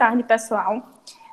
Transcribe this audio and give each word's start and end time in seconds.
tarde, 0.00 0.22
pessoal. 0.22 0.82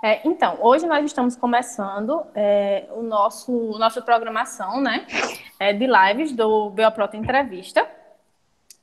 É, 0.04 0.28
então, 0.28 0.58
hoje 0.60 0.86
nós 0.86 1.06
estamos 1.06 1.38
começando 1.38 2.26
é, 2.36 2.86
o 2.92 3.02
nosso 3.02 3.50
nossa 3.80 4.02
programação, 4.02 4.82
né, 4.82 5.08
é, 5.58 5.72
de 5.72 5.88
lives 5.88 6.34
do 6.34 6.70
Beoprota 6.72 7.16
Entrevista. 7.16 7.90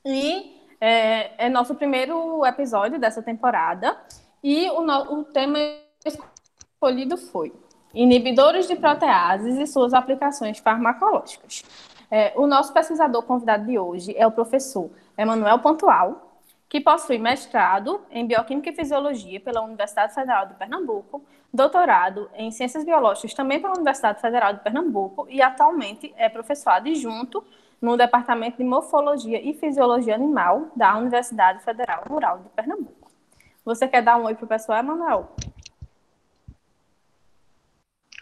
E 0.03 0.59
é, 0.81 1.45
é, 1.45 1.49
nosso 1.49 1.75
primeiro 1.75 2.43
episódio 2.43 2.99
dessa 2.99 3.21
temporada. 3.21 3.95
E 4.43 4.67
o, 4.71 4.81
no, 4.81 5.19
o 5.19 5.23
tema 5.23 5.59
escolhido 6.03 7.15
foi 7.15 7.53
inibidores 7.93 8.67
de 8.67 8.75
proteases 8.75 9.55
e 9.59 9.67
suas 9.67 9.93
aplicações 9.93 10.57
farmacológicas. 10.57 11.63
É, 12.09 12.33
o 12.35 12.47
nosso 12.47 12.73
pesquisador 12.73 13.21
convidado 13.21 13.67
de 13.67 13.77
hoje 13.77 14.15
é 14.17 14.25
o 14.25 14.31
professor 14.31 14.89
Emanuel 15.15 15.59
Pontual, 15.59 16.24
que 16.67 16.81
possui 16.81 17.17
mestrado 17.17 18.01
em 18.09 18.25
Bioquímica 18.25 18.69
e 18.69 18.75
Fisiologia 18.75 19.39
pela 19.39 19.61
Universidade 19.61 20.13
Federal 20.13 20.47
de 20.47 20.55
Pernambuco, 20.55 21.23
doutorado 21.53 22.29
em 22.33 22.51
Ciências 22.51 22.83
Biológicas 22.83 23.33
também 23.33 23.61
pela 23.61 23.75
Universidade 23.75 24.19
Federal 24.19 24.53
de 24.53 24.59
Pernambuco 24.59 25.27
e 25.29 25.41
atualmente 25.41 26.13
é 26.17 26.27
professor 26.27 26.71
adjunto 26.71 27.43
no 27.81 27.95
Departamento 27.95 28.57
de 28.57 28.63
Morfologia 28.63 29.41
e 29.41 29.53
Fisiologia 29.53 30.15
Animal 30.15 30.67
da 30.75 30.97
Universidade 30.97 31.63
Federal 31.63 32.03
Rural 32.09 32.39
de 32.39 32.49
Pernambuco. 32.49 33.11
Você 33.63 33.87
quer 33.87 34.01
dar 34.01 34.17
um 34.17 34.25
oi 34.25 34.35
para 34.35 34.45
o 34.45 34.47
pessoal, 34.47 34.79
Emanuel? 34.79 35.35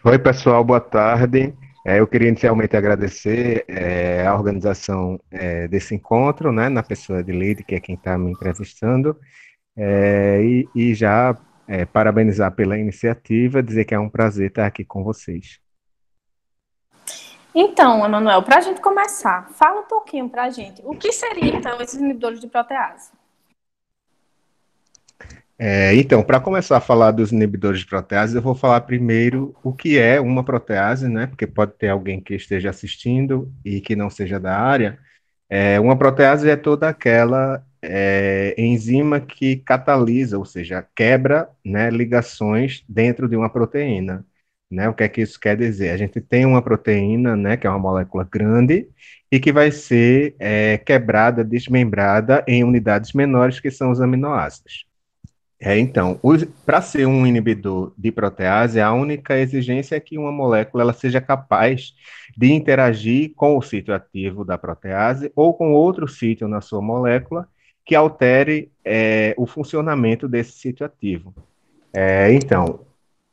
Oi, 0.05 0.19
pessoal, 0.19 0.63
boa 0.63 0.81
tarde. 0.81 1.53
É, 1.85 1.99
eu 1.99 2.07
queria 2.07 2.29
inicialmente 2.29 2.77
agradecer 2.77 3.65
é, 3.67 4.25
a 4.25 4.33
organização 4.33 5.19
é, 5.29 5.67
desse 5.67 5.93
encontro, 5.93 6.51
né, 6.51 6.69
na 6.69 6.81
pessoa 6.81 7.21
de 7.21 7.33
Lide, 7.33 7.63
que 7.63 7.75
é 7.75 7.79
quem 7.79 7.95
está 7.95 8.17
me 8.17 8.31
entrevistando, 8.31 9.19
é, 9.75 10.41
e, 10.41 10.69
e, 10.73 10.93
já 10.95 11.35
é, 11.67 11.83
parabenizar 11.85 12.53
pela 12.53 12.77
iniciativa, 12.77 13.61
dizer 13.61 13.83
que 13.83 13.93
é 13.93 13.99
um 13.99 14.09
prazer 14.09 14.47
estar 14.47 14.65
aqui 14.65 14.85
com 14.85 15.03
vocês. 15.03 15.59
Então, 17.53 18.05
Emanuel, 18.05 18.43
para 18.43 18.57
a 18.57 18.61
gente 18.61 18.79
começar, 18.79 19.49
fala 19.49 19.81
um 19.81 19.87
pouquinho 19.87 20.29
para 20.29 20.45
a 20.45 20.49
gente, 20.49 20.81
o 20.85 20.95
que 20.95 21.11
seriam, 21.11 21.57
então, 21.57 21.81
esses 21.81 21.99
inibidores 21.99 22.39
de 22.39 22.47
protease? 22.47 23.11
É, 25.57 25.95
então, 25.95 26.23
para 26.23 26.39
começar 26.39 26.77
a 26.77 26.81
falar 26.81 27.11
dos 27.11 27.31
inibidores 27.31 27.79
de 27.79 27.85
protease, 27.85 28.35
eu 28.35 28.41
vou 28.41 28.55
falar 28.55 28.81
primeiro 28.81 29.55
o 29.63 29.71
que 29.73 29.97
é 29.99 30.19
uma 30.19 30.43
protease, 30.43 31.07
né? 31.07 31.27
Porque 31.27 31.45
pode 31.47 31.73
ter 31.73 31.89
alguém 31.89 32.19
que 32.19 32.33
esteja 32.35 32.69
assistindo 32.69 33.51
e 33.63 33.79
que 33.79 33.95
não 33.95 34.09
seja 34.09 34.39
da 34.39 34.57
área. 34.57 34.99
É, 35.49 35.79
uma 35.79 35.97
protease 35.97 36.49
é 36.49 36.55
toda 36.55 36.89
aquela 36.89 37.63
é, 37.81 38.55
enzima 38.57 39.19
que 39.19 39.57
catalisa, 39.57 40.37
ou 40.37 40.45
seja, 40.45 40.85
quebra 40.95 41.49
né, 41.63 41.89
ligações 41.89 42.83
dentro 42.89 43.27
de 43.29 43.35
uma 43.35 43.49
proteína. 43.49 44.25
Né? 44.71 44.89
O 44.89 44.93
que 44.93 45.03
é 45.03 45.09
que 45.09 45.21
isso 45.21 45.39
quer 45.39 45.55
dizer? 45.57 45.91
A 45.91 45.97
gente 45.97 46.19
tem 46.21 46.45
uma 46.45 46.61
proteína, 46.61 47.35
né, 47.35 47.57
que 47.57 47.67
é 47.67 47.69
uma 47.69 47.79
molécula 47.79 48.27
grande, 48.29 48.89
e 49.31 49.39
que 49.39 49.51
vai 49.51 49.71
ser 49.71 50.35
é, 50.39 50.77
quebrada, 50.79 51.43
desmembrada 51.43 52.43
em 52.47 52.63
unidades 52.63 53.13
menores, 53.13 53.59
que 53.59 53.69
são 53.69 53.91
os 53.91 54.01
aminoácidos. 54.01 54.87
É, 55.65 55.79
então, 55.79 56.19
para 56.65 56.81
ser 56.81 57.07
um 57.07 57.25
inibidor 57.25 57.93
de 57.97 58.11
protease, 58.11 58.81
a 58.81 58.91
única 58.91 59.39
exigência 59.39 59.95
é 59.95 59.99
que 59.99 60.17
uma 60.17 60.29
molécula 60.29 60.83
ela 60.83 60.91
seja 60.91 61.21
capaz 61.21 61.93
de 62.35 62.51
interagir 62.51 63.31
com 63.33 63.57
o 63.57 63.61
sítio 63.61 63.95
ativo 63.95 64.43
da 64.43 64.57
protease 64.57 65.31
ou 65.33 65.53
com 65.53 65.71
outro 65.71 66.05
sítio 66.05 66.49
na 66.49 66.59
sua 66.59 66.81
molécula 66.81 67.47
que 67.85 67.95
altere 67.95 68.73
é, 68.83 69.33
o 69.37 69.45
funcionamento 69.45 70.27
desse 70.27 70.51
sítio 70.51 70.85
ativo. 70.85 71.33
É, 71.93 72.33
então, 72.33 72.81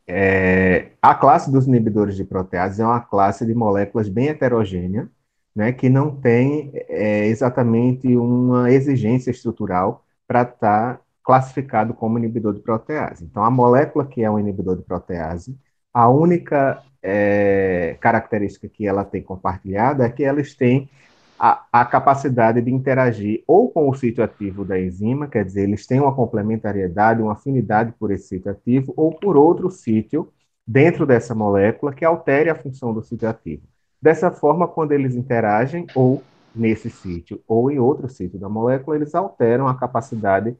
é, 0.06 0.92
a 1.02 1.16
classe 1.16 1.50
dos 1.50 1.66
inibidores 1.66 2.14
de 2.14 2.22
protease 2.22 2.80
é 2.80 2.86
uma 2.86 3.00
classe 3.00 3.44
de 3.44 3.54
moléculas 3.54 4.08
bem 4.08 4.28
heterogênea, 4.28 5.08
né, 5.52 5.72
que 5.72 5.88
não 5.88 6.14
tem 6.14 6.70
é, 6.74 7.26
exatamente 7.26 8.06
uma 8.16 8.70
exigência 8.70 9.32
estrutural 9.32 10.04
para 10.28 10.42
estar 10.42 10.94
tá 10.94 11.00
classificado 11.30 11.94
como 11.94 12.18
inibidor 12.18 12.52
de 12.52 12.58
protease. 12.58 13.24
Então, 13.24 13.44
a 13.44 13.50
molécula 13.52 14.04
que 14.04 14.20
é 14.20 14.28
um 14.28 14.36
inibidor 14.36 14.76
de 14.76 14.82
protease, 14.82 15.56
a 15.94 16.08
única 16.08 16.82
é, 17.00 17.96
característica 18.00 18.68
que 18.68 18.84
ela 18.84 19.04
tem 19.04 19.22
compartilhada 19.22 20.04
é 20.04 20.10
que 20.10 20.24
elas 20.24 20.54
têm 20.56 20.90
a, 21.38 21.64
a, 21.72 21.84
capacidade 21.84 22.60
de 22.60 22.72
interagir 22.72 23.44
ou 23.46 23.70
com 23.70 23.88
o 23.88 23.94
sítio 23.94 24.24
ativo 24.24 24.64
da 24.64 24.80
enzima, 24.80 25.28
quer 25.28 25.44
dizer, 25.44 25.62
eles 25.62 25.86
têm 25.86 26.00
uma 26.00 26.12
complementariedade, 26.12 27.22
uma 27.22 27.34
afinidade 27.34 27.92
por 27.96 28.10
esse 28.10 28.26
sítio 28.26 28.50
ativo, 28.50 28.92
ou 28.96 29.14
por 29.14 29.36
outro 29.36 29.70
sítio 29.70 30.32
dentro 30.66 31.06
dessa 31.06 31.32
molécula 31.32 31.94
que 31.94 32.04
altere 32.04 32.50
a 32.50 32.56
função 32.56 32.92
do 32.92 33.04
sítio 33.04 33.28
ativo. 33.28 33.62
Dessa 34.02 34.32
forma, 34.32 34.66
quando 34.66 34.90
eles 34.90 35.14
interagem, 35.14 35.86
ou 35.94 36.24
nesse 36.52 36.90
sítio, 36.90 37.40
ou 37.46 37.70
em 37.70 37.78
outro 37.78 38.08
sítio 38.08 38.36
da 38.36 38.48
molécula, 38.48 38.96
eles 38.96 39.14
alteram 39.14 39.68
a 39.68 39.76
capacidade 39.76 40.56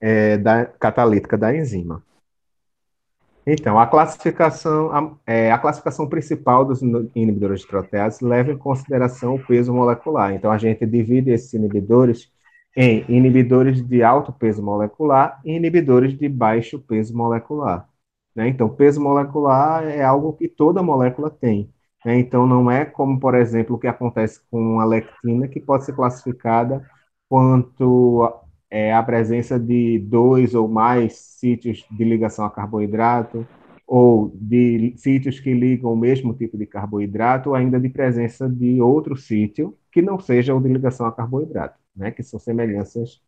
é, 0.00 0.38
da, 0.38 0.66
catalítica 0.66 1.36
da 1.36 1.54
enzima. 1.54 2.02
Então, 3.46 3.78
a 3.78 3.86
classificação, 3.86 4.92
a, 4.92 5.16
é, 5.26 5.50
a, 5.50 5.58
classificação 5.58 6.08
principal 6.08 6.64
dos 6.64 6.82
inibidores 6.82 7.60
de 7.60 7.66
protease 7.66 8.24
leva 8.24 8.52
em 8.52 8.58
consideração 8.58 9.34
o 9.34 9.46
peso 9.46 9.72
molecular. 9.72 10.32
Então, 10.34 10.52
a 10.52 10.58
gente 10.58 10.86
divide 10.86 11.30
esses 11.30 11.52
inibidores 11.52 12.30
em 12.76 13.04
inibidores 13.08 13.82
de 13.82 14.02
alto 14.02 14.32
peso 14.32 14.62
molecular 14.62 15.40
e 15.44 15.52
inibidores 15.56 16.16
de 16.16 16.28
baixo 16.28 16.78
peso 16.78 17.16
molecular. 17.16 17.88
Né? 18.34 18.48
Então, 18.48 18.68
peso 18.68 19.00
molecular 19.00 19.84
é 19.84 20.02
algo 20.02 20.32
que 20.34 20.48
toda 20.48 20.82
molécula 20.82 21.30
tem. 21.30 21.72
Né? 22.04 22.18
Então, 22.18 22.46
não 22.46 22.70
é 22.70 22.84
como, 22.84 23.18
por 23.18 23.34
exemplo, 23.34 23.76
o 23.76 23.78
que 23.78 23.86
acontece 23.88 24.40
com 24.50 24.80
a 24.80 24.84
lectina, 24.84 25.48
que 25.48 25.60
pode 25.60 25.84
ser 25.84 25.94
classificada 25.94 26.88
quanto 27.28 28.40
é, 28.70 28.92
a 28.94 29.02
presença 29.02 29.58
de 29.58 29.98
dois 29.98 30.54
ou 30.54 30.68
mais 30.68 31.14
sítios 31.14 31.84
de 31.90 32.04
ligação 32.04 32.44
a 32.44 32.50
carboidrato, 32.50 33.46
ou 33.86 34.30
de 34.34 34.94
sítios 34.96 35.40
que 35.40 35.52
ligam 35.52 35.92
o 35.92 35.96
mesmo 35.96 36.32
tipo 36.32 36.56
de 36.56 36.64
carboidrato, 36.64 37.50
ou 37.50 37.54
ainda 37.56 37.80
de 37.80 37.88
presença 37.88 38.48
de 38.48 38.80
outro 38.80 39.16
sítio 39.16 39.76
que 39.90 40.00
não 40.00 40.18
seja 40.18 40.54
o 40.54 40.60
de 40.60 40.68
ligação 40.68 41.06
a 41.06 41.12
carboidrato, 41.12 41.76
né, 41.96 42.12
que 42.12 42.22
são 42.22 42.38
semelhanças 42.38 43.20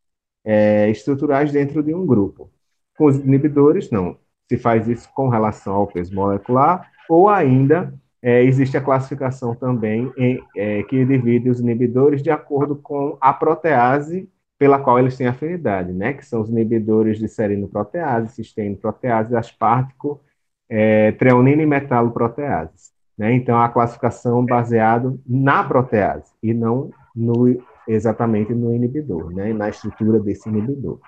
é, 0.44 0.88
estruturais 0.90 1.50
dentro 1.50 1.82
de 1.82 1.92
um 1.92 2.06
grupo. 2.06 2.48
Com 2.96 3.06
os 3.06 3.16
inibidores, 3.16 3.90
não. 3.90 4.16
Se 4.48 4.56
faz 4.56 4.86
isso 4.86 5.08
com 5.14 5.28
relação 5.28 5.74
ao 5.74 5.86
peso 5.88 6.14
molecular, 6.14 6.88
ou 7.08 7.28
ainda 7.28 7.92
é, 8.22 8.44
existe 8.44 8.76
a 8.76 8.80
classificação 8.80 9.56
também 9.56 10.12
em, 10.16 10.40
é, 10.56 10.82
que 10.84 11.04
divide 11.04 11.50
os 11.50 11.58
inibidores 11.58 12.22
de 12.22 12.30
acordo 12.30 12.76
com 12.76 13.18
a 13.20 13.32
protease 13.32 14.28
pela 14.62 14.78
qual 14.78 14.96
eles 14.96 15.16
têm 15.16 15.26
afinidade, 15.26 15.92
né? 15.92 16.12
Que 16.12 16.24
são 16.24 16.40
os 16.40 16.48
inibidores 16.48 17.18
de 17.18 17.26
serinoprotease, 17.26 18.32
cisteinoprotease, 18.32 19.34
aspartico, 19.34 20.20
é, 20.68 21.10
treonina 21.10 21.62
e 21.62 21.66
metaloproteases. 21.66 22.92
Né? 23.18 23.32
Então, 23.34 23.58
a 23.58 23.68
classificação 23.68 24.46
baseada 24.46 25.12
na 25.26 25.64
protease 25.64 26.30
e 26.40 26.54
não 26.54 26.92
no, 27.12 27.60
exatamente 27.88 28.54
no 28.54 28.72
inibidor, 28.72 29.34
né? 29.34 29.52
na 29.52 29.68
estrutura 29.68 30.20
desse 30.20 30.48
inibidor. 30.48 31.00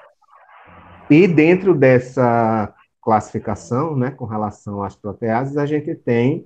E 1.09 1.29
dentro 1.29 1.77
dessa 1.77 2.75
classificação, 3.01 3.95
né, 3.95 4.11
com 4.11 4.25
relação 4.25 4.83
às 4.83 4.97
proteases, 4.97 5.57
a 5.57 5.65
gente 5.65 5.95
tem 5.95 6.45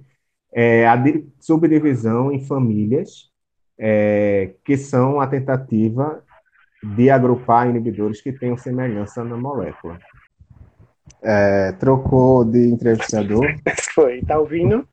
é, 0.52 0.86
a 0.86 1.02
subdivisão 1.40 2.30
em 2.30 2.44
famílias, 2.44 3.30
é, 3.78 4.52
que 4.62 4.76
são 4.76 5.22
a 5.22 5.26
tentativa 5.26 6.22
de 6.82 7.10
agrupar 7.10 7.68
inibidores 7.68 8.20
que 8.20 8.32
tenham 8.32 8.56
semelhança 8.56 9.24
na 9.24 9.36
molécula. 9.36 9.98
É, 11.22 11.72
trocou 11.72 12.44
de 12.44 12.68
entrevistador. 12.68 13.46
Foi, 13.94 14.22
tá 14.22 14.38
ouvindo? 14.38 14.86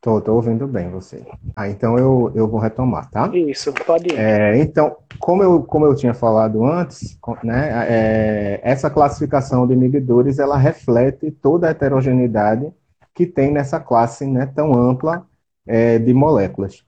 Tô, 0.00 0.20
tô 0.20 0.34
ouvindo 0.34 0.66
bem 0.66 0.90
você. 0.90 1.26
Ah, 1.56 1.66
então 1.66 1.98
eu, 1.98 2.30
eu 2.34 2.46
vou 2.46 2.60
retomar, 2.60 3.10
tá? 3.10 3.30
Isso, 3.34 3.72
pode 3.72 4.12
ir. 4.12 4.18
É, 4.18 4.58
então, 4.58 4.96
como 5.18 5.42
eu, 5.42 5.62
como 5.62 5.86
eu 5.86 5.94
tinha 5.94 6.12
falado 6.12 6.62
antes, 6.62 7.18
né, 7.42 7.70
é, 7.88 8.60
essa 8.62 8.90
classificação 8.90 9.66
de 9.66 9.72
inibidores, 9.72 10.38
ela 10.38 10.58
reflete 10.58 11.30
toda 11.30 11.66
a 11.66 11.70
heterogeneidade 11.70 12.70
que 13.14 13.26
tem 13.26 13.50
nessa 13.50 13.80
classe 13.80 14.26
né, 14.26 14.44
tão 14.54 14.74
ampla 14.74 15.26
é, 15.66 15.98
de 15.98 16.12
moléculas. 16.12 16.84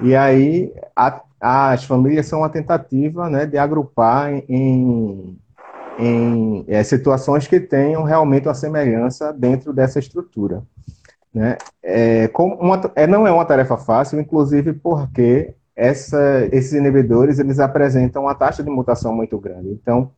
E 0.00 0.14
aí, 0.14 0.72
a, 0.94 1.22
as 1.40 1.84
famílias 1.84 2.26
são 2.26 2.40
uma 2.40 2.50
tentativa 2.50 3.30
né, 3.30 3.46
de 3.46 3.56
agrupar 3.56 4.30
em, 4.48 5.38
em 5.98 6.64
é, 6.68 6.82
situações 6.82 7.46
que 7.46 7.58
tenham 7.58 8.02
realmente 8.02 8.46
uma 8.46 8.54
semelhança 8.54 9.32
dentro 9.32 9.72
dessa 9.72 9.98
estrutura. 9.98 10.62
Né? 11.32 11.56
É, 11.82 12.30
uma, 12.36 12.80
é, 12.94 13.06
não 13.06 13.26
é 13.26 13.32
uma 13.32 13.44
tarefa 13.44 13.78
fácil, 13.78 14.20
inclusive 14.20 14.74
porque 14.74 15.54
essa, 15.74 16.46
esses 16.52 16.74
inibidores 16.74 17.38
eles 17.38 17.58
apresentam 17.58 18.24
uma 18.24 18.34
taxa 18.34 18.62
de 18.62 18.68
mutação 18.68 19.14
muito 19.14 19.38
grande. 19.38 19.70
Então, 19.70 20.10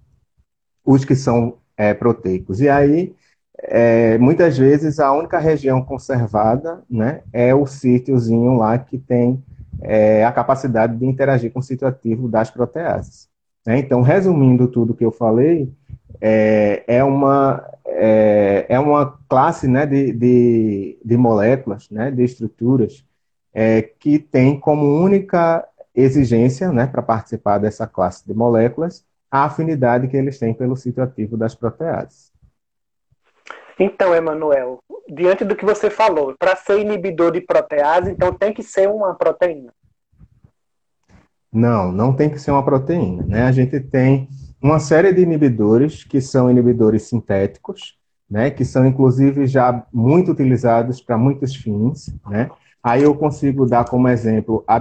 os 0.85 1.05
que 1.05 1.15
são 1.15 1.59
é, 1.77 1.95
proteicos. 1.95 2.61
E 2.61 2.69
aí, 2.69 3.15
é, 3.59 4.19
muitas 4.19 4.59
vezes, 4.59 4.99
a 4.99 5.13
única 5.13 5.39
região 5.39 5.85
conservada 5.85 6.83
né, 6.91 7.23
é 7.33 7.55
o 7.55 7.65
sítiozinho 7.65 8.57
lá 8.57 8.77
que 8.77 8.99
tem 8.99 9.43
é, 9.83 10.25
a 10.25 10.33
capacidade 10.33 10.97
de 10.97 11.07
interagir 11.07 11.53
com 11.53 11.61
o 11.61 11.63
sítio 11.63 11.87
ativo 11.87 12.29
das 12.29 12.51
proteases. 12.51 13.29
Né? 13.67 13.79
Então, 13.79 14.03
resumindo 14.03 14.69
tudo 14.69 14.95
que 14.95 15.05
eu 15.05 15.13
falei, 15.13 15.73
é, 16.21 16.85
é, 16.87 17.05
uma, 17.05 17.65
é, 17.87 18.67
é 18.69 18.79
uma 18.79 19.19
classe 19.29 19.67
né, 19.69 19.87
de, 19.87 20.13
de, 20.13 20.99
de 21.05 21.17
moléculas, 21.17 21.91
né, 21.91 22.11
de 22.11 22.23
estruturas, 22.23 23.05
é, 23.53 23.83
que 23.83 24.19
tem 24.19 24.59
como 24.59 25.03
única 25.03 25.67
exigência 25.95 26.73
né, 26.73 26.87
para 26.87 27.03
participar 27.03 27.59
dessa 27.59 27.87
classe 27.87 28.27
de 28.27 28.35
moléculas 28.35 29.05
a 29.31 29.45
afinidade 29.45 30.09
que 30.09 30.17
eles 30.17 30.39
têm 30.39 30.53
pelo 30.53 30.77
sítio 30.77 31.03
ativo 31.03 31.37
das 31.37 31.55
proteases. 31.55 32.32
Então, 33.79 34.15
Emanuel, 34.15 34.79
diante 35.09 35.45
do 35.45 35.57
que 35.57 35.65
você 35.65 35.91
falou, 35.91 36.35
para 36.39 36.57
ser 36.57 36.81
inibidor 36.81 37.33
de 37.33 37.41
protease, 37.41 38.11
então 38.11 38.33
tem 38.33 38.53
que 38.53 38.63
ser 38.63 38.89
uma 38.89 39.15
proteína? 39.15 39.73
Não, 41.53 41.93
não 41.93 42.13
tem 42.15 42.31
que 42.31 42.39
ser 42.39 42.51
uma 42.51 42.65
proteína. 42.65 43.25
Né? 43.25 43.43
A 43.43 43.53
gente 43.53 43.79
tem 43.81 44.29
uma 44.61 44.79
série 44.79 45.13
de 45.13 45.21
inibidores 45.21 46.05
que 46.05 46.21
são 46.21 46.51
inibidores 46.51 47.03
sintéticos, 47.03 47.99
né? 48.31 48.51
que 48.51 48.65
são 48.65 48.87
inclusive 48.87 49.47
já 49.47 49.85
muito 49.93 50.33
utilizados 50.33 51.01
para 51.01 51.19
muitos 51.19 51.55
fins. 51.55 52.15
Né? 52.29 52.49
Aí 52.83 53.03
eu 53.03 53.15
consigo 53.15 53.67
dar 53.67 53.85
como 53.85 54.09
exemplo 54.09 54.65
a, 54.67 54.79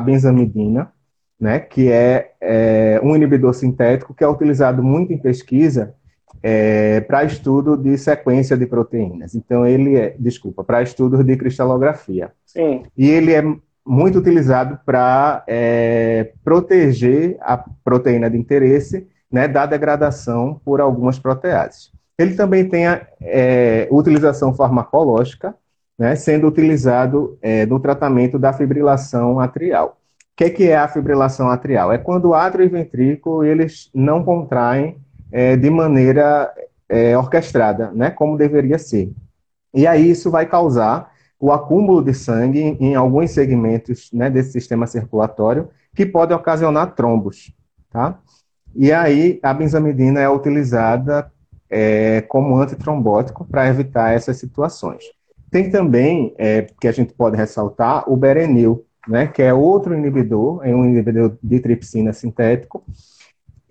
benzamidina, 0.00 0.92
né? 1.40 1.60
que 1.60 1.90
é, 1.90 2.32
é 2.40 3.00
um 3.02 3.16
inibidor 3.16 3.54
sintético 3.54 4.14
que 4.14 4.24
é 4.24 4.28
utilizado 4.28 4.82
muito 4.82 5.12
em 5.12 5.18
pesquisa 5.18 5.94
é, 6.42 7.00
para 7.00 7.24
estudo 7.24 7.76
de 7.76 7.96
sequência 7.96 8.56
de 8.56 8.66
proteínas. 8.66 9.34
Então, 9.34 9.64
ele 9.64 9.96
é, 9.96 10.16
desculpa, 10.18 10.64
para 10.64 10.82
estudos 10.82 11.24
de 11.24 11.36
cristalografia. 11.36 12.32
Sim. 12.44 12.82
E 12.96 13.08
ele 13.08 13.32
é 13.32 13.42
muito 13.86 14.18
utilizado 14.18 14.78
para 14.84 15.44
é, 15.46 16.32
proteger 16.44 17.36
a 17.40 17.64
proteína 17.84 18.28
de 18.30 18.36
interesse 18.36 19.06
né, 19.30 19.48
da 19.48 19.66
degradação 19.66 20.60
por 20.64 20.80
algumas 20.80 21.18
proteases. 21.18 21.90
Ele 22.18 22.34
também 22.34 22.68
tem 22.68 22.86
a 22.86 23.06
é, 23.20 23.88
utilização 23.90 24.54
farmacológica, 24.54 25.54
né, 25.98 26.14
sendo 26.14 26.46
utilizado 26.46 27.38
é, 27.40 27.64
no 27.66 27.80
tratamento 27.80 28.38
da 28.38 28.52
fibrilação 28.52 29.40
atrial. 29.40 29.98
O 30.32 30.36
que, 30.36 30.50
que, 30.50 30.68
é 30.68 30.76
a 30.76 30.88
fibrilação 30.88 31.48
atrial? 31.50 31.92
É 31.92 31.98
quando 31.98 32.26
o 32.26 32.34
átrio 32.34 32.64
e 32.64 32.68
ventrículo 32.68 33.44
eles 33.44 33.90
não 33.94 34.24
contraem 34.24 34.96
é, 35.32 35.56
de 35.56 35.70
maneira 35.70 36.52
é, 36.88 37.16
orquestrada, 37.16 37.90
né, 37.92 38.10
como 38.10 38.36
deveria 38.36 38.78
ser. 38.78 39.10
E 39.74 39.86
aí 39.86 40.10
isso 40.10 40.30
vai 40.30 40.46
causar 40.46 41.10
o 41.40 41.50
acúmulo 41.50 42.04
de 42.04 42.14
sangue 42.14 42.76
em, 42.78 42.94
alguns 42.94 43.32
segmentos 43.32 44.10
né, 44.12 44.30
desse 44.30 44.52
sistema 44.52 44.86
circulatório, 44.86 45.70
que 45.94 46.06
pode 46.06 46.32
ocasionar 46.32 46.94
trombos. 46.94 47.52
Tá? 47.90 48.18
E 48.74 48.92
aí 48.92 49.40
a 49.42 49.52
benzamidina 49.52 50.20
é 50.20 50.28
utilizada 50.28 51.32
é, 51.68 52.20
como 52.22 52.56
antitrombótico 52.56 53.44
para 53.44 53.66
evitar 53.66 54.14
essas 54.14 54.36
situações. 54.36 55.02
Tem 55.50 55.70
também, 55.70 56.34
é, 56.38 56.66
que 56.80 56.86
a 56.86 56.92
gente 56.92 57.12
pode 57.12 57.36
ressaltar, 57.36 58.04
o 58.10 58.16
berenil, 58.16 58.86
né, 59.08 59.26
que 59.26 59.42
é 59.42 59.52
outro 59.52 59.94
inibidor, 59.94 60.60
é 60.64 60.74
um 60.74 60.84
inibidor 60.84 61.36
de 61.42 61.58
tripsina 61.58 62.12
sintético, 62.12 62.84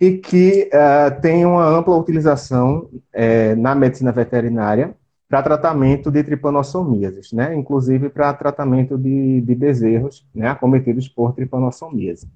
e 0.02 0.18
que 0.18 0.68
uh, 0.74 1.22
tem 1.22 1.46
uma 1.46 1.64
ampla 1.64 1.96
utilização 1.96 2.90
uh, 2.90 3.56
na 3.56 3.76
medicina 3.76 4.12
veterinária 4.12 4.96
para 5.30 5.44
tratamento 5.44 6.10
de 6.10 6.24
tripanossomíases, 6.24 7.32
né? 7.32 7.56
inclusive 7.56 8.10
para 8.10 8.34
tratamento 8.34 8.98
de, 8.98 9.42
de 9.42 9.54
bezerros 9.54 10.28
né? 10.34 10.50
acometidos 10.50 11.08
por 11.08 11.34
tripanossomíase. 11.34 12.28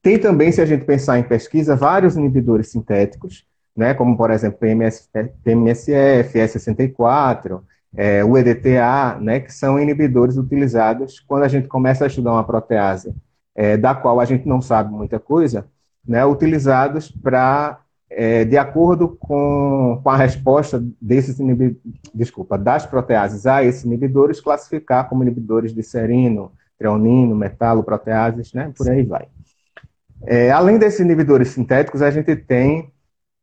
Tem 0.00 0.16
também, 0.16 0.52
se 0.52 0.60
a 0.60 0.66
gente 0.66 0.84
pensar 0.84 1.18
em 1.18 1.24
pesquisa, 1.24 1.74
vários 1.74 2.16
inibidores 2.16 2.70
sintéticos, 2.70 3.44
né? 3.76 3.92
como, 3.92 4.16
por 4.16 4.30
exemplo, 4.30 4.60
PMS, 4.60 5.10
PMSF, 5.42 6.38
S64, 6.38 7.62
é, 7.96 8.24
o 8.24 8.38
EDTA, 8.38 9.18
né? 9.20 9.40
que 9.40 9.52
são 9.52 9.78
inibidores 9.78 10.36
utilizados 10.36 11.18
quando 11.18 11.42
a 11.42 11.48
gente 11.48 11.66
começa 11.66 12.04
a 12.04 12.06
estudar 12.06 12.30
uma 12.30 12.44
protease 12.44 13.12
é, 13.56 13.76
da 13.76 13.92
qual 13.92 14.20
a 14.20 14.24
gente 14.24 14.46
não 14.46 14.62
sabe 14.62 14.92
muita 14.92 15.18
coisa, 15.18 15.66
né, 16.06 16.24
utilizados 16.24 17.10
para, 17.10 17.80
é, 18.10 18.44
de 18.44 18.56
acordo 18.56 19.08
com, 19.08 20.00
com 20.02 20.10
a 20.10 20.16
resposta 20.16 20.84
desses 21.00 21.38
desculpa, 22.14 22.58
das 22.58 22.86
proteases 22.86 23.46
a 23.46 23.64
esses 23.64 23.84
inibidores, 23.84 24.40
classificar 24.40 25.08
como 25.08 25.22
inibidores 25.22 25.74
de 25.74 25.82
serino, 25.82 26.52
treonino, 26.78 27.34
metalo, 27.34 27.82
proteases, 27.82 28.52
né, 28.52 28.72
por 28.76 28.88
aí 28.88 29.02
vai. 29.02 29.26
É, 30.26 30.50
além 30.50 30.78
desses 30.78 31.00
inibidores 31.00 31.48
sintéticos, 31.48 32.02
a 32.02 32.10
gente 32.10 32.34
tem 32.34 32.90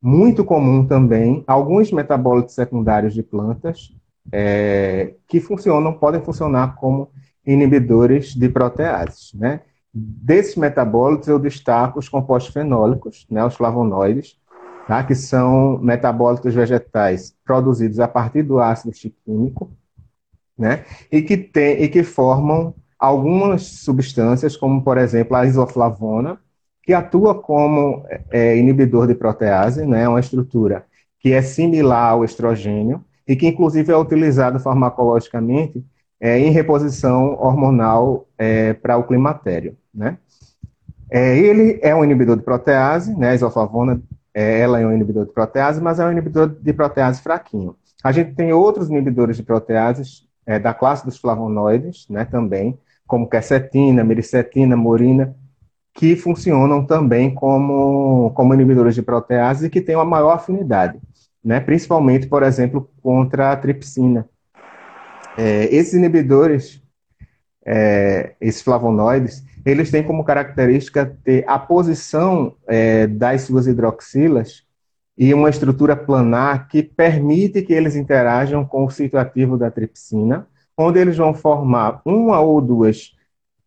muito 0.02 0.44
comum 0.44 0.86
também 0.86 1.44
alguns 1.46 1.92
metabólitos 1.92 2.56
secundários 2.56 3.14
de 3.14 3.22
plantas 3.22 3.94
é, 4.32 5.14
que 5.28 5.40
funcionam, 5.40 5.94
podem 5.94 6.22
funcionar 6.22 6.76
como 6.76 7.10
inibidores 7.46 8.34
de 8.34 8.50
proteases, 8.50 9.34
né? 9.34 9.62
Desses 9.94 10.56
metabólitos, 10.56 11.28
eu 11.28 11.38
destaco 11.38 12.00
os 12.00 12.08
compostos 12.08 12.54
fenólicos, 12.54 13.28
né, 13.30 13.44
os 13.44 13.56
flavonoides, 13.56 14.38
tá, 14.88 15.04
que 15.04 15.14
são 15.14 15.78
metabólitos 15.80 16.54
vegetais 16.54 17.36
produzidos 17.44 18.00
a 18.00 18.08
partir 18.08 18.44
do 18.44 18.60
ácido 18.60 18.92
estiquímico, 18.92 19.72
né, 20.58 20.86
e, 21.12 21.22
que 21.22 21.36
tem, 21.36 21.84
e 21.84 21.90
que 21.90 22.04
formam 22.04 22.74
algumas 22.98 23.64
substâncias, 23.64 24.56
como, 24.56 24.82
por 24.82 24.98
exemplo, 24.98 25.36
a 25.36 25.46
isoflavona, 25.46 26.40
que 26.84 26.94
atua 26.94 27.36
como 27.36 28.06
é, 28.30 28.56
inibidor 28.58 29.08
de 29.08 29.16
protease, 29.16 29.86
né, 29.86 30.08
uma 30.08 30.20
estrutura 30.20 30.86
que 31.20 31.34
é 31.34 31.42
similar 31.42 32.12
ao 32.12 32.24
estrogênio 32.24 33.04
e 33.28 33.36
que, 33.36 33.48
inclusive, 33.48 33.92
é 33.92 33.98
utilizado 33.98 34.60
farmacologicamente 34.60 35.86
é, 36.20 36.40
em 36.40 36.52
reposição 36.52 37.34
hormonal 37.40 38.28
é, 38.38 38.74
para 38.74 38.98
o 38.98 39.04
climatério. 39.04 39.78
Né? 39.94 40.18
É, 41.10 41.38
ele 41.38 41.80
é 41.82 41.94
um 41.94 42.04
inibidor 42.04 42.38
de 42.38 42.44
protease, 42.44 43.16
né? 43.16 43.32
a 43.32 43.36
isoflavona 43.36 44.02
é, 44.34 44.60
ela 44.60 44.80
é 44.80 44.86
um 44.86 44.94
inibidor 44.94 45.26
de 45.26 45.34
protease, 45.34 45.82
mas 45.82 46.00
é 46.00 46.06
um 46.06 46.12
inibidor 46.12 46.48
de 46.48 46.74
protease 46.74 47.22
fraquinho. 47.22 47.76
A 48.04 48.12
gente 48.12 48.34
tem 48.34 48.54
outros 48.54 48.90
inibidores 48.90 49.38
de 49.38 49.44
proteases 49.44 50.28
é, 50.46 50.58
da 50.58 50.74
classe 50.74 51.06
dos 51.06 51.18
flavonoides, 51.18 52.08
né, 52.10 52.26
também, 52.26 52.80
como 53.06 53.30
quercetina, 53.30 54.04
miricetina, 54.04 54.76
morina, 54.76 55.36
que 55.94 56.16
funcionam 56.16 56.86
também 56.86 57.34
como, 57.34 58.32
como 58.32 58.54
inibidores 58.54 58.96
de 58.96 59.02
protease 59.02 59.68
e 59.68 59.70
que 59.70 59.82
têm 59.82 59.96
uma 59.96 60.06
maior 60.06 60.32
afinidade, 60.32 61.00
né, 61.44 61.60
principalmente, 61.60 62.28
por 62.28 62.44
exemplo, 62.44 62.90
contra 63.02 63.52
a 63.52 63.58
tripsina, 63.58 64.28
é, 65.38 65.66
esses 65.74 65.94
inibidores, 65.94 66.82
é, 67.66 68.34
esses 68.40 68.62
flavonoides, 68.62 69.44
eles 69.66 69.92
têm 69.92 70.04
como 70.04 70.24
característica 70.24 71.06
ter 71.24 71.44
a 71.48 71.60
posição 71.60 72.56
é, 72.68 73.08
das 73.08 73.42
suas 73.42 73.68
hidroxilas 73.68 74.64
e 75.18 75.34
uma 75.34 75.50
estrutura 75.50 75.96
planar 75.96 76.68
que 76.68 76.82
permite 76.82 77.62
que 77.62 77.74
eles 77.74 77.96
interajam 77.96 78.66
com 78.66 78.86
o 78.86 78.90
sítio 78.90 79.20
ativo 79.20 79.58
da 79.58 79.70
tripsina, 79.70 80.48
onde 80.76 81.00
eles 81.00 81.18
vão 81.18 81.34
formar 81.34 82.02
uma 82.06 82.40
ou 82.40 82.60
duas 82.60 83.16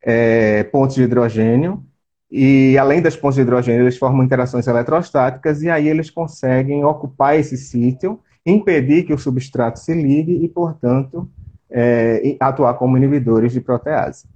é, 0.02 0.64
pontes 0.64 0.96
de 0.96 1.02
hidrogênio, 1.02 1.84
e 2.30 2.76
além 2.76 3.00
das 3.00 3.16
pontes 3.16 3.36
de 3.36 3.42
hidrogênio, 3.42 3.84
eles 3.84 3.96
formam 3.96 4.24
interações 4.24 4.66
eletrostáticas, 4.66 5.62
e 5.62 5.70
aí 5.70 5.88
eles 5.88 6.10
conseguem 6.10 6.84
ocupar 6.84 7.38
esse 7.38 7.56
sítio, 7.56 8.18
impedir 8.44 9.04
que 9.04 9.14
o 9.14 9.18
substrato 9.18 9.78
se 9.78 9.94
ligue 9.94 10.44
e, 10.44 10.48
portanto, 10.48 11.30
é, 11.70 12.36
atuar 12.40 12.74
como 12.74 12.96
inibidores 12.96 13.52
de 13.52 13.60
protease. 13.60 14.26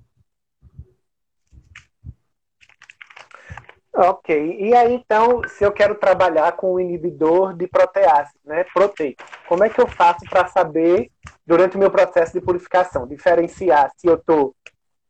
Ok. 4.00 4.58
E 4.60 4.72
aí, 4.76 4.94
então, 4.94 5.42
se 5.48 5.64
eu 5.64 5.72
quero 5.72 5.96
trabalhar 5.96 6.52
com 6.52 6.74
um 6.74 6.78
inibidor 6.78 7.52
de 7.52 7.66
protease, 7.66 8.30
né, 8.44 8.64
proteico, 8.72 9.24
como 9.48 9.64
é 9.64 9.68
que 9.68 9.80
eu 9.80 9.88
faço 9.88 10.20
para 10.30 10.46
saber, 10.46 11.10
durante 11.44 11.76
o 11.76 11.80
meu 11.80 11.90
processo 11.90 12.32
de 12.32 12.40
purificação, 12.40 13.08
diferenciar 13.08 13.90
se 13.96 14.06
eu 14.06 14.14
estou 14.14 14.54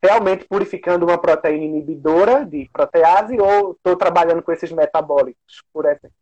realmente 0.03 0.47
purificando 0.49 1.05
uma 1.05 1.19
proteína 1.19 1.65
inibidora 1.65 2.47
de 2.47 2.67
protease 2.73 3.39
ou 3.39 3.73
estou 3.73 3.95
trabalhando 3.95 4.43
com 4.43 4.53
esses 4.53 4.73
metabólicos, 4.73 5.63
por 5.71 5.85
exemplo? 5.85 6.17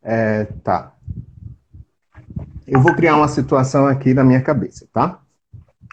É, 0.00 0.44
tá. 0.62 0.92
Eu 2.64 2.80
vou 2.80 2.94
criar 2.94 3.16
uma 3.16 3.26
situação 3.26 3.88
aqui 3.88 4.14
na 4.14 4.22
minha 4.22 4.42
cabeça, 4.42 4.86
tá? 4.92 5.18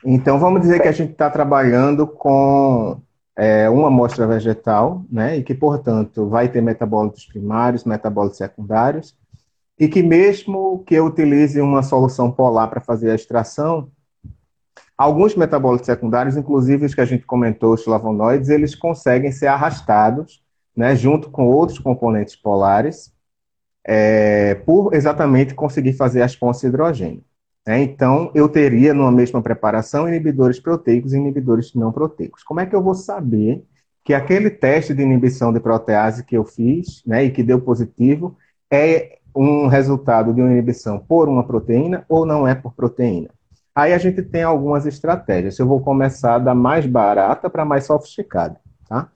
Então, 0.03 0.37
vamos 0.37 0.61
dizer 0.61 0.79
que 0.79 0.87
a 0.87 0.91
gente 0.91 1.13
está 1.13 1.27
trabalhando 1.31 2.05
com 2.05 3.01
é, 3.35 3.69
uma 3.69 3.87
amostra 3.87 4.25
vegetal, 4.25 5.03
né, 5.11 5.37
e 5.37 5.43
que, 5.43 5.53
portanto, 5.53 6.29
vai 6.29 6.47
ter 6.47 6.61
metabólitos 6.61 7.25
primários, 7.25 7.83
metabólitos 7.83 8.37
secundários, 8.37 9.15
e 9.77 9.87
que 9.87 10.01
mesmo 10.01 10.83
que 10.85 10.95
eu 10.95 11.05
utilize 11.05 11.59
uma 11.59 11.83
solução 11.83 12.31
polar 12.31 12.69
para 12.69 12.79
fazer 12.79 13.11
a 13.11 13.15
extração, 13.15 13.89
alguns 14.97 15.35
metabólitos 15.35 15.85
secundários, 15.85 16.37
inclusive 16.37 16.85
os 16.85 16.95
que 16.95 17.01
a 17.01 17.05
gente 17.05 17.25
comentou, 17.25 17.73
os 17.73 17.83
flavonoides, 17.83 18.49
eles 18.49 18.73
conseguem 18.73 19.31
ser 19.31 19.47
arrastados, 19.47 20.41
né, 20.75 20.95
junto 20.95 21.29
com 21.29 21.45
outros 21.47 21.79
componentes 21.79 22.35
polares, 22.35 23.13
é, 23.85 24.55
por 24.55 24.93
exatamente 24.93 25.53
conseguir 25.53 25.93
fazer 25.93 26.21
as 26.21 26.35
pontes 26.35 26.61
de 26.61 26.67
hidrogênio. 26.67 27.23
É, 27.67 27.79
então, 27.79 28.31
eu 28.35 28.47
teria, 28.47 28.93
numa 28.93 29.11
mesma 29.11 29.41
preparação, 29.41 30.07
inibidores 30.07 30.59
proteicos 30.59 31.13
e 31.13 31.17
inibidores 31.17 31.73
não 31.73 31.91
proteicos. 31.91 32.43
Como 32.43 32.59
é 32.59 32.65
que 32.65 32.75
eu 32.75 32.81
vou 32.81 32.93
saber 32.93 33.63
que 34.03 34.13
aquele 34.13 34.51
teste 34.51 34.93
de 34.93 35.01
inibição 35.01 35.51
de 35.51 35.59
protease 35.59 36.23
que 36.23 36.37
eu 36.37 36.45
fiz, 36.45 37.01
né, 37.07 37.23
e 37.23 37.31
que 37.31 37.41
deu 37.41 37.59
positivo, 37.59 38.37
é 38.71 39.17
um 39.35 39.65
resultado 39.65 40.31
de 40.31 40.41
uma 40.41 40.51
inibição 40.51 40.99
por 40.99 41.27
uma 41.27 41.43
proteína 41.43 42.05
ou 42.07 42.23
não 42.23 42.47
é 42.47 42.53
por 42.53 42.73
proteína? 42.73 43.29
Aí 43.73 43.93
a 43.93 43.97
gente 43.97 44.21
tem 44.21 44.43
algumas 44.43 44.85
estratégias. 44.85 45.57
Eu 45.57 45.67
vou 45.67 45.81
começar 45.81 46.37
da 46.37 46.53
mais 46.53 46.85
barata 46.85 47.49
para 47.49 47.65
mais 47.65 47.85
sofisticada, 47.85 48.57
tá? 48.87 49.09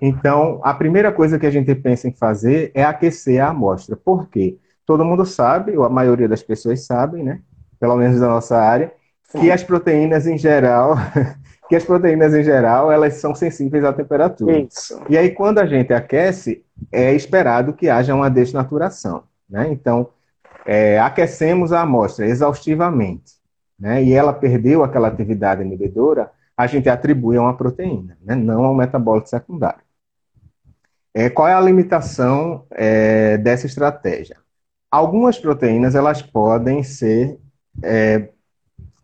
Então, 0.00 0.60
a 0.62 0.72
primeira 0.72 1.10
coisa 1.10 1.38
que 1.38 1.46
a 1.46 1.50
gente 1.50 1.74
pensa 1.74 2.08
em 2.08 2.12
fazer 2.12 2.70
é 2.72 2.84
aquecer 2.84 3.42
a 3.42 3.48
amostra. 3.48 3.96
Por 3.96 4.28
quê? 4.28 4.58
Todo 4.86 5.04
mundo 5.04 5.26
sabe, 5.26 5.76
ou 5.76 5.84
a 5.84 5.90
maioria 5.90 6.28
das 6.28 6.42
pessoas 6.42 6.86
sabem, 6.86 7.24
né? 7.24 7.40
Pelo 7.78 7.96
menos 7.96 8.20
da 8.20 8.28
nossa 8.28 8.58
área, 8.58 8.92
Sim. 9.24 9.40
que 9.40 9.50
as 9.50 9.62
proteínas 9.62 10.26
em 10.26 10.38
geral, 10.38 10.94
que 11.68 11.76
as 11.76 11.84
proteínas 11.84 12.34
em 12.34 12.42
geral, 12.42 12.90
elas 12.90 13.14
são 13.14 13.34
sensíveis 13.34 13.84
à 13.84 13.92
temperatura. 13.92 14.58
Isso. 14.58 15.00
E 15.08 15.16
aí 15.16 15.30
quando 15.30 15.58
a 15.58 15.66
gente 15.66 15.92
aquece, 15.92 16.64
é 16.92 17.12
esperado 17.12 17.72
que 17.72 17.88
haja 17.88 18.14
uma 18.14 18.30
desnaturação, 18.30 19.24
né? 19.48 19.68
Então, 19.70 20.08
é, 20.64 20.98
aquecemos 20.98 21.72
a 21.72 21.82
amostra 21.82 22.26
exaustivamente, 22.26 23.34
né? 23.78 24.02
E 24.02 24.12
ela 24.12 24.32
perdeu 24.32 24.82
aquela 24.82 25.08
atividade 25.08 25.62
inibidora, 25.62 26.30
a 26.56 26.66
gente 26.66 26.88
atribui 26.88 27.36
a 27.36 27.42
uma 27.42 27.56
proteína, 27.56 28.16
né? 28.22 28.34
Não 28.34 28.64
a 28.64 28.70
um 28.70 28.74
metabólito 28.74 29.28
secundário. 29.28 29.86
É, 31.14 31.30
qual 31.30 31.48
é 31.48 31.54
a 31.54 31.60
limitação 31.60 32.66
é, 32.70 33.38
dessa 33.38 33.66
estratégia? 33.66 34.36
Algumas 34.90 35.38
proteínas 35.38 35.94
elas 35.94 36.20
podem 36.20 36.82
ser 36.82 37.38
é, 37.82 38.30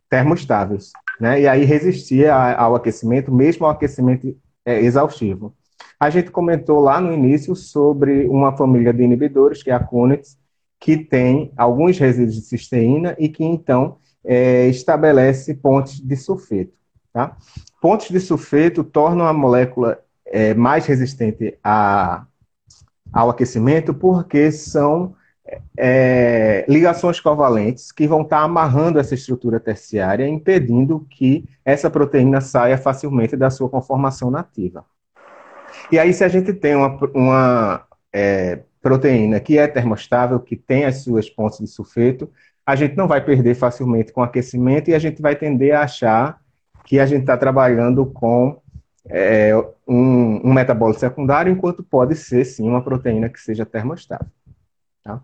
termostáveis, 0.09 0.93
né? 1.21 1.41
E 1.41 1.49
aí 1.49 1.65
resistia 1.65 2.35
ao 2.35 2.75
aquecimento, 2.75 3.33
mesmo 3.33 3.67
ao 3.67 3.73
aquecimento 3.73 4.37
é, 4.65 4.81
exaustivo. 4.81 5.55
A 5.99 6.11
gente 6.11 6.31
comentou 6.31 6.81
lá 6.81 7.01
no 7.01 7.13
início 7.13 7.55
sobre 7.55 8.27
uma 8.27 8.57
família 8.57 8.93
de 8.93 9.03
inibidores, 9.03 9.63
que 9.63 9.71
é 9.71 9.75
a 9.75 9.81
Kunitz, 9.81 10.37
que 10.79 10.97
tem 10.97 11.53
alguns 11.57 11.97
resíduos 11.97 12.35
de 12.35 12.43
cisteína 12.43 13.15
e 13.19 13.29
que 13.29 13.45
então 13.45 13.99
é, 14.25 14.67
estabelece 14.67 15.55
pontes 15.55 16.01
de 16.01 16.17
sulfeto. 16.17 16.73
Tá? 17.13 17.37
Pontes 17.81 18.11
de 18.11 18.19
sulfeto 18.19 18.83
tornam 18.83 19.27
a 19.27 19.33
molécula 19.33 20.01
é, 20.27 20.55
mais 20.55 20.87
resistente 20.87 21.57
a, 21.63 22.25
ao 23.13 23.31
aquecimento 23.31 23.95
porque 23.95 24.51
são 24.51 25.15
é, 25.77 26.65
ligações 26.69 27.21
covalentes 27.21 27.91
que 27.91 28.07
vão 28.07 28.23
estar 28.23 28.41
amarrando 28.41 28.99
essa 28.99 29.15
estrutura 29.15 29.59
terciária, 29.59 30.27
impedindo 30.27 31.07
que 31.11 31.49
essa 31.65 31.91
proteína 31.91 32.41
saia 32.41 32.79
facilmente 32.79 33.37
da 33.37 33.51
sua 33.51 33.69
conformação 33.69 34.31
nativa. 34.31 34.85
E 35.91 35.99
aí, 35.99 36.13
se 36.13 36.25
a 36.25 36.29
gente 36.29 36.53
tem 36.53 36.77
uma, 36.77 36.99
uma 37.15 37.85
é, 38.13 38.61
proteína 38.81 39.41
que 39.41 39.59
é 39.59 39.67
termostável, 39.67 40.39
que 40.39 40.57
tem 40.57 40.85
as 40.85 41.03
suas 41.03 41.29
pontes 41.29 41.59
de 41.59 41.67
sulfeto, 41.67 42.31
a 42.65 42.77
gente 42.77 42.97
não 42.97 43.09
vai 43.09 43.25
perder 43.25 43.55
facilmente 43.55 44.13
com 44.13 44.23
aquecimento 44.23 44.91
e 44.91 44.95
a 44.95 44.99
gente 44.99 45.21
vai 45.21 45.35
tender 45.35 45.75
a 45.75 45.83
achar 45.83 46.41
que 46.85 47.01
a 47.01 47.07
gente 47.07 47.23
está 47.23 47.37
trabalhando 47.37 48.07
com 48.07 48.61
é, 49.09 49.53
um, 49.87 50.49
um 50.49 50.53
metabólito 50.53 51.01
secundário, 51.01 51.53
enquanto 51.53 51.83
pode 51.83 52.15
ser, 52.15 52.45
sim, 52.45 52.69
uma 52.69 52.83
proteína 52.83 53.29
que 53.29 53.41
seja 53.41 53.67
termostável. 53.67 54.27
Tá? 55.03 55.21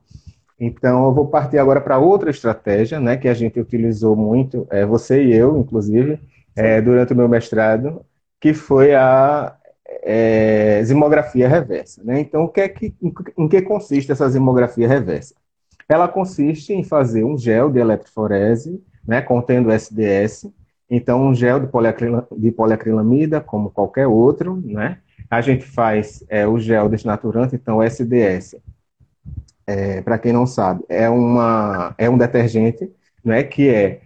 Então, 0.60 1.04
eu 1.04 1.14
vou 1.14 1.28
partir 1.28 1.58
agora 1.58 1.80
para 1.80 1.98
outra 1.98 2.30
estratégia, 2.30 2.98
né, 2.98 3.16
que 3.16 3.28
a 3.28 3.34
gente 3.34 3.60
utilizou 3.60 4.16
muito, 4.16 4.66
é, 4.70 4.84
você 4.84 5.24
e 5.24 5.34
eu, 5.34 5.56
inclusive, 5.56 6.18
é, 6.56 6.80
durante 6.80 7.12
o 7.12 7.16
meu 7.16 7.28
mestrado, 7.28 8.04
que 8.40 8.52
foi 8.52 8.94
a 8.94 9.56
é, 10.02 10.82
zimografia 10.84 11.48
reversa. 11.48 12.02
Né? 12.02 12.20
Então, 12.20 12.44
o 12.44 12.48
que 12.48 12.60
é 12.60 12.68
que, 12.68 12.94
em, 13.00 13.48
que 13.48 13.62
consiste 13.62 14.10
essa 14.10 14.28
zimografia 14.28 14.88
reversa? 14.88 15.34
Ela 15.88 16.08
consiste 16.08 16.72
em 16.72 16.82
fazer 16.82 17.24
um 17.24 17.38
gel 17.38 17.70
de 17.70 17.78
eletroforese, 17.78 18.82
né, 19.06 19.22
contendo 19.22 19.72
SDS, 19.72 20.50
então 20.90 21.24
um 21.24 21.34
gel 21.34 21.60
de, 21.60 21.68
de 22.36 22.50
poliacrilamida, 22.50 23.40
como 23.40 23.70
qualquer 23.70 24.06
outro, 24.06 24.60
né? 24.64 24.98
A 25.30 25.40
gente 25.40 25.64
faz 25.64 26.24
é, 26.28 26.46
o 26.46 26.58
gel 26.58 26.88
desnaturante, 26.88 27.54
então 27.54 27.82
SDS, 27.82 28.56
é, 29.68 30.00
para 30.00 30.18
quem 30.18 30.32
não 30.32 30.46
sabe, 30.46 30.82
é, 30.88 31.10
uma, 31.10 31.94
é 31.98 32.08
um 32.08 32.16
detergente 32.16 32.90
né, 33.22 33.42
que 33.42 33.68
é, 33.68 34.00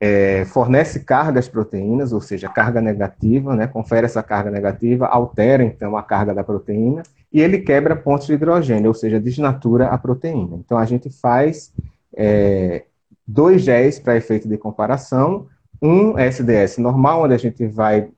é, 0.00 0.44
fornece 0.46 1.04
cargas 1.04 1.48
proteínas, 1.48 2.12
ou 2.12 2.20
seja, 2.20 2.48
carga 2.48 2.80
negativa, 2.80 3.54
né, 3.54 3.68
confere 3.68 4.06
essa 4.06 4.20
carga 4.20 4.50
negativa, 4.50 5.06
altera 5.06 5.62
então 5.62 5.96
a 5.96 6.02
carga 6.02 6.34
da 6.34 6.42
proteína 6.42 7.04
e 7.32 7.40
ele 7.40 7.58
quebra 7.58 7.94
pontos 7.94 8.26
de 8.26 8.32
hidrogênio, 8.32 8.88
ou 8.88 8.94
seja, 8.94 9.20
desnatura 9.20 9.86
a 9.86 9.96
proteína. 9.96 10.56
Então 10.56 10.76
a 10.76 10.84
gente 10.84 11.08
faz 11.08 11.72
é, 12.16 12.86
dois 13.24 13.62
géis 13.62 14.00
para 14.00 14.16
efeito 14.16 14.48
de 14.48 14.58
comparação, 14.58 15.46
um 15.80 16.18
SDS 16.18 16.78
normal, 16.78 17.22
onde 17.22 17.34
a 17.34 17.38
gente 17.38 17.64
vai 17.64 18.08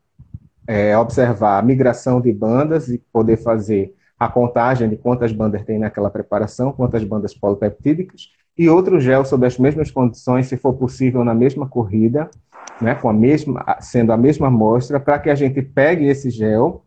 é, 0.67 0.97
observar 0.97 1.59
a 1.59 1.63
migração 1.63 2.19
de 2.19 2.33
bandas 2.33 2.89
e 2.89 2.97
poder 3.13 3.37
fazer 3.37 3.95
a 4.25 4.29
contagem 4.29 4.89
de 4.89 4.97
quantas 4.97 5.33
bandas 5.33 5.65
tem 5.65 5.81
naquela 5.81 6.09
preparação, 6.09 6.71
quantas 6.71 7.03
bandas 7.03 7.35
polipeptídicas, 7.35 8.29
e 8.57 8.69
outro 8.69 9.01
gel 9.01 9.25
sob 9.25 9.45
as 9.45 9.59
mesmas 9.59 9.91
condições, 9.91 10.47
se 10.47 10.57
for 10.57 10.75
possível, 10.75 11.25
na 11.25 11.35
mesma 11.35 11.67
corrida, 11.67 12.31
né, 12.81 12.95
com 12.95 13.09
a 13.09 13.13
mesma, 13.13 13.65
sendo 13.81 14.13
a 14.13 14.17
mesma 14.17 14.47
amostra, 14.47 15.01
para 15.01 15.19
que 15.19 15.29
a 15.29 15.35
gente 15.35 15.61
pegue 15.61 16.07
esse 16.07 16.31
gel 16.31 16.85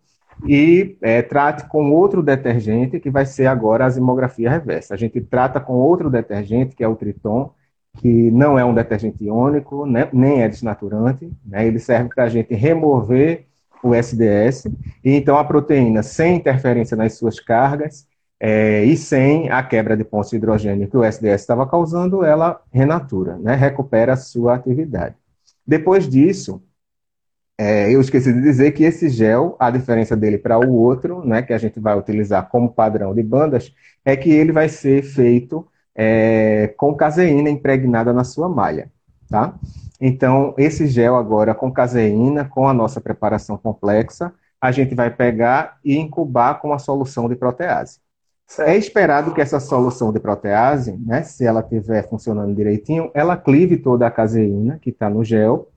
e 0.48 0.98
é, 1.01 1.22
trate 1.22 1.68
com 1.68 1.92
outro 1.92 2.24
detergente, 2.24 3.01
que 3.01 3.10
vai 3.10 3.25
ser 3.25 3.48
agora 3.48 3.86
a 3.86 3.89
zimografia 3.89 4.50
reversa. 4.50 4.94
A 4.94 4.98
gente 4.98 5.20
trata 5.20 5.60
com 5.60 5.74
outro 5.74 6.10
detergente, 6.10 6.74
que 6.74 6.86
é 6.86 6.88
o 6.88 6.96
Triton, 6.96 7.51
que 7.98 8.32
não 8.32 8.58
é 8.58 8.63
um 8.63 8.74
detergente 8.74 9.25
iônico, 9.25 9.86
né, 9.86 10.08
nem 10.13 10.42
é 10.42 10.48
desnaturante, 10.48 11.30
né, 11.46 11.68
ele 11.68 11.80
serve 11.80 12.10
para 12.15 12.24
a 12.24 12.30
gente 12.30 12.54
remover 12.54 13.46
o 13.84 13.94
SDS, 13.94 14.65
e 15.03 15.12
então 15.12 15.38
a 15.38 15.44
proteína, 15.44 16.03
sem 16.03 16.38
interferência 16.38 16.98
nas 16.98 17.13
suas 17.13 17.39
cargas 17.39 18.08
é, 18.39 18.84
e 18.84 18.98
sem 18.98 19.50
a 19.50 19.63
quebra 19.63 19.96
de 19.96 20.03
pontos 20.03 20.29
de 20.29 20.36
hidrogênio 20.38 20.89
que 20.89 20.98
o 20.98 21.03
SDS 21.03 21.41
estava 21.41 21.67
causando, 21.67 22.24
ela 22.24 22.62
renatura, 22.72 23.38
né, 23.38 23.55
recupera 23.55 24.13
a 24.13 24.17
sua 24.17 24.55
atividade. 24.55 25.15
Depois 25.65 26.08
disso, 26.08 26.62
é, 27.58 27.94
eu 27.94 28.01
esqueci 28.01 28.34
de 28.34 28.41
dizer 28.41 28.72
que 28.74 28.84
esse 28.84 29.10
gel, 29.10 29.55
a 29.60 29.72
diferença 29.72 30.15
dele 30.15 30.38
para 30.38 30.60
o 30.60 30.74
outro, 30.74 31.25
né, 31.25 31.41
que 31.41 31.53
a 31.53 31.58
gente 31.58 31.79
vai 31.79 31.98
utilizar 31.98 32.50
como 32.50 32.74
padrão 32.74 33.13
de 33.15 33.24
bandas, 33.24 33.74
é 34.03 34.15
que 34.15 34.29
ele 34.29 34.51
vai 34.51 34.67
ser 34.67 35.03
feito 35.03 35.65
é, 35.96 36.74
com 36.77 36.94
caseína 36.94 37.50
impregnada 37.50 38.12
na 38.12 38.24
sua 38.25 38.50
malha, 38.50 38.91
tá? 39.29 39.53
Então, 40.00 40.53
esse 40.58 40.88
gel 40.88 41.15
agora 41.15 41.55
com 41.55 41.72
caseína, 41.72 42.46
com 42.46 42.67
a 42.67 42.74
nossa 42.74 43.00
preparação 43.00 43.58
complexa, 43.58 44.34
a 44.60 44.72
gente 44.72 44.96
vai 44.96 45.10
pegar 45.10 45.77
e 45.84 45.98
incubar 45.98 46.60
com 46.60 46.74
a 46.74 46.79
solução 46.79 47.29
de 47.29 47.36
protease. 47.36 48.00
É 48.60 48.75
esperado 48.75 49.34
que 49.34 49.41
essa 49.41 49.60
solução 49.60 50.13
de 50.13 50.20
protease, 50.20 50.91
né, 50.98 51.24
se 51.24 51.46
ela 51.46 51.62
estiver 51.62 52.08
funcionando 52.08 52.55
direitinho, 52.55 53.10
ela 53.13 53.36
clive 53.36 53.77
toda 53.77 54.05
a 54.05 54.12
caseína 54.12 54.77
que 54.79 54.91
está 54.91 55.10
no 55.10 55.24
gel, 55.24 55.70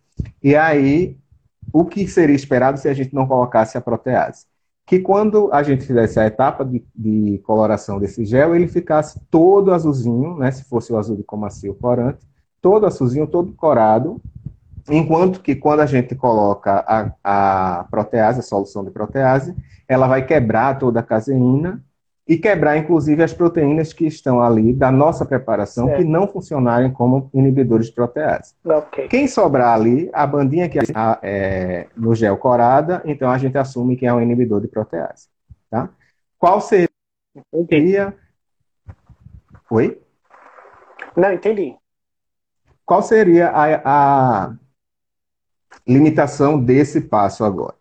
e 0.42 0.54
aí 0.54 1.16
o 1.72 1.84
que 1.84 2.06
seria 2.06 2.36
esperado 2.36 2.78
se 2.78 2.88
a 2.88 2.94
gente 2.94 3.14
não 3.14 3.26
colocasse 3.26 3.78
a 3.78 3.80
protease? 3.80 4.46
Que 4.86 4.98
quando 4.98 5.50
a 5.52 5.62
gente 5.62 5.84
fizesse 5.84 6.18
a 6.18 6.26
etapa 6.26 6.64
de, 6.64 6.84
de 6.94 7.38
coloração 7.44 7.98
desse 7.98 8.24
gel, 8.24 8.54
ele 8.54 8.68
ficasse 8.68 9.18
todo 9.30 9.72
azulzinho, 9.72 10.36
né, 10.36 10.50
se 10.50 10.64
fosse 10.64 10.92
o 10.92 10.98
azul 10.98 11.16
de 11.16 11.22
comacio 11.22 11.74
corante, 11.74 12.26
todo 12.60 12.86
azulzinho, 12.86 13.26
todo 13.26 13.52
corado, 13.52 14.20
enquanto 14.88 15.40
que 15.40 15.54
quando 15.54 15.80
a 15.80 15.86
gente 15.86 16.14
coloca 16.14 16.84
a, 16.86 17.12
a 17.80 17.84
protease, 17.84 18.40
a 18.40 18.42
solução 18.42 18.84
de 18.84 18.90
protease, 18.90 19.54
ela 19.86 20.06
vai 20.06 20.24
quebrar 20.24 20.78
toda 20.78 21.00
a 21.00 21.02
caseína 21.02 21.82
e 22.28 22.36
quebrar, 22.36 22.76
inclusive, 22.76 23.22
as 23.22 23.32
proteínas 23.32 23.94
que 23.94 24.06
estão 24.06 24.42
ali 24.42 24.74
da 24.74 24.92
nossa 24.92 25.24
preparação 25.24 25.86
certo. 25.86 25.98
que 25.98 26.04
não 26.04 26.28
funcionarem 26.28 26.92
como 26.92 27.30
inibidores 27.32 27.86
de 27.86 27.92
protease. 27.92 28.52
Okay. 28.62 29.08
Quem 29.08 29.26
sobrar 29.26 29.74
ali, 29.74 30.10
a 30.12 30.26
bandinha 30.26 30.68
que 30.68 30.78
está 30.78 31.18
é, 31.22 31.86
no 31.96 32.14
gel 32.14 32.36
corada, 32.36 33.00
então 33.06 33.30
a 33.30 33.38
gente 33.38 33.56
assume 33.56 33.96
que 33.96 34.04
é 34.04 34.12
um 34.12 34.20
inibidor 34.20 34.60
de 34.60 34.68
protease. 34.68 35.28
Tá? 35.70 35.88
Qual 36.38 36.60
seria. 36.60 36.90
Entendi. 37.50 37.96
Oi? 39.70 39.98
Não, 41.16 41.32
entendi. 41.32 41.76
Qual 42.88 43.02
seria 43.02 43.50
a, 43.50 43.82
a 43.84 44.54
limitação 45.86 46.58
desse 46.58 47.02
passo 47.02 47.44
agora? 47.44 47.74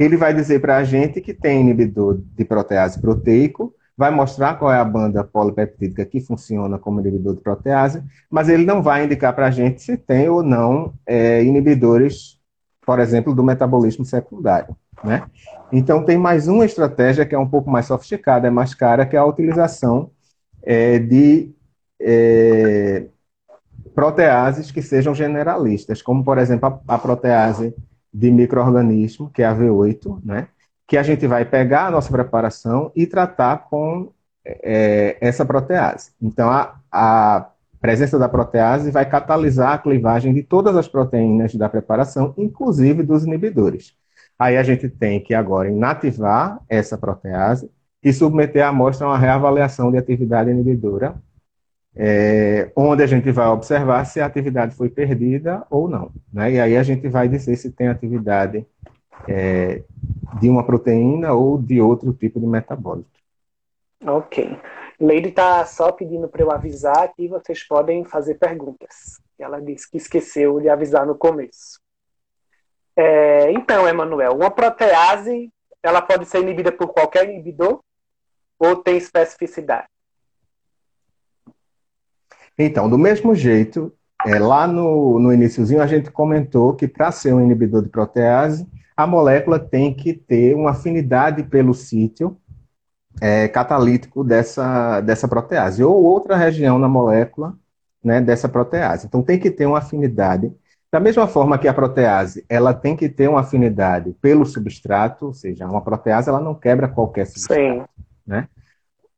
Ele 0.00 0.16
vai 0.16 0.32
dizer 0.32 0.58
para 0.58 0.78
a 0.78 0.84
gente 0.84 1.20
que 1.20 1.34
tem 1.34 1.60
inibidor 1.60 2.18
de 2.34 2.46
protease 2.46 2.98
proteico, 2.98 3.74
vai 3.94 4.10
mostrar 4.10 4.54
qual 4.54 4.72
é 4.72 4.78
a 4.78 4.84
banda 4.84 5.22
polipeptídica 5.22 6.06
que 6.06 6.18
funciona 6.18 6.78
como 6.78 6.98
inibidor 7.00 7.34
de 7.34 7.42
protease, 7.42 8.02
mas 8.30 8.48
ele 8.48 8.64
não 8.64 8.82
vai 8.82 9.04
indicar 9.04 9.34
para 9.34 9.48
a 9.48 9.50
gente 9.50 9.82
se 9.82 9.98
tem 9.98 10.30
ou 10.30 10.42
não 10.42 10.94
é, 11.06 11.44
inibidores, 11.44 12.40
por 12.86 12.98
exemplo, 13.00 13.34
do 13.34 13.44
metabolismo 13.44 14.06
secundário. 14.06 14.74
Né? 15.04 15.26
Então, 15.70 16.02
tem 16.06 16.16
mais 16.16 16.48
uma 16.48 16.64
estratégia 16.64 17.26
que 17.26 17.34
é 17.34 17.38
um 17.38 17.50
pouco 17.50 17.68
mais 17.68 17.84
sofisticada, 17.84 18.46
é 18.48 18.50
mais 18.50 18.74
cara, 18.74 19.04
que 19.04 19.14
é 19.14 19.18
a 19.18 19.26
utilização 19.26 20.10
é, 20.62 20.98
de 20.98 21.54
é, 22.00 23.08
proteases 23.94 24.70
que 24.70 24.82
sejam 24.82 25.14
generalistas, 25.14 26.02
como, 26.02 26.24
por 26.24 26.38
exemplo, 26.38 26.80
a, 26.86 26.94
a 26.94 26.98
protease 26.98 27.74
de 28.12 28.30
microorganismo, 28.30 29.30
que 29.30 29.42
é 29.42 29.46
a 29.46 29.54
V8, 29.54 30.20
né? 30.24 30.48
que 30.86 30.96
a 30.96 31.02
gente 31.02 31.26
vai 31.26 31.44
pegar 31.44 31.86
a 31.86 31.90
nossa 31.90 32.10
preparação 32.10 32.92
e 32.94 33.06
tratar 33.06 33.68
com 33.68 34.12
é, 34.44 35.16
essa 35.20 35.44
protease. 35.44 36.12
Então, 36.20 36.50
a, 36.50 36.76
a 36.92 37.50
presença 37.80 38.18
da 38.18 38.28
protease 38.28 38.90
vai 38.90 39.08
catalisar 39.08 39.72
a 39.72 39.78
clivagem 39.78 40.34
de 40.34 40.42
todas 40.42 40.76
as 40.76 40.88
proteínas 40.88 41.54
da 41.54 41.68
preparação, 41.68 42.34
inclusive 42.36 43.02
dos 43.02 43.24
inibidores. 43.24 43.94
Aí 44.38 44.56
a 44.56 44.62
gente 44.62 44.88
tem 44.88 45.20
que 45.20 45.34
agora 45.34 45.70
inativar 45.70 46.60
essa 46.68 46.98
protease 46.98 47.70
e 48.02 48.12
submeter 48.12 48.64
a 48.64 48.68
amostra 48.68 49.06
a 49.06 49.10
uma 49.10 49.18
reavaliação 49.18 49.90
de 49.90 49.96
atividade 49.96 50.50
inibidora, 50.50 51.14
é, 51.96 52.72
onde 52.76 53.02
a 53.02 53.06
gente 53.06 53.30
vai 53.30 53.46
observar 53.46 54.04
se 54.04 54.20
a 54.20 54.26
atividade 54.26 54.74
foi 54.74 54.88
perdida 54.88 55.64
ou 55.70 55.88
não. 55.88 56.10
Né? 56.32 56.52
E 56.52 56.60
aí 56.60 56.76
a 56.76 56.82
gente 56.82 57.08
vai 57.08 57.28
dizer 57.28 57.56
se 57.56 57.70
tem 57.70 57.88
atividade 57.88 58.66
é, 59.28 59.82
de 60.40 60.48
uma 60.48 60.64
proteína 60.64 61.32
ou 61.32 61.56
de 61.56 61.80
outro 61.80 62.12
tipo 62.12 62.40
de 62.40 62.46
metabólito. 62.46 63.08
Ok. 64.04 64.58
Leide 65.00 65.28
está 65.28 65.64
só 65.64 65.90
pedindo 65.90 66.28
para 66.28 66.42
eu 66.42 66.50
avisar 66.50 67.12
que 67.14 67.28
vocês 67.28 67.62
podem 67.66 68.04
fazer 68.04 68.34
perguntas. 68.34 69.20
Ela 69.38 69.60
disse 69.60 69.90
que 69.90 69.96
esqueceu 69.96 70.60
de 70.60 70.68
avisar 70.68 71.06
no 71.06 71.14
começo. 71.14 71.80
É, 72.96 73.50
então, 73.50 73.88
Emanuel, 73.88 74.34
uma 74.34 74.50
protease 74.50 75.50
ela 75.82 76.00
pode 76.00 76.24
ser 76.26 76.40
inibida 76.40 76.72
por 76.72 76.88
qualquer 76.88 77.28
inibidor 77.28 77.80
ou 78.58 78.76
tem 78.76 78.96
especificidade? 78.96 79.86
Então, 82.58 82.88
do 82.88 82.98
mesmo 82.98 83.34
jeito, 83.34 83.92
é, 84.26 84.38
lá 84.38 84.66
no, 84.66 85.18
no 85.18 85.32
iníciozinho 85.32 85.82
a 85.82 85.86
gente 85.86 86.10
comentou 86.10 86.74
que 86.74 86.88
para 86.88 87.10
ser 87.10 87.34
um 87.34 87.40
inibidor 87.40 87.82
de 87.82 87.88
protease, 87.88 88.66
a 88.96 89.06
molécula 89.06 89.58
tem 89.58 89.92
que 89.92 90.14
ter 90.14 90.54
uma 90.54 90.70
afinidade 90.70 91.42
pelo 91.42 91.74
sítio 91.74 92.36
é, 93.20 93.48
catalítico 93.48 94.24
dessa, 94.24 95.00
dessa 95.00 95.28
protease, 95.28 95.82
ou 95.82 96.02
outra 96.02 96.36
região 96.36 96.78
na 96.78 96.88
molécula 96.88 97.56
né, 98.02 98.20
dessa 98.20 98.48
protease. 98.48 99.06
Então 99.06 99.22
tem 99.22 99.38
que 99.38 99.50
ter 99.50 99.66
uma 99.66 99.78
afinidade. 99.78 100.52
Da 100.92 101.00
mesma 101.00 101.26
forma 101.26 101.58
que 101.58 101.66
a 101.66 101.74
protease, 101.74 102.44
ela 102.48 102.72
tem 102.72 102.96
que 102.96 103.08
ter 103.08 103.28
uma 103.28 103.40
afinidade 103.40 104.14
pelo 104.20 104.46
substrato, 104.46 105.26
ou 105.26 105.32
seja, 105.32 105.66
uma 105.66 105.80
protease 105.80 106.28
ela 106.28 106.40
não 106.40 106.54
quebra 106.54 106.86
qualquer 106.86 107.26
substrato. 107.26 107.60
Sim. 107.60 107.84
Né? 108.26 108.48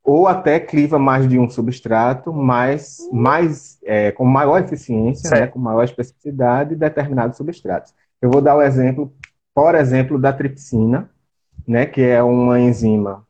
Ou 0.07 0.25
até 0.25 0.59
cliva 0.59 0.97
mais 0.97 1.27
de 1.27 1.37
um 1.37 1.49
substrato, 1.49 2.31
mas 2.31 2.97
mais, 3.11 3.77
é, 3.83 4.11
com 4.11 4.23
maior 4.25 4.63
eficiência, 4.63 5.29
né, 5.29 5.47
com 5.47 5.59
maior 5.59 5.83
especificidade 5.83 6.69
de 6.71 6.75
determinados 6.77 7.35
substratos. 7.35 7.93
Eu 8.21 8.31
vou 8.31 8.41
dar 8.41 8.55
o 8.55 8.61
exemplo 8.61 9.13
por 9.57 9.73
exemplo, 9.73 10.19
da 10.19 10.31
tripsina, 10.31 11.09
né, 11.67 11.87
que 11.87 11.99
é 11.99 12.21
uma 12.21 12.59
enzima 12.59 13.25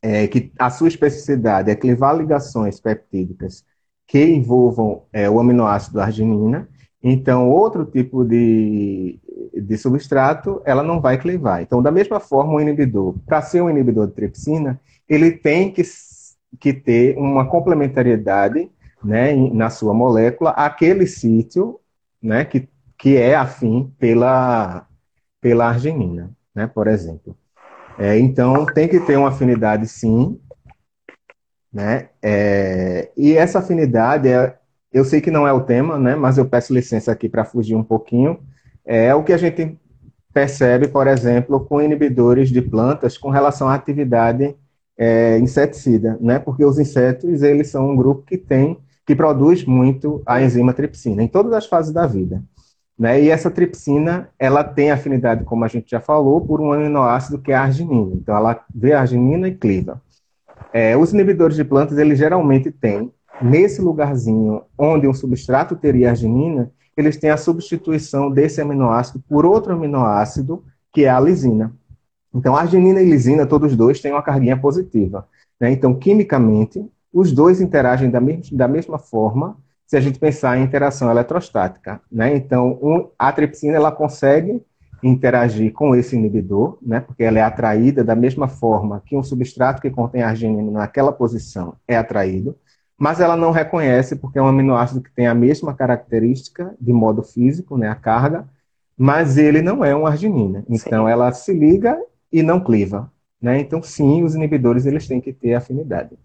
é, 0.00 0.26
que 0.26 0.50
a 0.58 0.70
sua 0.70 0.88
especificidade 0.88 1.70
é 1.70 1.74
clivar 1.74 2.16
ligações 2.16 2.80
peptídicas 2.80 3.62
que 4.06 4.24
envolvam 4.24 5.02
é, 5.12 5.28
o 5.28 5.38
aminoácido 5.38 6.00
arginina. 6.00 6.66
Então, 7.02 7.50
outro 7.50 7.84
tipo 7.84 8.24
de, 8.24 9.20
de 9.52 9.76
substrato, 9.76 10.62
ela 10.64 10.82
não 10.82 11.02
vai 11.02 11.18
clivar. 11.18 11.60
Então, 11.60 11.82
da 11.82 11.90
mesma 11.90 12.18
forma, 12.18 12.54
o 12.54 12.60
inibidor, 12.60 13.14
para 13.26 13.42
ser 13.42 13.60
um 13.60 13.68
inibidor 13.68 14.06
de 14.06 14.14
tripsina, 14.14 14.80
ele 15.14 15.30
tem 15.30 15.70
que, 15.70 15.82
que 16.58 16.72
ter 16.72 17.18
uma 17.18 17.46
complementariedade 17.46 18.70
né, 19.04 19.34
na 19.34 19.68
sua 19.68 19.92
molécula 19.92 20.50
aquele 20.50 21.06
sítio 21.06 21.78
né, 22.22 22.46
que, 22.46 22.66
que 22.96 23.16
é 23.16 23.34
afim 23.34 23.92
pela, 23.98 24.86
pela 25.40 25.68
arginina, 25.68 26.30
né, 26.54 26.66
por 26.66 26.86
exemplo. 26.86 27.36
É, 27.98 28.18
então, 28.18 28.64
tem 28.64 28.88
que 28.88 29.00
ter 29.00 29.18
uma 29.18 29.28
afinidade, 29.28 29.86
sim, 29.86 30.40
né, 31.70 32.08
é, 32.22 33.10
e 33.14 33.36
essa 33.36 33.58
afinidade, 33.58 34.28
é, 34.28 34.56
eu 34.90 35.04
sei 35.04 35.20
que 35.20 35.30
não 35.30 35.46
é 35.46 35.52
o 35.52 35.60
tema, 35.60 35.98
né, 35.98 36.14
mas 36.14 36.38
eu 36.38 36.46
peço 36.46 36.72
licença 36.72 37.12
aqui 37.12 37.28
para 37.28 37.44
fugir 37.44 37.74
um 37.74 37.84
pouquinho, 37.84 38.40
é 38.82 39.14
o 39.14 39.22
que 39.22 39.32
a 39.32 39.36
gente 39.36 39.78
percebe, 40.32 40.88
por 40.88 41.06
exemplo, 41.06 41.60
com 41.66 41.82
inibidores 41.82 42.48
de 42.48 42.62
plantas 42.62 43.18
com 43.18 43.28
relação 43.28 43.68
à 43.68 43.74
atividade 43.74 44.56
é, 45.02 45.36
inseticida, 45.40 46.16
né, 46.20 46.38
porque 46.38 46.64
os 46.64 46.78
insetos, 46.78 47.42
eles 47.42 47.66
são 47.66 47.90
um 47.90 47.96
grupo 47.96 48.22
que 48.22 48.38
tem, 48.38 48.78
que 49.04 49.16
produz 49.16 49.64
muito 49.64 50.22
a 50.24 50.40
enzima 50.40 50.72
tripsina, 50.72 51.24
em 51.24 51.26
todas 51.26 51.52
as 51.54 51.66
fases 51.66 51.92
da 51.92 52.06
vida. 52.06 52.40
Né? 52.96 53.20
E 53.20 53.28
essa 53.28 53.50
tripsina, 53.50 54.28
ela 54.38 54.62
tem 54.62 54.92
afinidade, 54.92 55.42
como 55.42 55.64
a 55.64 55.68
gente 55.68 55.90
já 55.90 55.98
falou, 55.98 56.40
por 56.40 56.60
um 56.60 56.72
aminoácido 56.72 57.40
que 57.40 57.50
é 57.50 57.56
a 57.56 57.62
arginina. 57.62 58.14
Então, 58.14 58.36
ela 58.36 58.64
vê 58.72 58.92
a 58.92 59.00
arginina 59.00 59.48
e 59.48 59.56
cliva. 59.56 60.00
É, 60.72 60.96
os 60.96 61.12
inibidores 61.12 61.56
de 61.56 61.64
plantas, 61.64 61.98
eles 61.98 62.16
geralmente 62.16 62.70
têm, 62.70 63.10
nesse 63.40 63.82
lugarzinho 63.82 64.62
onde 64.78 65.08
um 65.08 65.12
substrato 65.12 65.74
teria 65.74 66.10
arginina, 66.10 66.70
eles 66.96 67.16
têm 67.16 67.30
a 67.30 67.36
substituição 67.36 68.30
desse 68.30 68.60
aminoácido 68.60 69.20
por 69.28 69.44
outro 69.44 69.72
aminoácido, 69.72 70.62
que 70.92 71.06
é 71.06 71.10
a 71.10 71.18
lisina. 71.18 71.72
Então, 72.34 72.56
arginina 72.56 73.00
e 73.00 73.08
lisina, 73.08 73.46
todos 73.46 73.76
dois 73.76 74.00
têm 74.00 74.12
uma 74.12 74.22
carguinha 74.22 74.56
positiva. 74.56 75.28
Né? 75.60 75.70
Então, 75.70 75.94
quimicamente, 75.94 76.84
os 77.12 77.32
dois 77.32 77.60
interagem 77.60 78.10
da, 78.10 78.20
me 78.20 78.40
da 78.52 78.66
mesma 78.66 78.98
forma 78.98 79.56
se 79.86 79.96
a 79.96 80.00
gente 80.00 80.18
pensar 80.18 80.56
em 80.56 80.62
interação 80.62 81.10
eletrostática. 81.10 82.00
Né? 82.10 82.34
Então, 82.34 82.78
um, 82.82 83.08
a 83.18 83.30
tripsina 83.30 83.76
ela 83.76 83.92
consegue 83.92 84.62
interagir 85.02 85.72
com 85.72 85.94
esse 85.94 86.16
inibidor, 86.16 86.78
né? 86.80 87.00
porque 87.00 87.22
ela 87.22 87.38
é 87.38 87.42
atraída 87.42 88.02
da 88.02 88.16
mesma 88.16 88.48
forma 88.48 89.02
que 89.04 89.16
um 89.16 89.22
substrato 89.22 89.82
que 89.82 89.90
contém 89.90 90.22
arginina 90.22 90.70
naquela 90.70 91.12
posição 91.12 91.74
é 91.86 91.96
atraído, 91.96 92.56
mas 92.96 93.20
ela 93.20 93.36
não 93.36 93.50
reconhece 93.50 94.16
porque 94.16 94.38
é 94.38 94.42
um 94.42 94.46
aminoácido 94.46 95.02
que 95.02 95.12
tem 95.12 95.26
a 95.26 95.34
mesma 95.34 95.74
característica 95.74 96.74
de 96.80 96.92
modo 96.92 97.22
físico, 97.22 97.76
né, 97.76 97.88
a 97.88 97.94
carga, 97.94 98.46
mas 98.96 99.36
ele 99.36 99.60
não 99.60 99.84
é 99.84 99.94
uma 99.94 100.08
arginina. 100.08 100.64
Então, 100.68 101.04
sim. 101.06 101.10
ela 101.10 101.32
se 101.32 101.52
liga 101.52 101.98
e 102.32 102.42
não 102.42 102.62
cliva. 102.62 103.12
Né? 103.40 103.58
Então, 103.58 103.82
sim, 103.82 104.22
os 104.22 104.34
inibidores 104.34 104.86
eles 104.86 105.06
têm 105.06 105.20
que 105.20 105.32
ter 105.32 105.54
afinidade. 105.54 106.16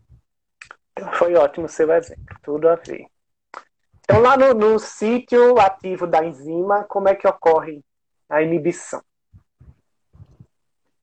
Foi 1.13 1.36
ótimo 1.36 1.67
seu 1.67 1.91
exemplo, 1.91 2.36
tudo 2.43 2.70
a 2.70 2.76
ver. 2.76 3.06
Então, 4.02 4.22
lá 4.22 4.38
no, 4.38 4.54
no 4.54 4.80
sítio 4.80 5.60
ativo 5.60 6.08
da 6.08 6.24
enzima, 6.24 6.86
como 6.86 7.10
é 7.10 7.15
que 7.15 7.28
ocorre 7.28 7.84
a 8.30 8.41
inibição? 8.41 9.02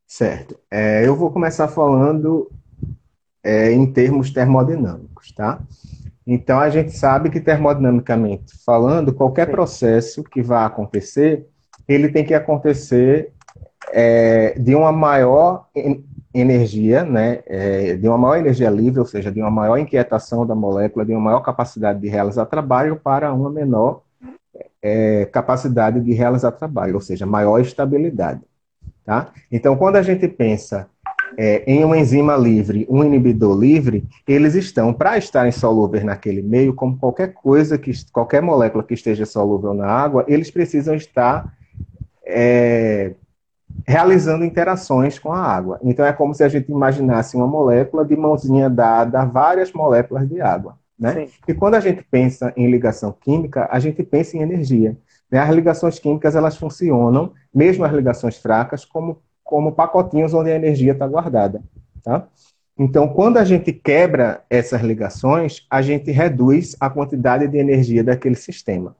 Certo. 0.07 0.59
É, 0.71 1.07
eu 1.07 1.15
vou 1.15 1.31
começar 1.31 1.69
falando 1.69 2.51
é, 3.43 3.73
em 3.73 3.93
termos 3.93 4.31
termodinâmicos, 4.31 5.33
tá? 5.33 5.61
Então, 6.27 6.59
a 6.59 6.71
gente 6.71 6.93
sabe 6.93 7.29
que 7.29 7.41
termodinamicamente 7.41 8.57
falando, 8.65 9.13
qualquer 9.13 9.51
processo 9.51 10.25
que 10.25 10.41
vá 10.41 10.65
acontecer, 10.65 11.47
ele 11.87 12.09
tem 12.09 12.25
que 12.25 12.33
acontecer 12.33 13.34
é, 13.97 14.59
de 14.59 14.75
uma 14.75 14.91
maior 14.91 15.69
energia, 16.35 17.05
né, 17.05 17.45
é, 17.47 17.95
de 17.95 18.09
uma 18.09 18.19
maior 18.19 18.37
energia 18.39 18.69
livre, 18.69 18.99
ou 18.99 19.07
seja, 19.07 19.31
de 19.31 19.41
uma 19.41 19.53
maior 19.53 19.79
inquietação 19.79 20.45
da 20.45 20.53
molécula, 20.55 21.07
de 21.07 21.13
uma 21.13 21.21
maior 21.21 21.41
capacidade 21.43 22.01
de 22.01 22.09
realizar 22.09 22.45
trabalho 22.47 22.97
para 22.97 23.33
uma 23.33 23.49
menor 23.49 24.03
é, 24.83 25.27
capacidade 25.27 26.01
de 26.01 26.13
realizar 26.13 26.51
trabalho, 26.51 26.97
ou 26.97 27.01
seja, 27.01 27.25
maior 27.25 27.61
estabilidade. 27.61 28.41
Tá? 29.05 29.29
Então, 29.51 29.77
quando 29.77 29.95
a 29.95 30.03
gente 30.03 30.27
pensa 30.27 30.89
é, 31.39 31.63
em 31.65 31.85
uma 31.85 31.97
enzima 31.97 32.37
livre, 32.37 32.89
um 32.91 33.05
inibidor 33.05 33.57
livre, 33.57 34.05
eles 34.27 34.57
estão, 34.57 34.93
para 34.93 35.17
estarem 35.19 35.53
solúveis 35.53 36.03
naquele 36.03 36.43
meio, 36.43 36.75
como 36.75 36.99
qualquer 36.99 37.33
coisa, 37.33 37.79
que 37.79 37.93
qualquer 38.11 38.43
molécula 38.43 38.83
que 38.83 38.95
esteja 38.95 39.25
solúvel 39.25 39.73
na 39.73 39.87
água, 39.87 40.25
eles 40.27 40.51
precisam 40.51 40.97
estar 40.97 41.55
é, 42.27 43.13
realizando 43.87 44.45
interações 44.45 45.19
com 45.19 45.33
a 45.33 45.39
água. 45.39 45.79
Então 45.83 46.05
é 46.05 46.13
como 46.13 46.35
se 46.35 46.45
a 46.45 46.49
gente 46.49 46.71
imaginasse 46.71 47.37
uma 47.37 47.47
molécula 47.47 48.05
de 48.05 48.17
mãozinha 48.17 48.71
dada 48.71 49.23
a 49.23 49.25
várias 49.25 49.73
moléculas 49.73 50.29
de 50.29 50.41
água. 50.41 50.79
Né? 50.99 51.29
E 51.47 51.53
quando 51.53 51.75
a 51.75 51.81
gente 51.81 52.03
pensa 52.09 52.53
em 52.57 52.71
ligação 52.71 53.13
química, 53.13 53.69
a 53.71 53.79
gente 53.81 54.03
pensa 54.03 54.37
em 54.37 54.41
energia. 54.41 54.97
Né? 55.31 55.39
As 55.41 55.51
ligações 55.51 55.99
químicas 55.99 56.37
elas 56.37 56.57
funcionam, 56.57 57.33
mesmo 57.53 57.85
as 57.85 57.93
ligações 57.93 58.39
fracas, 58.39 58.85
como 58.85 59.19
como 59.45 59.73
pacotinhos 59.73 60.33
onde 60.33 60.51
a 60.51 60.57
energia 60.57 60.93
está 60.93 61.07
guardada. 61.07 61.63
Tá? 62.03 62.27
Então, 62.77 63.07
quando 63.07 63.37
a 63.37 63.45
gente 63.45 63.73
quebra 63.73 64.43
essas 64.51 64.81
ligações, 64.81 65.65
a 65.71 65.81
gente 65.81 66.11
reduz 66.11 66.75
a 66.81 66.91
quantidade 66.91 67.47
de 67.47 67.59
energia 67.59 68.03
daquele 68.03 68.35
sistema. 68.35 68.97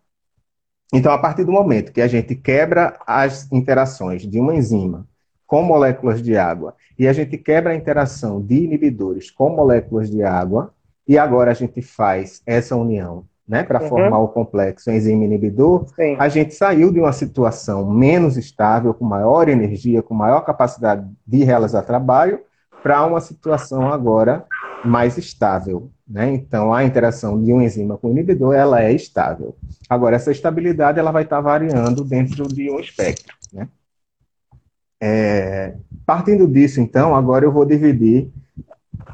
Então, 0.95 1.13
a 1.13 1.19
partir 1.19 1.43
do 1.43 1.51
momento 1.51 1.93
que 1.93 2.01
a 2.01 2.07
gente 2.07 2.37
quebra 2.37 2.97
as 3.05 3.51
interações 3.51 4.23
de 4.23 4.39
uma 4.39 4.55
enzima 4.55 5.05
com 5.45 5.61
moléculas 5.61 6.23
de 6.23 6.37
água 6.37 6.77
e 6.97 7.09
a 7.09 7.13
gente 7.13 7.37
quebra 7.37 7.73
a 7.73 7.77
interação 7.77 8.41
de 8.41 8.63
inibidores 8.63 9.29
com 9.29 9.51
moléculas 9.51 10.09
de 10.09 10.23
água, 10.23 10.73
e 11.07 11.19
agora 11.19 11.51
a 11.51 11.55
gente 11.55 11.83
faz 11.83 12.41
essa 12.47 12.77
união 12.77 13.25
né, 13.47 13.63
para 13.63 13.83
uhum. 13.83 13.89
formar 13.89 14.19
o 14.19 14.29
complexo 14.29 14.91
enzima 14.91 15.25
inibidor, 15.25 15.87
Sim. 15.95 16.17
a 16.19 16.29
gente 16.29 16.55
saiu 16.55 16.93
de 16.93 17.01
uma 17.01 17.13
situação 17.13 17.91
menos 17.91 18.37
estável, 18.37 18.95
com 18.95 19.05
maior 19.05 19.49
energia, 19.49 20.01
com 20.01 20.15
maior 20.15 20.43
capacidade 20.43 21.07
de 21.27 21.45
realizar 21.45 21.83
trabalho, 21.83 22.41
para 22.83 23.05
uma 23.05 23.21
situação 23.21 23.93
agora 23.93 24.47
mais 24.85 25.19
estável. 25.19 25.91
Né? 26.07 26.35
Então, 26.35 26.73
a 26.73 26.85
interação 26.85 27.43
de 27.43 27.53
um 27.53 27.63
enzima 27.63 27.97
com 27.97 28.09
o 28.09 28.11
inibidor 28.11 28.55
ela 28.55 28.83
é 28.83 28.93
estável. 28.93 29.57
Agora, 29.89 30.17
essa 30.17 30.31
estabilidade 30.31 30.99
ela 30.99 31.11
vai 31.11 31.23
estar 31.23 31.41
variando 31.41 32.05
dentro 32.05 32.47
de 32.47 32.71
um 32.71 32.79
espectro. 32.79 33.35
Né? 33.53 33.69
É, 35.01 35.75
partindo 36.05 36.47
disso, 36.47 36.81
então, 36.81 37.15
agora 37.15 37.45
eu 37.45 37.53
vou 37.53 37.65
dividir 37.65 38.31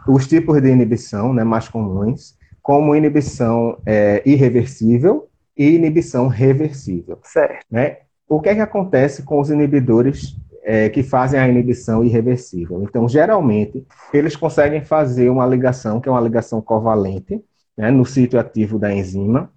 os 0.07 0.27
tipos 0.27 0.61
de 0.61 0.69
inibição 0.69 1.33
né, 1.33 1.45
mais 1.45 1.69
comuns 1.69 2.39
como 2.63 2.95
inibição 2.95 3.81
é, 3.87 4.23
irreversível 4.27 5.29
e 5.57 5.71
inibição 5.71 6.29
reversível. 6.29 7.19
Certo. 7.23 7.65
Né? 7.71 7.99
O 8.29 8.41
que 8.41 8.49
é 8.49 8.55
que 8.55 8.61
acontece 8.61 9.23
com 9.23 9.41
os 9.41 9.51
inibidores 9.51 10.37
é, 10.71 10.89
que 10.89 11.03
fazem 11.03 11.41
a 11.41 11.49
inibição 11.49 12.05
irreversível? 12.05 12.81
Então, 12.85 13.09
geralmente, 13.09 13.85
eles 14.15 14.37
conseguem 14.37 14.85
fazer 14.85 15.29
uma 15.29 15.45
ligação, 15.45 16.01
que 16.01 16.09
é 16.09 16.13
uma 16.13 16.21
ligação 16.21 16.63
covalente, 16.63 17.43
né, 17.77 17.91
no 17.91 18.07
sítio 18.07 18.39
ativo 18.39 18.79
da 18.79 18.95
enzima, 18.95 19.51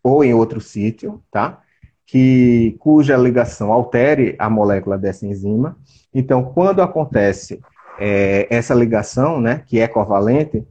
ou 0.00 0.22
em 0.22 0.32
outro 0.32 0.60
sítio, 0.60 1.20
tá? 1.28 1.60
Que, 2.06 2.76
cuja 2.78 3.16
ligação 3.16 3.72
altere 3.72 4.36
a 4.38 4.48
molécula 4.48 4.96
dessa 4.96 5.26
enzima. 5.26 5.76
Então, 6.14 6.44
quando 6.44 6.82
acontece 6.82 7.60
é, 7.98 8.46
essa 8.48 8.74
ligação, 8.74 9.40
né, 9.40 9.64
que 9.66 9.80
é 9.80 9.88
covalente, 9.88 10.64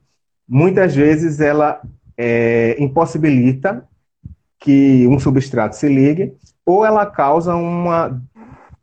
muitas 0.47 0.95
vezes 0.95 1.41
ela 1.41 1.82
é, 2.17 2.77
impossibilita 2.80 3.86
que 4.58 5.06
um 5.08 5.19
substrato 5.19 5.75
se 5.75 5.89
ligue, 5.89 6.34
ou 6.65 6.86
ela 6.86 7.06
causa 7.06 7.53
uma. 7.53 8.21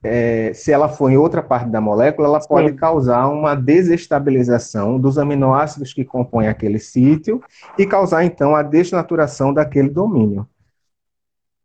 É, 0.05 0.53
se 0.53 0.71
ela 0.71 0.89
for 0.89 1.11
em 1.11 1.17
outra 1.17 1.43
parte 1.43 1.71
da 1.71 1.81
molécula, 1.81 2.29
ela 2.29 2.41
pode 2.41 2.71
Sim. 2.71 2.77
causar 2.77 3.27
uma 3.29 3.55
desestabilização 3.55 5.01
dos 5.01 5.19
aminoácidos 5.19 5.95
que 5.95 6.05
compõem 6.05 6.47
aquele 6.47 6.79
sítio 6.79 7.43
e 7.79 7.87
causar, 7.87 8.25
então, 8.25 8.55
a 8.55 8.63
desnaturação 8.63 9.53
daquele 9.53 9.89
domínio. 9.89 10.47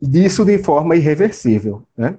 Disso 0.01 0.45
de 0.45 0.57
forma 0.57 0.95
irreversível. 0.95 1.83
Né? 1.97 2.17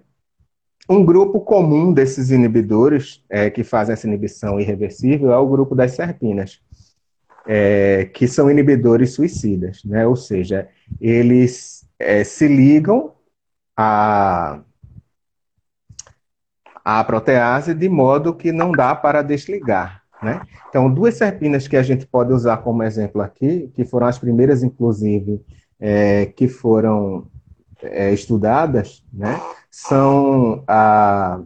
Um 0.88 1.04
grupo 1.04 1.40
comum 1.40 1.92
desses 1.92 2.30
inibidores 2.30 3.24
é, 3.30 3.48
que 3.48 3.64
fazem 3.64 3.94
essa 3.94 4.06
inibição 4.06 4.60
irreversível 4.60 5.32
é 5.32 5.38
o 5.38 5.48
grupo 5.48 5.74
das 5.74 5.92
serpinas 5.92 6.60
é, 7.46 8.04
que 8.12 8.28
são 8.28 8.50
inibidores 8.50 9.14
suicidas, 9.14 9.82
né? 9.84 10.06
Ou 10.06 10.16
seja, 10.16 10.68
eles 11.00 11.86
é, 11.98 12.24
se 12.24 12.46
ligam 12.46 13.12
à, 13.76 14.60
à 16.98 17.04
protease 17.04 17.72
de 17.74 17.88
modo 17.88 18.34
que 18.34 18.50
não 18.50 18.72
dá 18.72 18.94
para 18.94 19.22
desligar, 19.22 20.02
né? 20.22 20.40
Então, 20.68 20.92
duas 20.92 21.14
serpinas 21.14 21.68
que 21.68 21.76
a 21.76 21.82
gente 21.82 22.06
pode 22.06 22.32
usar 22.32 22.58
como 22.58 22.82
exemplo 22.82 23.22
aqui, 23.22 23.70
que 23.74 23.84
foram 23.84 24.06
as 24.06 24.18
primeiras, 24.18 24.62
inclusive, 24.62 25.40
é, 25.78 26.26
que 26.26 26.48
foram 26.48 27.26
é, 27.82 28.12
estudadas, 28.12 29.04
né? 29.12 29.40
São 29.70 30.64
a, 30.66 31.40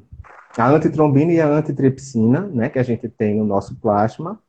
a 0.56 0.68
antitrombina 0.68 1.32
e 1.32 1.40
a 1.40 1.48
antitripsina, 1.48 2.40
né? 2.40 2.68
Que 2.68 2.78
a 2.78 2.82
gente 2.82 3.08
tem 3.08 3.36
no 3.36 3.44
nosso 3.44 3.76
plasma, 3.76 4.40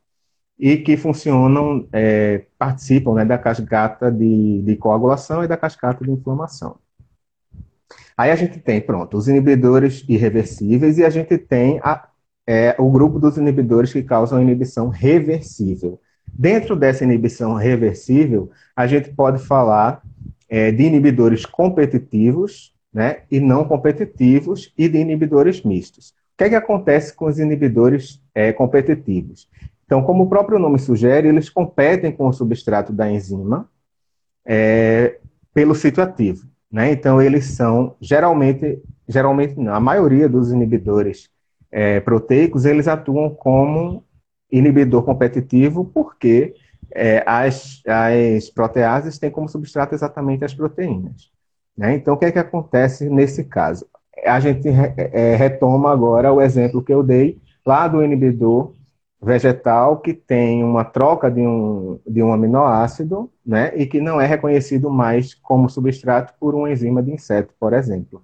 e 0.58 0.78
que 0.78 0.96
funcionam, 0.96 1.88
é, 1.92 2.46
participam 2.58 3.14
né, 3.16 3.26
da 3.26 3.38
cascata 3.38 4.10
de, 4.10 4.62
de 4.62 4.76
coagulação 4.78 5.44
e 5.44 5.48
da 5.48 5.58
cascata 5.58 6.06
de 6.06 6.12
inflamação. 6.12 6.78
Aí 8.18 8.32
a 8.32 8.36
gente 8.36 8.60
tem, 8.60 8.80
pronto, 8.80 9.18
os 9.18 9.28
inibidores 9.28 10.04
irreversíveis 10.08 10.98
e 10.98 11.04
a 11.04 11.10
gente 11.10 11.38
tem 11.38 11.80
a, 11.84 12.08
é, 12.48 12.76
o 12.80 12.90
grupo 12.90 13.20
dos 13.20 13.38
inibidores 13.38 13.92
que 13.92 14.04
causam 14.04 14.42
inibição 14.42 14.90
reversível. 14.90 16.00
Dentro 16.28 16.76
dessa 16.76 17.04
inibição 17.04 17.54
reversível, 17.54 18.50
a 18.76 18.88
gente 18.88 19.10
pode 19.12 19.44
falar 19.44 20.02
é, 20.50 20.72
de 20.72 20.84
inibidores 20.84 21.46
competitivos 21.46 22.74
né, 22.94 23.24
e 23.30 23.40
não 23.40 23.66
competitivos 23.66 24.74
e 24.78 24.88
de 24.88 24.98
inibidores 24.98 25.64
mistos. 25.64 26.10
O 26.10 26.38
que, 26.38 26.44
é 26.46 26.50
que 26.50 26.56
acontece 26.56 27.14
com 27.14 27.26
os 27.26 27.40
inibidores 27.40 28.22
é, 28.34 28.52
competitivos? 28.54 29.50
Então, 29.86 30.02
como 30.04 30.24
o 30.24 30.30
próprio 30.30 30.60
nome 30.60 30.80
sugere, 30.80 31.28
eles 31.28 31.50
competem 31.50 32.12
com 32.12 32.28
o 32.28 32.34
substrato 32.34 32.92
da 32.92 33.10
enzima 33.10 33.70
é, 34.46 35.20
pelo 35.54 35.76
sítio 35.76 36.02
ativo. 36.02 36.48
Né? 36.76 36.92
Então, 36.92 37.22
eles 37.22 37.46
são, 37.46 37.96
geralmente, 38.02 38.84
geralmente 39.08 39.58
a 39.70 39.80
maioria 39.80 40.28
dos 40.28 40.52
inibidores 40.52 41.30
é, 41.72 42.02
proteicos, 42.02 42.66
eles 42.66 42.86
atuam 42.86 43.30
como 43.30 44.04
inibidor 44.52 45.04
competitivo 45.04 45.86
porque 45.86 46.54
é, 46.94 47.24
as, 47.26 47.82
as 47.88 48.50
proteases 48.50 49.18
têm 49.18 49.32
como 49.32 49.48
substrato 49.48 49.96
exatamente 49.96 50.44
as 50.44 50.54
proteínas. 50.54 51.32
Né? 51.78 51.96
Então, 51.96 52.16
o 52.16 52.18
que 52.18 52.26
é 52.26 52.32
que 52.34 52.40
acontece 52.40 53.10
nesse 53.10 53.46
caso? 53.46 53.88
A 54.26 54.42
gente 54.42 54.68
é, 54.68 55.34
retoma 55.38 55.94
agora 55.94 56.34
o 56.34 56.42
exemplo 56.42 56.84
que 56.84 56.94
eu 56.94 57.02
dei 57.02 57.40
lá 57.66 57.88
do 57.88 58.04
inibidor 58.04 58.74
vegetal 59.26 59.98
que 59.98 60.14
tem 60.14 60.64
uma 60.64 60.86
troca 60.86 61.32
de 61.32 61.42
um, 61.42 62.00
de 62.08 62.22
um 62.22 62.32
aminoácido, 62.32 63.30
né, 63.46 63.74
e 63.76 63.88
que 63.88 64.00
não 64.00 64.22
é 64.22 64.28
reconhecido 64.28 64.90
mais 64.90 65.34
como 65.34 65.68
substrato 65.68 66.34
por 66.40 66.54
uma 66.54 66.72
enzima 66.72 67.02
de 67.02 67.12
inseto, 67.12 67.54
por 67.60 67.74
exemplo. 67.74 68.22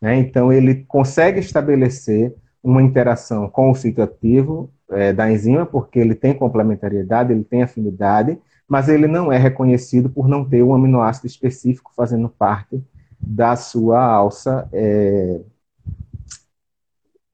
Né? 0.00 0.16
Então, 0.16 0.52
ele 0.52 0.84
consegue 0.86 1.40
estabelecer 1.40 2.34
uma 2.62 2.80
interação 2.80 3.48
com 3.48 3.70
o 3.70 3.74
sítio 3.74 4.04
ativo 4.04 4.70
é, 4.90 5.12
da 5.12 5.30
enzima, 5.30 5.66
porque 5.66 5.98
ele 5.98 6.14
tem 6.14 6.32
complementariedade, 6.32 7.32
ele 7.32 7.44
tem 7.44 7.62
afinidade, 7.62 8.38
mas 8.68 8.88
ele 8.88 9.08
não 9.08 9.32
é 9.32 9.36
reconhecido 9.36 10.08
por 10.08 10.28
não 10.28 10.44
ter 10.44 10.62
um 10.62 10.72
aminoácido 10.72 11.26
específico 11.26 11.92
fazendo 11.96 12.28
parte 12.28 12.80
da 13.20 13.56
sua 13.56 14.00
alça 14.00 14.68
é, 14.72 15.40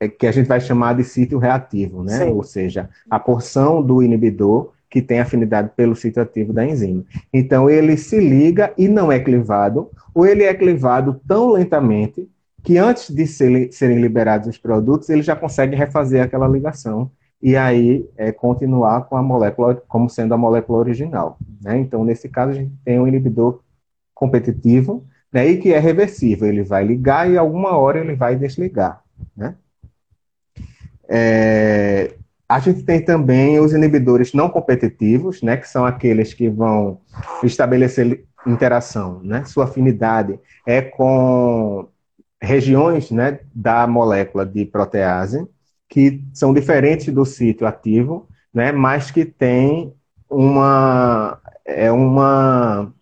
que 0.08 0.26
a 0.26 0.32
gente 0.32 0.46
vai 0.46 0.60
chamar 0.60 0.94
de 0.94 1.04
sítio 1.04 1.38
reativo, 1.38 2.02
né? 2.02 2.24
Sim. 2.24 2.30
Ou 2.30 2.42
seja, 2.42 2.88
a 3.08 3.18
porção 3.18 3.82
do 3.82 4.02
inibidor 4.02 4.72
que 4.88 5.00
tem 5.00 5.20
afinidade 5.20 5.70
pelo 5.76 5.94
sítio 5.94 6.20
ativo 6.20 6.52
da 6.52 6.66
enzima. 6.66 7.04
Então, 7.32 7.70
ele 7.70 7.96
se 7.96 8.18
liga 8.18 8.74
e 8.76 8.88
não 8.88 9.12
é 9.12 9.20
clivado, 9.20 9.88
ou 10.12 10.26
ele 10.26 10.42
é 10.42 10.52
clivado 10.52 11.20
tão 11.28 11.50
lentamente 11.50 12.28
que 12.62 12.76
antes 12.76 13.08
de 13.08 13.26
serem 13.26 14.00
liberados 14.00 14.48
os 14.48 14.58
produtos, 14.58 15.08
ele 15.08 15.22
já 15.22 15.36
consegue 15.36 15.76
refazer 15.76 16.22
aquela 16.22 16.48
ligação 16.48 17.10
e 17.40 17.56
aí 17.56 18.06
é, 18.16 18.32
continuar 18.32 19.02
com 19.02 19.16
a 19.16 19.22
molécula 19.22 19.82
como 19.88 20.10
sendo 20.10 20.34
a 20.34 20.36
molécula 20.38 20.80
original. 20.80 21.38
Né? 21.62 21.78
Então, 21.78 22.04
nesse 22.04 22.28
caso, 22.28 22.50
a 22.50 22.54
gente 22.54 22.72
tem 22.84 22.98
um 22.98 23.08
inibidor 23.08 23.60
competitivo 24.12 25.06
né, 25.32 25.46
e 25.46 25.56
que 25.56 25.72
é 25.72 25.78
reversível. 25.78 26.48
Ele 26.48 26.62
vai 26.62 26.84
ligar 26.84 27.30
e 27.30 27.38
alguma 27.38 27.78
hora 27.78 28.00
ele 28.00 28.14
vai 28.14 28.36
desligar. 28.36 29.02
Né? 29.34 29.54
É, 31.11 32.14
a 32.49 32.61
gente 32.61 32.85
tem 32.85 33.05
também 33.05 33.59
os 33.59 33.73
inibidores 33.73 34.33
não 34.33 34.49
competitivos, 34.49 35.42
né, 35.42 35.57
que 35.57 35.68
são 35.68 35.85
aqueles 35.85 36.33
que 36.33 36.49
vão 36.49 37.01
estabelecer 37.42 38.25
interação, 38.46 39.20
né, 39.23 39.44
sua 39.44 39.64
afinidade 39.64 40.38
é 40.66 40.81
com 40.81 41.88
regiões 42.40 43.11
né, 43.11 43.40
da 43.55 43.87
molécula 43.87 44.46
de 44.46 44.64
protease, 44.64 45.46
que 45.88 46.23
são 46.33 46.55
diferentes 46.55 47.12
do 47.12 47.25
sítio 47.25 47.66
ativo, 47.66 48.29
né, 48.55 48.73
mas 48.73 49.11
que 49.11 49.25
têm 49.25 49.92
uma, 50.29 51.38
é 51.64 51.90
uma 51.90 52.92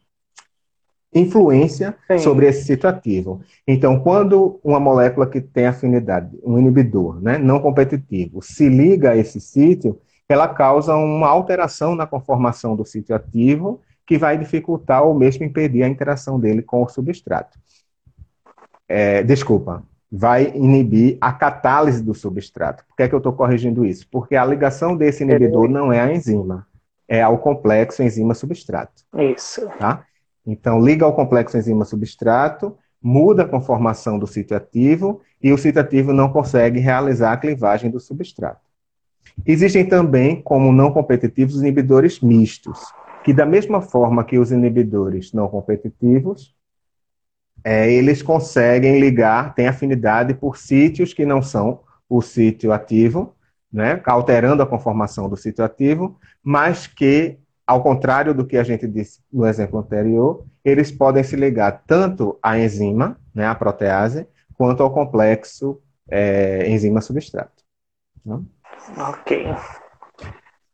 influência 1.19 1.95
Sim. 2.11 2.19
sobre 2.19 2.47
esse 2.47 2.65
sítio 2.65 2.89
ativo. 2.89 3.41
Então, 3.67 4.01
quando 4.01 4.61
uma 4.63 4.81
molécula 4.81 5.27
que 5.27 5.41
tem 5.41 5.67
afinidade, 5.67 6.39
um 6.45 6.59
inibidor 6.59 7.21
né, 7.21 7.39
não 7.39 7.61
competitivo, 7.61 8.43
se 8.43 8.69
liga 8.69 9.11
a 9.11 9.17
esse 9.17 9.41
sítio, 9.41 9.99
ela 10.29 10.49
causa 10.49 10.95
uma 10.95 11.29
alteração 11.29 11.95
na 11.95 12.07
conformação 12.07 12.77
do 12.77 12.85
sítio 12.85 13.15
ativo 13.15 13.81
que 14.07 14.19
vai 14.19 14.39
dificultar 14.39 15.03
ou 15.03 15.15
mesmo 15.15 15.45
impedir 15.45 15.83
a 15.83 15.89
interação 15.89 16.41
dele 16.41 16.63
com 16.63 16.83
o 16.83 16.89
substrato. 16.89 17.59
É, 18.89 19.23
desculpa, 19.23 19.83
vai 20.11 20.51
inibir 20.55 21.19
a 21.21 21.33
catálise 21.33 22.03
do 22.03 22.15
substrato. 22.15 22.85
Por 22.87 22.97
que, 22.97 23.03
é 23.03 23.09
que 23.09 23.15
eu 23.15 23.19
estou 23.19 23.33
corrigindo 23.33 23.85
isso? 23.85 24.07
Porque 24.11 24.35
a 24.35 24.45
ligação 24.45 24.97
desse 24.97 25.23
inibidor 25.23 25.69
não 25.69 25.93
é 25.93 26.01
a 26.01 26.13
enzima, 26.13 26.67
é 27.07 27.23
ao 27.23 27.39
complexo 27.39 28.03
enzima-substrato. 28.03 29.05
Isso. 29.15 29.69
Tá? 29.79 30.05
Então, 30.51 30.81
liga 30.81 31.05
ao 31.05 31.15
complexo 31.15 31.59
enzima-substrato, 31.59 32.75
muda 33.03 33.43
a 33.43 33.49
conformação 33.49 34.19
do 34.19 34.27
sítio 34.27 34.57
ativo 34.57 35.21
e 35.43 35.53
o 35.53 35.59
sítio 35.59 35.79
ativo 35.79 36.11
não 36.11 36.33
consegue 36.33 36.81
realizar 36.81 37.33
a 37.33 37.37
clivagem 37.37 37.91
do 37.91 38.01
substrato. 38.01 38.63
Existem 39.47 39.87
também, 39.87 40.41
como 40.41 40.73
não 40.73 40.91
competitivos, 40.91 41.61
inibidores 41.61 42.21
mistos, 42.21 42.81
que 43.23 43.35
da 43.35 43.45
mesma 43.45 43.83
forma 43.83 44.25
que 44.25 44.39
os 44.39 44.51
inibidores 44.51 45.35
não 45.35 45.49
competitivos, 45.49 46.57
é, 47.63 47.93
eles 47.93 48.23
conseguem 48.23 48.99
ligar, 48.99 49.55
têm 49.55 49.69
afinidade 49.69 50.33
por 50.33 50.57
sítios 50.57 51.13
que 51.13 51.27
não 51.27 51.43
são 51.43 51.81
o 52.09 52.23
sítio 52.23 52.73
ativo, 52.73 53.35
né, 53.71 54.01
alterando 54.07 54.63
a 54.63 54.67
conformação 54.67 55.29
do 55.29 55.37
sítio 55.37 55.63
ativo, 55.63 56.19
mas 56.43 56.87
que, 56.87 57.37
ao 57.69 57.83
contrário 57.83 58.33
do 58.33 58.47
que 58.47 58.57
a 58.57 58.65
gente 58.65 58.89
disse 58.89 59.21
no 59.31 59.47
exemplo 59.47 59.79
anterior, 59.79 60.43
eles 60.65 60.91
podem 60.91 61.23
se 61.23 61.37
ligar 61.37 61.83
tanto 61.87 62.39
à 62.43 62.59
enzima, 62.59 63.21
né, 63.35 63.47
à 63.47 63.55
protease, 63.55 64.27
quanto 64.55 64.83
ao 64.83 64.91
complexo 64.91 65.79
é, 66.11 66.67
enzima-substrato. 66.71 67.63
Né? 68.25 68.41
Ok. 69.11 69.55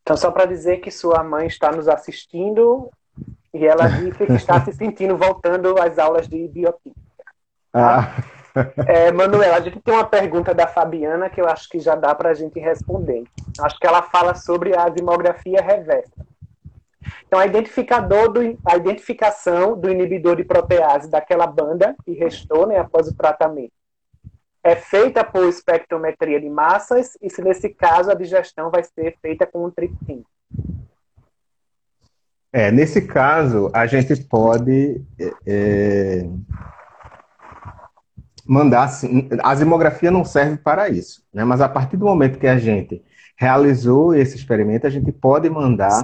Então, 0.01 0.15
só 0.15 0.31
para 0.31 0.45
dizer 0.45 0.77
que 0.77 0.89
sua 0.89 1.21
mãe 1.21 1.47
está 1.47 1.69
nos 1.69 1.89
assistindo 1.89 2.89
e 3.53 3.65
ela 3.65 3.87
disse 3.87 4.25
que 4.25 4.31
está 4.33 4.63
se 4.63 4.71
sentindo 4.71 5.17
voltando 5.17 5.77
às 5.77 5.99
aulas 5.99 6.29
de 6.29 6.47
bioquímica. 6.47 7.01
Ah. 7.73 8.23
É, 8.87 9.11
Manuela, 9.11 9.57
a 9.57 9.59
gente 9.59 9.81
tem 9.81 9.93
uma 9.93 10.05
pergunta 10.05 10.53
da 10.53 10.65
Fabiana 10.65 11.29
que 11.29 11.41
eu 11.41 11.47
acho 11.49 11.67
que 11.67 11.77
já 11.77 11.93
dá 11.93 12.15
para 12.15 12.29
a 12.29 12.33
gente 12.33 12.57
responder. 12.57 13.25
Acho 13.59 13.77
que 13.77 13.85
ela 13.85 14.01
fala 14.01 14.33
sobre 14.33 14.73
a 14.77 14.87
demografia 14.87 15.61
reversa. 15.61 16.25
Então, 17.27 17.39
a, 17.39 17.45
identificador 17.45 18.31
do, 18.31 18.39
a 18.65 18.75
identificação 18.75 19.77
do 19.77 19.89
inibidor 19.89 20.35
de 20.35 20.43
protease 20.43 21.09
daquela 21.09 21.47
banda 21.47 21.95
que 22.03 22.13
restou 22.13 22.67
né, 22.67 22.77
após 22.77 23.07
o 23.07 23.15
tratamento 23.15 23.73
é 24.63 24.75
feita 24.75 25.23
por 25.23 25.47
espectrometria 25.47 26.41
de 26.41 26.49
massas 26.49 27.15
e 27.21 27.29
se 27.29 27.39
nesse 27.39 27.69
caso 27.69 28.09
a 28.09 28.15
digestão 28.15 28.71
vai 28.71 28.83
ser 28.83 29.15
feita 29.21 29.45
com 29.45 29.63
um 29.63 29.69
tripsin. 29.69 30.25
É, 32.51 32.71
nesse 32.71 33.01
caso, 33.01 33.69
a 33.71 33.85
gente 33.85 34.15
pode 34.23 35.03
é, 35.19 35.33
é 35.45 36.29
mandar. 38.43 38.85
Assim, 38.85 39.29
a 39.43 39.53
zimografia 39.53 40.09
não 40.09 40.23
serve 40.25 40.57
para 40.57 40.89
isso, 40.89 41.23
né? 41.31 41.43
mas 41.43 41.61
a 41.61 41.69
partir 41.69 41.97
do 41.97 42.05
momento 42.05 42.39
que 42.39 42.47
a 42.47 42.57
gente 42.57 43.03
realizou 43.35 44.13
esse 44.13 44.35
experimento, 44.35 44.87
a 44.87 44.89
gente 44.89 45.11
pode 45.11 45.49
mandar 45.49 46.01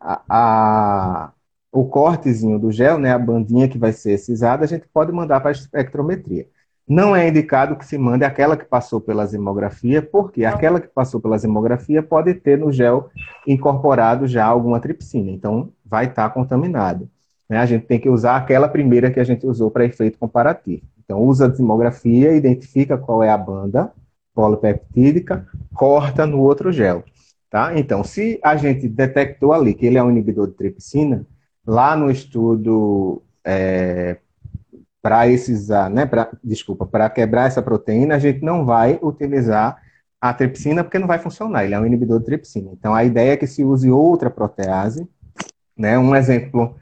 a, 0.00 0.22
a, 0.28 1.32
o 1.72 1.84
cortezinho 1.84 2.58
do 2.58 2.70
gel, 2.70 2.98
né, 2.98 3.12
a 3.12 3.18
bandinha 3.18 3.68
que 3.68 3.78
vai 3.78 3.92
ser 3.92 4.16
cisada, 4.18 4.64
a 4.64 4.68
gente 4.68 4.86
pode 4.92 5.12
mandar 5.12 5.40
para 5.40 5.50
a 5.50 5.52
espectrometria. 5.52 6.46
Não 6.88 7.14
é 7.14 7.28
indicado 7.28 7.76
que 7.76 7.84
se 7.84 7.98
mande 7.98 8.24
aquela 8.24 8.56
que 8.56 8.64
passou 8.64 8.98
pela 8.98 9.26
zimografia, 9.26 10.00
porque 10.00 10.44
aquela 10.44 10.80
que 10.80 10.88
passou 10.88 11.20
pela 11.20 11.36
zimografia 11.36 12.02
pode 12.02 12.32
ter 12.34 12.56
no 12.56 12.72
gel 12.72 13.10
incorporado 13.46 14.26
já 14.26 14.46
alguma 14.46 14.80
tripsina, 14.80 15.30
então 15.30 15.70
vai 15.84 16.06
estar 16.06 16.28
tá 16.28 16.34
contaminado. 16.34 17.10
Né? 17.48 17.58
A 17.58 17.66
gente 17.66 17.86
tem 17.86 18.00
que 18.00 18.08
usar 18.08 18.36
aquela 18.36 18.68
primeira 18.68 19.10
que 19.10 19.20
a 19.20 19.24
gente 19.24 19.46
usou 19.46 19.70
para 19.70 19.84
efeito 19.84 20.18
comparativo. 20.18 20.82
Então, 21.04 21.22
usa 21.22 21.46
a 21.46 21.50
zimografia, 21.50 22.34
identifica 22.34 22.98
qual 22.98 23.22
é 23.22 23.30
a 23.30 23.38
banda 23.38 23.90
polipeptídica, 24.38 25.48
corta 25.74 26.24
no 26.24 26.38
outro 26.38 26.70
gel. 26.70 27.02
Tá? 27.50 27.76
Então, 27.76 28.04
se 28.04 28.38
a 28.40 28.54
gente 28.54 28.88
detectou 28.88 29.52
ali 29.52 29.74
que 29.74 29.84
ele 29.84 29.98
é 29.98 30.02
um 30.02 30.10
inibidor 30.12 30.46
de 30.46 30.52
tripsina, 30.52 31.26
lá 31.66 31.96
no 31.96 32.08
estudo 32.08 33.20
é, 33.44 34.18
para 35.02 35.26
esses, 35.26 35.70
né, 35.90 36.06
pra, 36.06 36.30
desculpa, 36.44 36.86
para 36.86 37.10
quebrar 37.10 37.48
essa 37.48 37.60
proteína, 37.60 38.14
a 38.14 38.18
gente 38.20 38.40
não 38.44 38.64
vai 38.64 38.96
utilizar 39.02 39.82
a 40.20 40.32
tripsina 40.32 40.84
porque 40.84 41.00
não 41.00 41.08
vai 41.08 41.18
funcionar, 41.18 41.64
ele 41.64 41.74
é 41.74 41.80
um 41.80 41.86
inibidor 41.86 42.20
de 42.20 42.26
tripsina. 42.26 42.70
Então, 42.72 42.94
a 42.94 43.02
ideia 43.02 43.32
é 43.32 43.36
que 43.36 43.46
se 43.46 43.64
use 43.64 43.90
outra 43.90 44.30
protease, 44.30 45.08
né, 45.76 45.98
um 45.98 46.14
exemplo, 46.14 46.76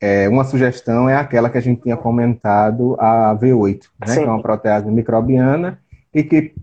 é, 0.00 0.28
uma 0.28 0.44
sugestão 0.44 1.08
é 1.08 1.16
aquela 1.16 1.50
que 1.50 1.58
a 1.58 1.62
gente 1.62 1.82
tinha 1.82 1.96
comentado, 1.96 2.94
a 3.00 3.36
V8, 3.36 3.82
né, 4.06 4.14
que 4.14 4.22
é 4.22 4.30
uma 4.30 4.42
protease 4.42 4.88
microbiana 4.88 5.80
e 6.14 6.22
que 6.22 6.54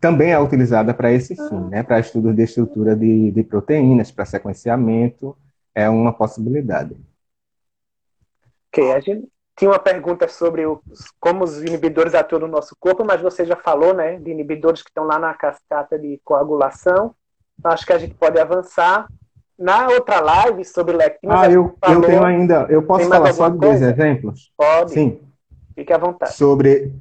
também 0.00 0.32
é 0.32 0.38
utilizada 0.38 0.94
para 0.94 1.12
esse 1.12 1.34
fim, 1.34 1.60
né, 1.68 1.82
para 1.82 2.00
estudos 2.00 2.34
de 2.34 2.42
estrutura 2.42 2.94
de, 2.94 3.30
de 3.30 3.42
proteínas, 3.42 4.10
para 4.10 4.24
sequenciamento, 4.24 5.36
é 5.74 5.88
uma 5.88 6.12
possibilidade. 6.12 6.96
Ok, 8.68 8.92
a 8.92 9.00
gente, 9.00 9.28
tinha 9.56 9.70
uma 9.70 9.78
pergunta 9.78 10.28
sobre 10.28 10.66
os, 10.66 10.80
como 11.20 11.44
os 11.44 11.62
inibidores 11.62 12.14
atuam 12.14 12.40
no 12.40 12.48
nosso 12.48 12.76
corpo, 12.78 13.04
mas 13.04 13.20
você 13.20 13.44
já 13.44 13.56
falou, 13.56 13.94
né, 13.94 14.18
de 14.18 14.30
inibidores 14.30 14.82
que 14.82 14.90
estão 14.90 15.04
lá 15.04 15.18
na 15.18 15.34
cascata 15.34 15.98
de 15.98 16.20
coagulação. 16.24 17.14
Então, 17.58 17.70
acho 17.70 17.84
que 17.84 17.92
a 17.92 17.98
gente 17.98 18.14
pode 18.14 18.38
avançar. 18.40 19.06
Na 19.58 19.88
outra 19.88 20.20
live 20.20 20.64
sobre 20.64 20.96
lectinas, 20.96 21.38
ah, 21.38 21.50
eu, 21.50 21.76
falou, 21.78 22.02
eu 22.02 22.08
tenho 22.08 22.24
ainda. 22.24 22.66
Eu 22.68 22.82
posso 22.82 23.08
falar 23.08 23.32
só 23.32 23.48
de 23.48 23.58
dois 23.58 23.80
exemplos? 23.80 24.50
Pode. 24.56 24.92
Sim. 24.92 25.20
Fique 25.74 25.92
à 25.92 25.98
vontade. 25.98 26.32
Sobre 26.32 26.92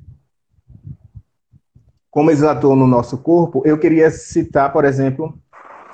como 2.11 2.29
eles 2.29 2.43
atuam 2.43 2.75
no 2.75 2.85
nosso 2.85 3.17
corpo, 3.17 3.63
eu 3.65 3.77
queria 3.79 4.11
citar, 4.11 4.71
por 4.73 4.83
exemplo, 4.83 5.33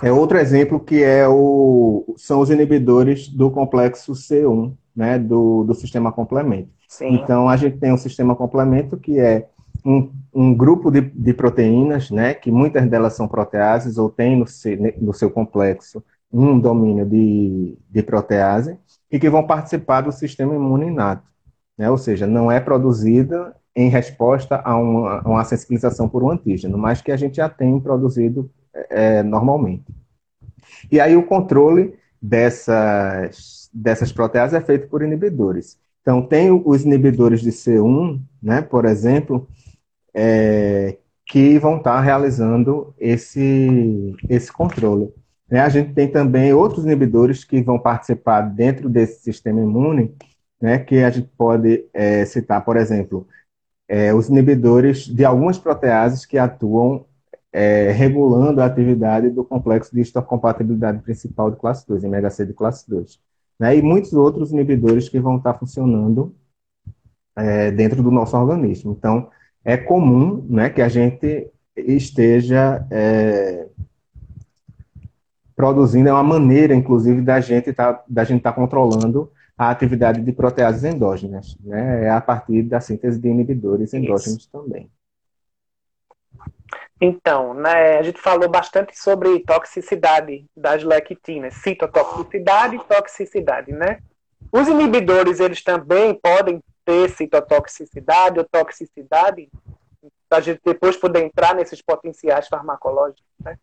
é 0.01 0.12
outro 0.12 0.39
exemplo 0.39 0.80
que 0.80 1.03
é 1.03 1.27
o, 1.27 2.15
são 2.17 2.39
os 2.39 2.49
inibidores 2.49 3.30
do 3.30 3.51
complexo 3.51 4.13
C1, 4.13 4.75
né, 4.95 5.19
do, 5.19 5.63
do 5.63 5.75
sistema 5.75 6.12
complemento. 6.12 6.69
Sim. 6.88 7.13
Então, 7.13 7.47
a 7.47 7.56
gente 7.56 7.77
tem 7.77 7.93
um 7.93 7.97
sistema 7.97 8.36
complemento 8.36 8.97
que 8.97 9.19
é 9.19 9.47
um, 9.86 10.12
um 10.34 10.56
grupo 10.56 10.89
de, 10.89 11.01
de, 11.01 11.34
proteínas, 11.34 12.10
né, 12.10 12.34
que 12.34 12.51
muitas 12.51 12.88
delas 12.89 13.13
são 13.13 13.27
proteases 13.27 13.99
ou 13.99 14.10
tem 14.10 14.36
no, 14.36 14.47
seu, 14.47 14.75
no 14.99 15.13
seu 15.13 15.30
complexo 15.30 16.03
um 16.34 16.60
domínio 16.60 17.06
de, 17.06 17.77
de 17.89 18.01
protease 18.01 18.77
e 19.12 19.19
que 19.19 19.30
vão 19.30 19.45
participar 19.45 20.01
do 20.01 20.12
sistema 20.12 20.56
imune 20.56 20.88
inato. 20.88 21.27
Né, 21.77 21.89
ou 21.91 21.97
seja, 21.97 22.25
não 22.25 22.51
é 22.51 22.60
produzida 22.60 23.56
em 23.78 23.90
resposta 23.90 24.60
a 24.66 24.76
uma, 24.76 25.22
uma 25.22 25.44
sensibilização 25.46 26.10
por 26.10 26.24
um 26.24 26.32
antígeno, 26.32 26.80
mas 26.80 27.00
que 27.00 27.12
a 27.12 27.16
gente 27.16 27.38
já 27.38 27.48
tem 27.48 27.80
produzido 27.80 28.50
é, 28.90 29.22
normalmente. 29.22 29.86
E 30.92 31.00
aí 31.00 31.16
o 31.16 31.24
controle 31.24 31.94
dessas 32.20 33.70
dessas 33.72 34.12
proteases 34.12 34.56
é 34.56 34.62
feito 34.62 34.88
por 34.88 35.04
inibidores. 35.04 35.78
Então, 36.02 36.22
tem 36.24 36.50
os 36.50 36.84
inibidores 36.84 37.42
de 37.42 37.52
C1, 37.52 38.20
né, 38.42 38.62
por 38.62 38.86
exemplo, 38.86 39.48
é, 40.16 40.98
que 41.26 41.60
vão 41.60 41.78
estar 41.78 42.00
realizando 42.02 42.96
esse, 42.98 44.16
esse 44.28 44.52
controle. 44.52 45.13
Né, 45.48 45.60
a 45.60 45.70
gente 45.70 45.94
tem 45.94 46.08
também 46.08 46.52
outros 46.54 46.86
inibidores 46.86 47.44
que 47.44 47.62
vão 47.62 47.78
participar 47.78 48.42
dentro 48.42 48.90
desse 48.90 49.22
sistema 49.22 49.62
imune, 49.62 50.16
né, 50.60 50.80
que 50.80 51.04
a 51.04 51.10
gente 51.12 51.30
pode 51.38 51.86
é, 51.94 52.26
citar, 52.26 52.66
por 52.66 52.78
exemplo, 52.78 53.28
é, 53.88 54.13
os 54.13 54.30
inibidores 54.30 55.06
de 55.06 55.23
algumas 55.23 55.58
proteases 55.58 56.26
que 56.26 56.38
atuam 56.38 57.06
é, 57.52 57.91
regulando 57.91 58.62
a 58.62 58.65
atividade 58.65 59.30
do 59.30 59.43
complexo 59.43 59.93
de 59.93 60.02
histocompatibilidade 60.02 61.00
principal 61.00 61.50
de 61.50 61.58
classe 61.58 61.88
2, 61.88 62.04
MHC 62.04 62.45
de 62.45 62.54
classe 62.54 62.89
2 62.89 63.19
né, 63.60 63.76
e 63.76 63.82
muitos 63.82 64.13
outros 64.13 64.52
inibidores 64.52 65.10
que 65.10 65.19
vão 65.19 65.38
estar 65.38 65.54
funcionando 65.54 66.36
é, 67.36 67.71
dentro 67.71 68.04
do 68.04 68.12
nosso 68.12 68.38
organismo. 68.38 68.95
Então, 68.97 69.30
é 69.63 69.78
comum 69.78 70.45
né, 70.50 70.69
que 70.69 70.82
a 70.82 70.89
gente 70.89 71.52
esteja 71.76 72.86
é, 72.89 73.67
produzindo, 75.56 76.10
é 76.10 76.13
uma 76.13 76.23
maneira, 76.23 76.73
inclusive, 76.73 77.21
da 77.21 77.39
gente 77.39 77.73
tá, 77.73 78.04
estar 78.10 78.39
tá 78.39 78.54
controlando 78.54 79.32
a 79.58 79.72
atividade 79.72 80.22
de 80.22 80.32
proteases 80.32 80.84
endógenas, 80.84 81.58
né, 81.62 82.06
é 82.06 82.10
a 82.12 82.22
partir 82.22 82.62
da 82.63 82.80
síntese 82.80 83.20
de 83.20 83.28
inibidores 83.28 83.93
endógenos 83.93 84.43
Isso. 84.43 84.50
também. 84.52 84.91
Então, 87.02 87.54
né, 87.54 87.98
a 87.98 88.04
gente 88.04 88.20
falou 88.20 88.50
bastante 88.50 88.98
sobre 88.98 89.39
toxicidade 89.39 90.46
das 90.56 90.84
lectinas, 90.84 91.56
citotoxicidade 91.56 92.76
e 92.76 92.84
toxicidade, 92.84 93.72
né? 93.72 94.00
Os 94.52 94.67
inibidores, 94.67 95.39
eles 95.39 95.63
também 95.63 96.13
podem 96.15 96.62
ter 96.86 97.10
citotoxicidade 97.10 98.39
ou 98.39 98.46
toxicidade, 98.46 99.50
para 100.30 100.39
a 100.39 100.41
gente 100.41 100.62
depois 100.63 100.98
poder 100.98 101.24
entrar 101.24 101.54
nesses 101.54 101.82
potenciais 101.82 102.48
farmacológicos, 102.48 103.24
né? 103.43 103.58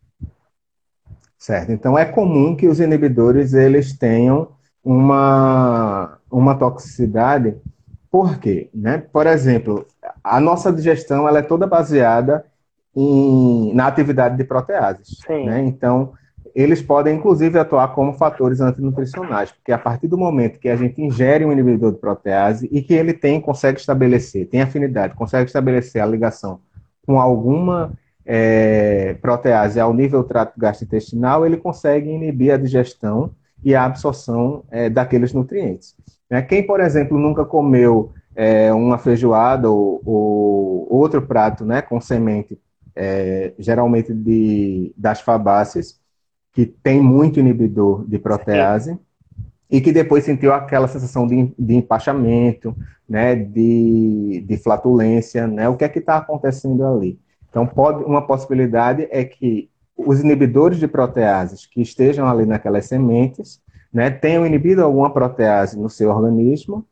Certo. 1.37 1.73
Então, 1.73 1.99
é 1.99 2.05
comum 2.05 2.57
que 2.57 2.69
os 2.69 2.81
inibidores, 2.81 3.53
eles 3.53 3.99
tenham 3.99 4.55
uma, 4.85 6.19
uma 6.31 6.55
toxicidade, 6.55 7.57
por 8.11 8.39
quê? 8.39 8.69
Né? 8.75 9.03
Por 9.13 9.27
exemplo, 9.27 9.87
a 10.23 10.39
nossa 10.39 10.73
digestão, 10.73 11.27
ela 11.27 11.39
é 11.39 11.43
toda 11.43 11.67
baseada 11.67 12.45
em, 12.95 13.73
na 13.75 13.87
atividade 13.87 14.37
de 14.37 14.45
proteases. 14.45 15.19
Né? 15.29 15.65
Então, 15.65 16.13
eles 16.55 16.81
podem, 16.81 17.17
inclusive, 17.17 17.59
atuar 17.59 17.89
como 17.89 18.13
fatores 18.13 18.61
antinutricionais, 18.61 19.51
porque 19.51 19.73
a 19.73 19.79
partir 19.79 20.07
do 20.07 20.17
momento 20.17 20.61
que 20.61 20.69
a 20.69 20.77
gente 20.77 21.03
ingere 21.03 21.45
um 21.45 21.51
inibidor 21.51 21.93
de 21.93 21.99
protease 21.99 22.69
e 22.71 22.81
que 22.81 22.95
ele 22.95 23.13
tem, 23.13 23.41
consegue 23.41 23.81
estabelecer, 23.81 24.47
tem 24.47 24.63
afinidade, 24.63 25.17
consegue 25.17 25.47
estabelecer 25.47 26.01
a 26.01 26.07
ligação 26.07 26.61
com 27.05 27.21
alguma 27.21 27.93
é, 28.25 29.15
protease 29.21 29.81
ao 29.81 29.93
nível 29.93 30.23
trato 30.23 30.53
gastrointestinal, 30.57 31.45
ele 31.45 31.57
consegue 31.57 32.09
inibir 32.09 32.55
a 32.55 32.57
digestão 32.57 33.33
e 33.65 33.75
a 33.75 33.85
absorção 33.85 34.65
é, 34.71 34.91
daqueles 34.91 35.33
nutrientes. 35.33 35.97
Né? 36.29 36.43
Quem, 36.43 36.67
por 36.67 36.81
exemplo, 36.81 37.19
nunca 37.19 37.45
comeu 37.45 38.13
é, 38.37 38.73
uma 38.73 38.99
feijoada 38.99 39.71
ou, 39.71 40.03
ou, 40.05 40.87
outro 40.91 41.23
prato 41.23 41.65
né, 41.65 41.81
com 41.81 42.01
semente 42.01 42.59
é, 42.95 43.53
geralmente 43.59 44.13
de, 44.13 44.93
das 44.97 45.21
fabáceas, 45.21 45.99
que 46.53 46.67
tem 46.67 47.01
muito 47.01 47.41
inibidor 47.41 48.05
de 48.07 48.19
protease, 48.19 48.97
e 49.69 49.81
que 49.81 49.93
depois 49.93 50.25
sentiu 50.25 50.53
aquela 50.53 50.87
sensação 50.87 51.27
de, 51.27 51.53
de 51.59 51.75
empachamento, 51.75 52.77
né, 53.09 53.35
de, 53.35 54.45
de 54.47 54.57
flatulência, 54.57 55.49
né, 55.49 55.69
o 55.69 55.77
que 55.77 55.85
é 55.85 55.89
que 55.89 55.99
está 55.99 56.19
acontecendo 56.19 56.87
ali. 56.87 57.19
Então, 57.51 57.67
pode, 57.67 58.05
uma 58.05 58.25
possibilidade 58.27 59.09
é 59.11 59.25
que 59.25 59.69
os 59.97 60.21
inibidores 60.21 60.79
de 60.79 60.89
proteases 60.89 61.67
que 61.67 61.81
estejam 61.81 62.29
ali 62.29 62.47
naquelas 62.47 62.87
sementes, 62.87 63.61
né, 63.93 64.11
tenham 64.11 64.47
inibido 64.47 64.83
alguma 64.83 65.13
protease 65.13 65.79
no 65.79 65.89
seu 65.89 66.11
organismo, 66.11 66.85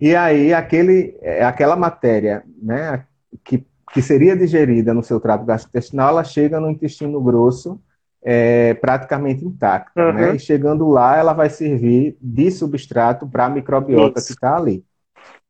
e 0.00 0.14
aí 0.14 0.54
aquele, 0.54 1.16
é, 1.20 1.44
aquela 1.44 1.76
matéria 1.76 2.42
né, 2.62 3.04
que 3.44 3.66
que 3.92 4.02
seria 4.02 4.36
digerida 4.36 4.92
no 4.92 5.02
seu 5.02 5.20
trato 5.20 5.44
gastrointestinal, 5.44 6.10
ela 6.10 6.24
chega 6.24 6.60
no 6.60 6.70
intestino 6.70 7.20
grosso 7.20 7.80
é, 8.22 8.74
praticamente 8.74 9.44
intacta. 9.44 9.92
Né? 9.94 10.10
Uhum. 10.10 10.14
Né? 10.32 10.36
E 10.36 10.38
chegando 10.38 10.88
lá, 10.88 11.16
ela 11.16 11.32
vai 11.32 11.48
servir 11.48 12.16
de 12.20 12.50
substrato 12.50 13.26
para 13.26 13.46
a 13.46 13.48
microbiota 13.48 14.18
Isso. 14.18 14.28
que 14.28 14.32
está 14.34 14.56
ali. 14.56 14.84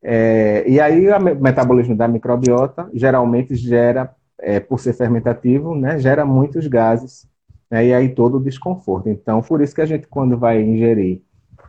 É, 0.00 0.62
e 0.68 0.78
aí, 0.78 1.08
o 1.08 1.20
metabolismo 1.20 1.96
da 1.96 2.06
microbiota 2.06 2.88
geralmente 2.92 3.56
gera, 3.56 4.14
é, 4.38 4.60
por 4.60 4.80
ser 4.80 4.92
fermentativo, 4.92 5.74
né, 5.74 5.98
gera 5.98 6.24
muitos 6.24 6.66
gases, 6.66 7.28
né, 7.70 7.86
e 7.86 7.94
aí 7.94 8.08
todo 8.14 8.36
o 8.36 8.42
desconforto. 8.42 9.08
Então, 9.08 9.42
por 9.42 9.60
isso 9.60 9.74
que 9.74 9.80
a 9.80 9.86
gente, 9.86 10.06
quando 10.06 10.38
vai 10.38 10.62
ingerir 10.62 11.22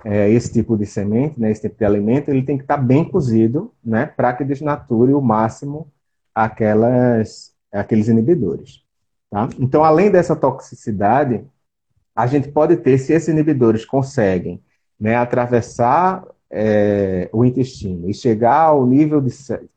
é, 0.05 0.29
esse 0.29 0.51
tipo 0.53 0.77
de 0.77 0.85
semente, 0.85 1.39
né, 1.39 1.51
esse 1.51 1.61
tipo 1.61 1.77
de 1.77 1.85
alimento, 1.85 2.29
ele 2.29 2.43
tem 2.43 2.57
que 2.57 2.63
estar 2.63 2.77
tá 2.77 2.83
bem 2.83 3.03
cozido, 3.03 3.73
né, 3.83 4.05
para 4.05 4.33
que 4.33 4.43
desnature 4.43 5.13
o 5.13 5.21
máximo 5.21 5.91
aquelas, 6.33 7.53
aqueles 7.71 8.07
inibidores. 8.07 8.83
Tá? 9.29 9.49
Então, 9.59 9.83
além 9.83 10.11
dessa 10.11 10.35
toxicidade, 10.35 11.43
a 12.15 12.27
gente 12.27 12.49
pode 12.49 12.77
ter, 12.77 12.97
se 12.97 13.13
esses 13.13 13.27
inibidores 13.27 13.85
conseguem 13.85 14.61
né, 14.99 15.15
atravessar 15.15 16.23
é, 16.49 17.29
o 17.31 17.43
intestino 17.43 18.09
e 18.09 18.13
chegar 18.13 18.61
ao 18.61 18.85
nível, 18.85 19.21
de, 19.21 19.31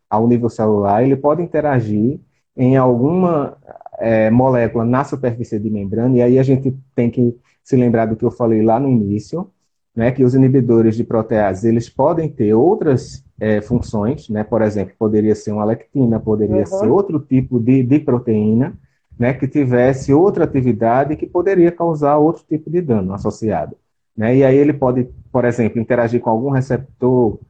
ao 0.08 0.26
nível 0.26 0.48
celular, 0.48 1.02
ele 1.02 1.16
pode 1.16 1.42
interagir 1.42 2.20
em 2.56 2.76
alguma 2.76 3.56
é, 3.98 4.30
molécula 4.30 4.84
na 4.84 5.04
superfície 5.04 5.58
de 5.58 5.70
membrana, 5.70 6.16
e 6.16 6.22
aí 6.22 6.38
a 6.38 6.42
gente 6.42 6.76
tem 6.94 7.10
que 7.10 7.36
se 7.62 7.76
lembrar 7.76 8.06
do 8.06 8.16
que 8.16 8.24
eu 8.24 8.30
falei 8.30 8.62
lá 8.62 8.80
no 8.80 8.88
início, 8.88 9.50
né, 9.94 10.10
que 10.10 10.24
os 10.24 10.34
inibidores 10.34 10.96
de 10.96 11.04
protease 11.04 11.68
eles 11.68 11.88
podem 11.88 12.28
ter 12.28 12.54
outras 12.54 13.24
é, 13.40 13.60
funções, 13.62 14.28
né? 14.28 14.44
Por 14.44 14.60
exemplo, 14.60 14.94
poderia 14.98 15.34
ser 15.34 15.52
uma 15.52 15.64
lectina, 15.64 16.20
poderia 16.20 16.58
uhum. 16.58 16.66
ser 16.66 16.86
outro 16.88 17.18
tipo 17.18 17.58
de, 17.58 17.82
de 17.82 17.98
proteína, 17.98 18.78
né? 19.18 19.32
Que 19.32 19.48
tivesse 19.48 20.12
outra 20.12 20.44
atividade 20.44 21.16
que 21.16 21.26
poderia 21.26 21.72
causar 21.72 22.18
outro 22.18 22.44
tipo 22.46 22.70
de 22.70 22.82
dano 22.82 23.14
associado, 23.14 23.76
né? 24.14 24.36
E 24.36 24.44
aí 24.44 24.56
ele 24.56 24.74
pode, 24.74 25.08
por 25.32 25.46
exemplo, 25.46 25.80
interagir 25.80 26.20
com 26.20 26.28
algum 26.28 26.50
receptor 26.50 27.40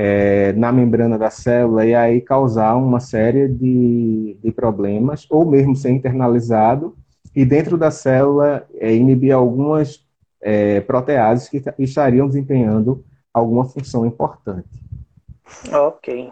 é, 0.00 0.52
na 0.52 0.70
membrana 0.70 1.18
da 1.18 1.28
célula 1.28 1.84
e 1.84 1.92
aí 1.92 2.20
causar 2.20 2.76
uma 2.76 3.00
série 3.00 3.48
de, 3.48 4.38
de 4.40 4.52
problemas, 4.52 5.26
ou 5.28 5.44
mesmo 5.44 5.74
ser 5.74 5.90
internalizado 5.90 6.96
e 7.34 7.44
dentro 7.44 7.76
da 7.76 7.90
célula 7.90 8.64
é, 8.76 8.94
inibir 8.94 9.34
algumas 9.34 10.06
é, 10.40 10.80
proteases 10.82 11.48
que 11.48 11.60
estariam 11.80 12.28
desempenhando 12.28 13.04
alguma 13.34 13.64
função 13.64 14.06
importante. 14.06 14.68
Ok. 15.72 16.30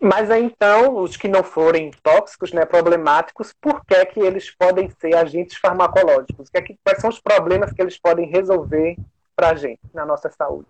Mas 0.00 0.30
então, 0.30 0.96
os 0.96 1.18
que 1.18 1.28
não 1.28 1.44
forem 1.44 1.90
tóxicos, 2.02 2.50
né, 2.50 2.64
problemáticos, 2.64 3.52
por 3.60 3.84
que, 3.84 4.06
que 4.06 4.20
eles 4.20 4.50
podem 4.50 4.88
ser 4.98 5.14
agentes 5.14 5.58
farmacológicos? 5.58 6.48
Que 6.48 6.56
é 6.56 6.62
que, 6.62 6.78
quais 6.82 6.98
são 6.98 7.10
os 7.10 7.20
problemas 7.20 7.74
que 7.74 7.82
eles 7.82 7.98
podem 7.98 8.26
resolver 8.26 8.96
para 9.36 9.50
a 9.50 9.54
gente, 9.54 9.80
na 9.92 10.06
nossa 10.06 10.30
saúde? 10.30 10.68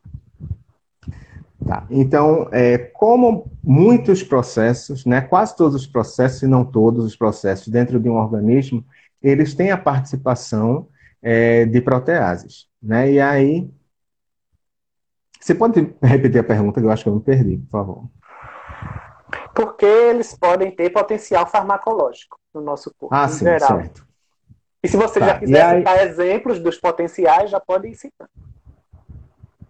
Tá. 1.70 1.86
Então, 1.88 2.48
é, 2.50 2.76
como 2.78 3.48
muitos 3.62 4.24
processos, 4.24 5.06
né, 5.06 5.20
quase 5.20 5.56
todos 5.56 5.76
os 5.76 5.86
processos, 5.86 6.42
e 6.42 6.48
não 6.48 6.64
todos 6.64 7.04
os 7.04 7.14
processos 7.14 7.68
dentro 7.68 8.00
de 8.00 8.08
um 8.08 8.16
organismo, 8.16 8.84
eles 9.22 9.54
têm 9.54 9.70
a 9.70 9.78
participação 9.78 10.88
é, 11.22 11.64
de 11.64 11.80
proteases. 11.80 12.66
Né? 12.82 13.12
E 13.12 13.20
aí, 13.20 13.70
você 15.40 15.54
pode 15.54 15.94
repetir 16.02 16.40
a 16.40 16.44
pergunta, 16.44 16.80
que 16.80 16.86
eu 16.86 16.90
acho 16.90 17.04
que 17.04 17.08
eu 17.08 17.14
me 17.14 17.20
perdi, 17.20 17.58
por 17.58 17.70
favor. 17.70 18.10
Porque 19.54 19.86
eles 19.86 20.36
podem 20.36 20.72
ter 20.72 20.90
potencial 20.90 21.46
farmacológico 21.46 22.36
no 22.52 22.60
nosso 22.60 22.92
corpo, 22.98 23.14
ah, 23.14 23.28
sim, 23.28 23.44
geral. 23.44 23.80
Certo. 23.80 24.08
E 24.82 24.88
se 24.88 24.96
você 24.96 25.20
tá. 25.20 25.26
já 25.26 25.38
quiser 25.38 25.64
aí... 25.64 25.78
citar 25.78 26.04
exemplos 26.04 26.58
dos 26.58 26.80
potenciais, 26.80 27.48
já 27.48 27.60
pode 27.60 27.94
citando. 27.94 28.30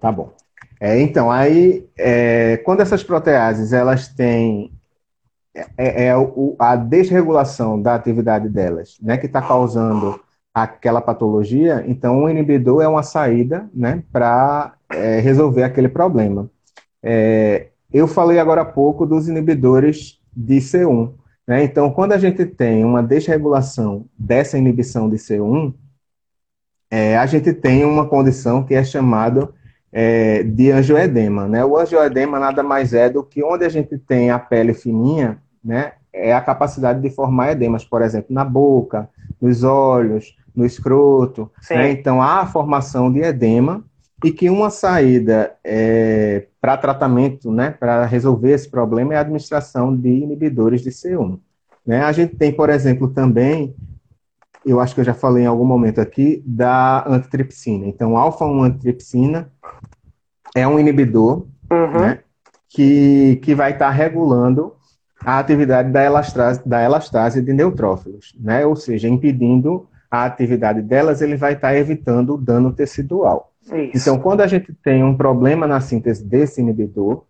Tá 0.01 0.11
bom. 0.11 0.33
É, 0.81 0.99
então, 0.99 1.31
aí, 1.31 1.87
é, 1.97 2.57
quando 2.59 2.81
essas 2.81 3.05
proteases, 3.05 3.73
elas 3.73 4.09
têm 4.09 4.73
é, 5.55 5.67
é, 5.77 6.07
é 6.07 6.17
o, 6.17 6.57
a 6.59 6.75
desregulação 6.75 7.81
da 7.81 7.95
atividade 7.95 8.49
delas, 8.49 8.97
né, 9.03 9.19
que 9.19 9.27
está 9.27 9.43
causando 9.43 10.19
aquela 10.55 11.01
patologia, 11.01 11.85
então 11.87 12.25
o 12.25 12.31
inibidor 12.31 12.83
é 12.83 12.89
uma 12.89 13.03
saída 13.03 13.69
né, 13.75 14.03
para 14.11 14.75
é, 14.91 15.21
resolver 15.21 15.63
aquele 15.63 15.89
problema. 15.89 16.51
É, 17.03 17.69
eu 17.93 18.07
falei 18.09 18.39
agora 18.39 18.63
há 18.63 18.65
pouco 18.65 19.05
dos 19.05 19.29
inibidores 19.29 20.21
de 20.35 20.59
C1. 20.59 21.13
Né? 21.47 21.65
Então, 21.65 21.91
quando 21.91 22.13
a 22.13 22.19
gente 22.19 22.47
tem 22.47 22.85
uma 22.85 23.03
desregulação 23.03 24.07
dessa 24.19 24.57
inibição 24.57 25.11
de 25.11 25.17
C1, 25.17 25.75
é, 26.91 27.17
a 27.17 27.27
gente 27.27 27.53
tem 27.53 27.85
uma 27.85 28.09
condição 28.09 28.65
que 28.65 28.75
é 28.75 28.83
chamada 28.83 29.49
é, 29.93 30.43
de 30.43 30.71
angioedema. 30.71 31.47
Né? 31.49 31.65
O 31.65 31.77
angioedema 31.77 32.39
nada 32.39 32.63
mais 32.63 32.93
é 32.93 33.09
do 33.09 33.23
que 33.23 33.43
onde 33.43 33.65
a 33.65 33.69
gente 33.69 33.99
tem 33.99 34.31
a 34.31 34.39
pele 34.39 34.75
fininha, 34.75 35.39
né? 35.63 35.93
é 36.13 36.35
a 36.35 36.41
capacidade 36.41 37.01
de 37.01 37.11
formar 37.11 37.53
edemas, 37.53 37.85
por 37.85 38.03
exemplo, 38.03 38.35
na 38.35 38.45
boca, 38.45 39.09
nos 39.41 39.63
olhos, 39.63 40.37
no 40.55 40.65
escroto. 40.65 41.51
Né? 41.71 41.93
Então, 41.93 42.21
há 42.21 42.41
a 42.41 42.47
formação 42.47 43.13
de 43.13 43.21
edema 43.21 43.85
e 44.25 44.31
que 44.31 44.51
uma 44.51 44.71
saída 44.71 45.55
é, 45.65 46.47
para 46.61 46.77
tratamento, 46.77 47.51
né, 47.51 47.71
para 47.71 48.05
resolver 48.05 48.53
esse 48.53 48.69
problema, 48.69 49.15
é 49.15 49.17
a 49.17 49.21
administração 49.21 49.97
de 49.97 50.09
inibidores 50.09 50.83
de 50.83 50.91
C1. 50.91 51.39
Né? 51.87 52.03
A 52.03 52.13
gente 52.13 52.37
tem, 52.37 52.53
por 52.53 52.69
exemplo, 52.69 53.09
também, 53.09 53.75
eu 54.65 54.79
acho 54.79 54.95
que 54.95 55.01
eu 55.01 55.05
já 55.05 55.15
falei 55.15 55.45
em 55.45 55.47
algum 55.47 55.65
momento 55.65 56.01
aqui, 56.01 56.43
da 56.47 57.05
antitripsina. 57.09 57.87
Então, 57.87 58.17
alfa-1 58.17 58.65
antitripsina 58.65 59.51
é 60.55 60.67
um 60.67 60.79
inibidor 60.79 61.47
uhum. 61.71 62.01
né, 62.01 62.19
que, 62.69 63.37
que 63.43 63.55
vai 63.55 63.73
estar 63.73 63.87
tá 63.87 63.91
regulando 63.91 64.75
a 65.25 65.39
atividade 65.39 65.91
da 65.91 66.03
elastase, 66.03 66.67
da 66.67 66.83
elastase 66.83 67.43
de 67.43 67.53
neutrófilos, 67.53 68.35
né? 68.41 68.65
ou 68.65 68.75
seja, 68.75 69.09
impedindo 69.09 69.87
a 70.11 70.25
atividade 70.25 70.81
delas, 70.83 71.21
ele 71.21 71.37
vai 71.37 71.53
estar 71.53 71.69
tá 71.69 71.77
evitando 71.77 72.35
o 72.35 72.39
dano 72.39 72.73
tecidual. 72.73 73.53
Isso. 73.67 73.91
Então, 73.95 74.19
quando 74.19 74.41
a 74.41 74.47
gente 74.47 74.73
tem 74.83 75.05
um 75.05 75.17
problema 75.17 75.67
na 75.67 75.81
síntese 75.81 76.25
desse 76.25 76.61
inibidor, 76.61 77.25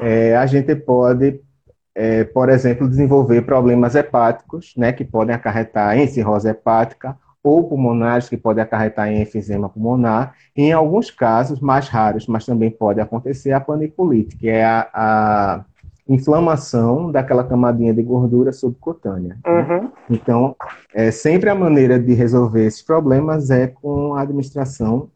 é, 0.00 0.36
a 0.36 0.46
gente 0.46 0.74
pode 0.74 1.40
é, 1.94 2.24
por 2.24 2.48
exemplo, 2.48 2.88
desenvolver 2.88 3.42
problemas 3.42 3.94
hepáticos, 3.94 4.74
né, 4.76 4.92
que 4.92 5.04
podem 5.04 5.34
acarretar 5.34 5.96
em 5.96 6.06
cirrose 6.08 6.48
hepática, 6.48 7.16
ou 7.44 7.68
pulmonares, 7.68 8.28
que 8.28 8.38
podem 8.38 8.64
acarretar 8.64 9.08
em 9.08 9.20
enfisema 9.20 9.68
pulmonar, 9.68 10.34
e 10.56 10.62
em 10.62 10.72
alguns 10.72 11.10
casos 11.10 11.60
mais 11.60 11.88
raros, 11.88 12.26
mas 12.26 12.46
também 12.46 12.70
pode 12.70 13.00
acontecer, 13.00 13.52
a 13.52 13.60
paniculite, 13.60 14.34
que 14.38 14.48
é 14.48 14.64
a, 14.64 14.88
a 14.94 15.64
inflamação 16.08 17.12
daquela 17.12 17.44
camadinha 17.44 17.92
de 17.92 18.02
gordura 18.02 18.50
subcutânea. 18.50 19.36
Uhum. 19.46 19.82
Né? 19.82 19.92
Então, 20.08 20.56
é, 20.94 21.10
sempre 21.10 21.50
a 21.50 21.54
maneira 21.54 22.00
de 22.00 22.14
resolver 22.14 22.64
esses 22.64 22.82
problemas 22.82 23.50
é 23.50 23.66
com 23.66 24.14
a 24.14 24.22
administração 24.22 25.10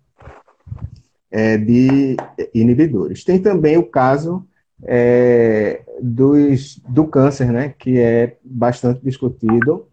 é, 1.30 1.56
de 1.56 2.14
inibidores. 2.54 3.24
Tem 3.24 3.38
também 3.38 3.78
o 3.78 3.84
caso 3.84 4.46
é, 4.84 5.80
dos, 6.00 6.78
do 6.86 7.06
câncer, 7.06 7.50
né, 7.50 7.74
que 7.78 7.98
é 7.98 8.36
bastante 8.44 9.00
discutido, 9.02 9.87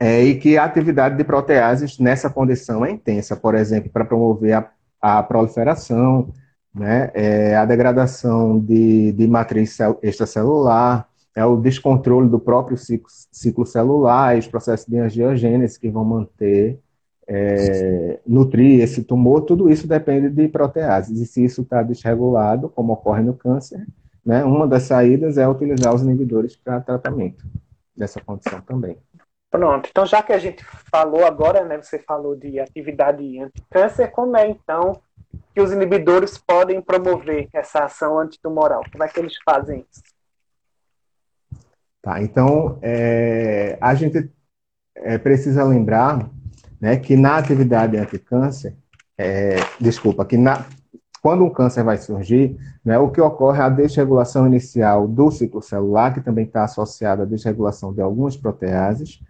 é, 0.00 0.22
e 0.22 0.38
que 0.38 0.56
a 0.56 0.64
atividade 0.64 1.16
de 1.16 1.24
proteases 1.24 1.98
nessa 1.98 2.30
condição 2.30 2.84
é 2.84 2.90
intensa, 2.90 3.36
por 3.36 3.54
exemplo, 3.54 3.90
para 3.90 4.04
promover 4.04 4.54
a, 4.54 4.70
a 5.00 5.22
proliferação, 5.22 6.32
né, 6.74 7.10
é, 7.14 7.56
a 7.56 7.64
degradação 7.64 8.58
de, 8.60 9.12
de 9.12 9.26
matriz 9.26 9.76
extracelular, 10.02 11.08
é 11.34 11.44
o 11.44 11.56
descontrole 11.56 12.28
do 12.28 12.38
próprio 12.38 12.76
ciclo, 12.76 13.08
ciclo 13.30 13.66
celular 13.66 14.36
os 14.36 14.46
processos 14.46 14.86
de 14.86 14.98
angiogênese 14.98 15.78
que 15.78 15.88
vão 15.88 16.04
manter, 16.04 16.78
é, 17.26 18.18
nutrir 18.26 18.80
esse 18.80 19.04
tumor, 19.04 19.42
tudo 19.42 19.68
isso 19.70 19.86
depende 19.86 20.30
de 20.30 20.48
proteases. 20.48 21.20
E 21.20 21.26
se 21.26 21.44
isso 21.44 21.62
está 21.62 21.82
desregulado, 21.82 22.68
como 22.68 22.92
ocorre 22.92 23.22
no 23.22 23.34
câncer, 23.34 23.86
né, 24.24 24.44
uma 24.44 24.66
das 24.66 24.84
saídas 24.84 25.38
é 25.38 25.46
utilizar 25.46 25.94
os 25.94 26.02
inibidores 26.02 26.56
para 26.56 26.80
tratamento 26.80 27.44
dessa 27.96 28.20
condição 28.20 28.60
também. 28.60 28.96
Pronto, 29.50 29.88
então 29.90 30.04
já 30.04 30.22
que 30.22 30.32
a 30.32 30.38
gente 30.38 30.62
falou 30.92 31.24
agora, 31.24 31.64
né, 31.64 31.80
você 31.80 31.98
falou 31.98 32.36
de 32.36 32.60
atividade 32.60 33.40
anti-câncer, 33.40 34.10
como 34.10 34.36
é 34.36 34.46
então 34.46 35.00
que 35.54 35.60
os 35.60 35.72
inibidores 35.72 36.36
podem 36.36 36.82
promover 36.82 37.48
essa 37.52 37.84
ação 37.84 38.18
antitumoral? 38.18 38.82
Como 38.92 39.02
é 39.02 39.08
que 39.08 39.18
eles 39.18 39.34
fazem 39.44 39.86
isso? 39.90 40.02
Tá, 42.02 42.22
então 42.22 42.78
é, 42.82 43.78
a 43.80 43.94
gente 43.94 44.30
é, 44.94 45.16
precisa 45.16 45.64
lembrar 45.64 46.28
né, 46.80 46.96
que 46.96 47.16
na 47.16 47.36
atividade 47.36 47.96
anti-câncer, 47.96 48.76
é, 49.16 49.56
desculpa, 49.80 50.24
que 50.24 50.36
na, 50.36 50.64
quando 51.22 51.44
um 51.44 51.50
câncer 51.50 51.82
vai 51.82 51.96
surgir, 51.96 52.56
né, 52.84 52.98
o 52.98 53.10
que 53.10 53.20
ocorre 53.20 53.60
é 53.60 53.62
a 53.62 53.68
desregulação 53.68 54.46
inicial 54.46 55.08
do 55.08 55.30
ciclo 55.30 55.60
celular, 55.60 56.14
que 56.14 56.20
também 56.20 56.44
está 56.44 56.64
associada 56.64 57.24
à 57.24 57.26
desregulação 57.26 57.92
de 57.92 58.00
algumas 58.00 58.36
proteases, 58.36 59.20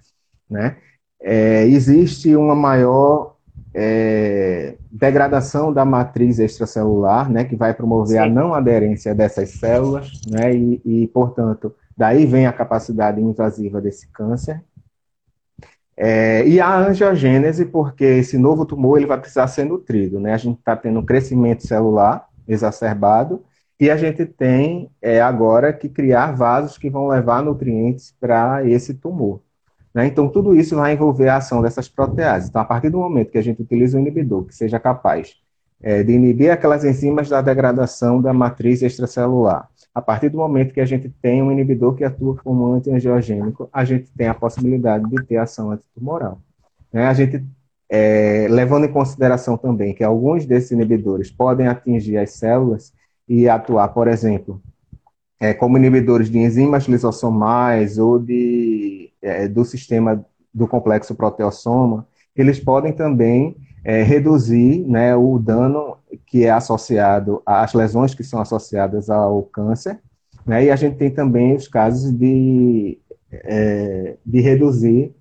né? 0.51 0.77
É, 1.21 1.65
existe 1.67 2.35
uma 2.37 2.55
maior 2.55 3.37
é, 3.75 4.77
degradação 4.91 5.73
da 5.73 5.85
matriz 5.85 6.39
extracelular, 6.39 7.31
né, 7.31 7.45
que 7.45 7.57
vai 7.57 7.75
promover 7.75 8.23
Sim. 8.23 8.29
a 8.29 8.29
não 8.29 8.55
aderência 8.55 9.15
dessas 9.15 9.51
células, 9.51 10.11
né, 10.31 10.55
e, 10.55 10.81
e, 10.85 11.07
portanto, 11.09 11.75
daí 11.97 12.25
vem 12.27 12.47
a 12.47 12.53
capacidade 12.53 13.21
invasiva 13.21 13.81
desse 13.81 14.09
câncer. 14.09 14.63
É, 15.97 16.47
e 16.47 16.61
a 16.61 16.77
angiogênese, 16.77 17.67
porque 17.67 18.05
esse 18.05 18.39
novo 18.39 18.65
tumor 18.65 18.99
ele 18.99 19.07
vai 19.07 19.19
precisar 19.19 19.49
ser 19.49 19.65
nutrido, 19.65 20.21
né? 20.21 20.33
A 20.33 20.37
gente 20.37 20.61
está 20.61 20.77
tendo 20.77 21.01
um 21.01 21.05
crescimento 21.05 21.67
celular 21.67 22.29
exacerbado 22.47 23.43
e 23.81 23.91
a 23.91 23.97
gente 23.97 24.25
tem 24.25 24.89
é, 25.03 25.21
agora 25.21 25.73
que 25.73 25.89
criar 25.89 26.37
vasos 26.37 26.79
que 26.79 26.89
vão 26.89 27.09
levar 27.09 27.43
nutrientes 27.43 28.15
para 28.21 28.65
esse 28.65 28.95
tumor. 28.95 29.41
Né? 29.99 30.07
Então, 30.07 30.29
tudo 30.29 30.55
isso 30.55 30.77
vai 30.77 30.93
envolver 30.93 31.29
a 31.29 31.39
ação 31.39 31.61
dessas 31.61 31.89
proteases. 31.89 32.49
Então, 32.49 32.63
a 32.63 32.65
partir 32.65 32.89
do 32.89 32.99
momento 32.99 33.33
que 33.33 33.39
a 33.39 33.43
gente 33.43 33.61
utiliza 33.61 33.99
um 33.99 34.01
inibidor 34.01 34.45
que 34.45 34.55
seja 34.55 34.79
capaz 34.79 35.35
é, 35.83 36.05
de 36.05 36.13
inibir 36.13 36.53
aquelas 36.53 36.85
enzimas 36.85 37.29
da 37.29 37.43
degradação 37.43 38.23
da 38.23 38.33
matriz 38.33 38.81
extracelular, 38.81 39.69
a 39.93 40.01
partir 40.01 40.29
do 40.29 40.39
momento 40.39 40.73
que 40.73 40.81
a 40.81 40.85
gente 40.85 41.09
tem 41.21 41.43
um 41.43 41.51
inibidor 41.51 41.97
que 41.97 42.05
atua 42.05 42.37
como 42.37 42.75
antiangiogênico, 42.75 43.69
a 43.73 43.85
gente 43.85 44.09
tem 44.17 44.29
a 44.29 44.35
possibilidade 44.35 45.11
de 45.11 45.21
ter 45.25 45.39
ação 45.39 45.73
antitumoral. 45.73 46.41
Né? 46.93 47.05
A 47.05 47.13
gente, 47.13 47.45
é, 47.91 48.47
levando 48.49 48.85
em 48.85 48.93
consideração 48.93 49.57
também 49.57 49.93
que 49.93 50.05
alguns 50.05 50.47
desses 50.47 50.71
inibidores 50.71 51.29
podem 51.29 51.67
atingir 51.67 52.19
as 52.19 52.31
células 52.35 52.93
e 53.29 53.49
atuar, 53.49 53.89
por 53.89 54.07
exemplo, 54.07 54.63
é, 55.41 55.55
como 55.55 55.77
inibidores 55.77 56.31
de 56.31 56.39
enzimas 56.39 56.85
lisossomais 56.85 57.99
ou 57.99 58.19
de, 58.19 59.11
é, 59.23 59.47
do 59.49 59.65
sistema 59.65 60.25
do 60.53 60.67
complexo 60.67 61.15
proteossoma, 61.15 62.07
eles 62.35 62.59
podem 62.59 62.93
também 62.93 63.57
é, 63.85 64.03
reduzir 64.03 64.85
né, 64.87 65.15
o 65.15 65.39
dano 65.39 65.97
que 66.27 66.45
é 66.45 66.51
associado 66.51 67.43
às 67.47 67.73
lesões 67.75 68.15
que 68.15 68.25
são 68.25 68.41
associadas 68.41 69.09
ao 69.09 69.43
câncer, 69.43 70.01
né, 70.45 70.65
e 70.65 70.71
a 70.71 70.77
gente 70.77 70.97
tem 70.97 71.11
também 71.11 71.55
os 71.55 71.69
casos 71.69 72.13
de, 72.13 72.99
é, 73.31 74.17
de 74.25 74.41
reduzir 74.41 75.15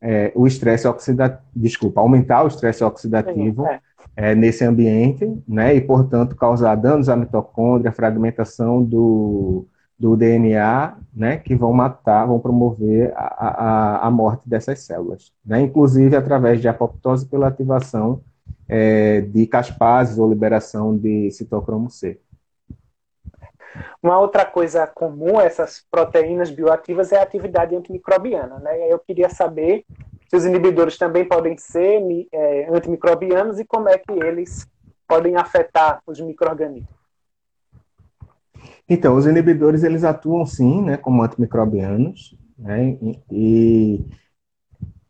é, 0.00 0.32
o 0.34 0.46
estresse 0.46 0.86
oxidativo, 0.86 1.42
desculpa, 1.54 2.00
aumentar 2.00 2.44
o 2.44 2.48
estresse 2.48 2.84
oxidativo 2.84 3.66
é. 3.66 3.80
É, 4.14 4.34
nesse 4.34 4.64
ambiente, 4.64 5.30
né, 5.46 5.74
e, 5.74 5.80
portanto, 5.80 6.34
causar 6.36 6.74
danos 6.74 7.08
à 7.08 7.16
mitocôndria, 7.16 7.92
fragmentação 7.92 8.82
do, 8.82 9.66
do 9.98 10.16
DNA, 10.16 10.96
né, 11.14 11.36
que 11.36 11.54
vão 11.54 11.72
matar, 11.72 12.26
vão 12.26 12.38
promover 12.38 13.12
a, 13.14 13.24
a, 13.24 14.06
a 14.06 14.10
morte 14.10 14.48
dessas 14.48 14.80
células, 14.80 15.32
né, 15.44 15.60
inclusive 15.60 16.16
através 16.16 16.60
de 16.60 16.68
apoptose 16.68 17.26
pela 17.26 17.48
ativação 17.48 18.22
é, 18.68 19.20
de 19.20 19.46
caspases 19.46 20.18
ou 20.18 20.28
liberação 20.28 20.96
de 20.96 21.30
citocromo 21.30 21.90
C. 21.90 22.18
Uma 24.02 24.18
outra 24.18 24.44
coisa 24.44 24.86
comum 24.86 25.38
a 25.38 25.44
essas 25.44 25.84
proteínas 25.90 26.50
bioativas 26.50 27.12
é 27.12 27.18
a 27.18 27.22
atividade 27.22 27.74
antimicrobiana, 27.74 28.58
né? 28.58 28.92
Eu 28.92 28.98
queria 28.98 29.28
saber 29.28 29.84
se 30.28 30.36
os 30.36 30.44
inibidores 30.44 30.98
também 30.98 31.24
podem 31.24 31.56
ser 31.56 32.02
é, 32.32 32.68
antimicrobianos 32.70 33.58
e 33.58 33.64
como 33.64 33.88
é 33.88 33.98
que 33.98 34.12
eles 34.12 34.66
podem 35.06 35.36
afetar 35.36 36.00
os 36.06 36.20
micro-organismos. 36.20 36.90
Então, 38.88 39.16
os 39.16 39.26
inibidores, 39.26 39.82
eles 39.82 40.04
atuam 40.04 40.46
sim, 40.46 40.82
né, 40.82 40.96
como 40.96 41.22
antimicrobianos, 41.22 42.36
né, 42.56 42.96
e, 43.30 44.04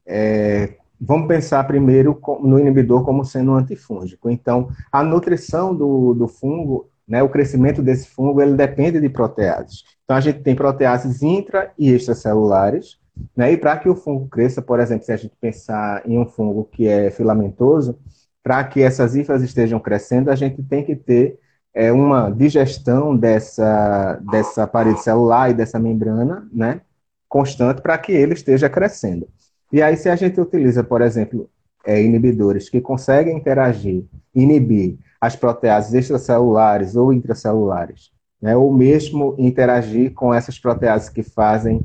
é, 0.04 0.76
vamos 1.00 1.28
pensar 1.28 1.64
primeiro 1.64 2.18
no 2.42 2.58
inibidor 2.58 3.04
como 3.04 3.24
sendo 3.24 3.52
um 3.52 3.56
antifúngico. 3.56 4.30
Então, 4.30 4.70
a 4.90 5.02
nutrição 5.02 5.74
do, 5.74 6.14
do 6.14 6.26
fungo, 6.26 6.88
né, 7.06 7.22
o 7.22 7.28
crescimento 7.28 7.82
desse 7.82 8.08
fungo, 8.08 8.40
ele 8.40 8.54
depende 8.54 9.00
de 9.00 9.08
proteases. 9.08 9.84
Então, 10.04 10.16
a 10.16 10.20
gente 10.20 10.40
tem 10.40 10.54
proteases 10.54 11.22
intra 11.22 11.72
e 11.78 11.90
extracelulares, 11.90 12.98
né? 13.36 13.52
E 13.52 13.56
para 13.56 13.76
que 13.76 13.88
o 13.88 13.96
fungo 13.96 14.28
cresça, 14.28 14.60
por 14.60 14.78
exemplo, 14.80 15.04
se 15.04 15.12
a 15.12 15.16
gente 15.16 15.34
pensar 15.40 16.02
em 16.06 16.18
um 16.18 16.26
fungo 16.26 16.64
que 16.64 16.86
é 16.86 17.10
filamentoso, 17.10 17.98
para 18.42 18.62
que 18.64 18.82
essas 18.82 19.16
hifas 19.16 19.42
estejam 19.42 19.80
crescendo, 19.80 20.30
a 20.30 20.36
gente 20.36 20.62
tem 20.62 20.84
que 20.84 20.94
ter 20.94 21.38
é, 21.74 21.90
uma 21.90 22.30
digestão 22.30 23.16
dessa, 23.16 24.20
dessa 24.30 24.66
parede 24.66 25.02
celular 25.02 25.50
e 25.50 25.54
dessa 25.54 25.78
membrana 25.78 26.48
né, 26.52 26.80
constante 27.28 27.82
para 27.82 27.98
que 27.98 28.12
ele 28.12 28.34
esteja 28.34 28.68
crescendo. 28.68 29.28
E 29.72 29.82
aí, 29.82 29.96
se 29.96 30.08
a 30.08 30.16
gente 30.16 30.40
utiliza, 30.40 30.84
por 30.84 31.02
exemplo, 31.02 31.50
é, 31.84 32.00
inibidores 32.00 32.68
que 32.68 32.80
conseguem 32.80 33.36
interagir, 33.36 34.04
inibir 34.34 34.96
as 35.20 35.36
proteases 35.36 35.94
extracelulares 35.94 36.96
ou 36.96 37.12
intracelulares, 37.12 38.10
né, 38.40 38.56
ou 38.56 38.72
mesmo 38.72 39.34
interagir 39.38 40.12
com 40.12 40.32
essas 40.32 40.58
proteases 40.58 41.08
que 41.08 41.22
fazem 41.22 41.84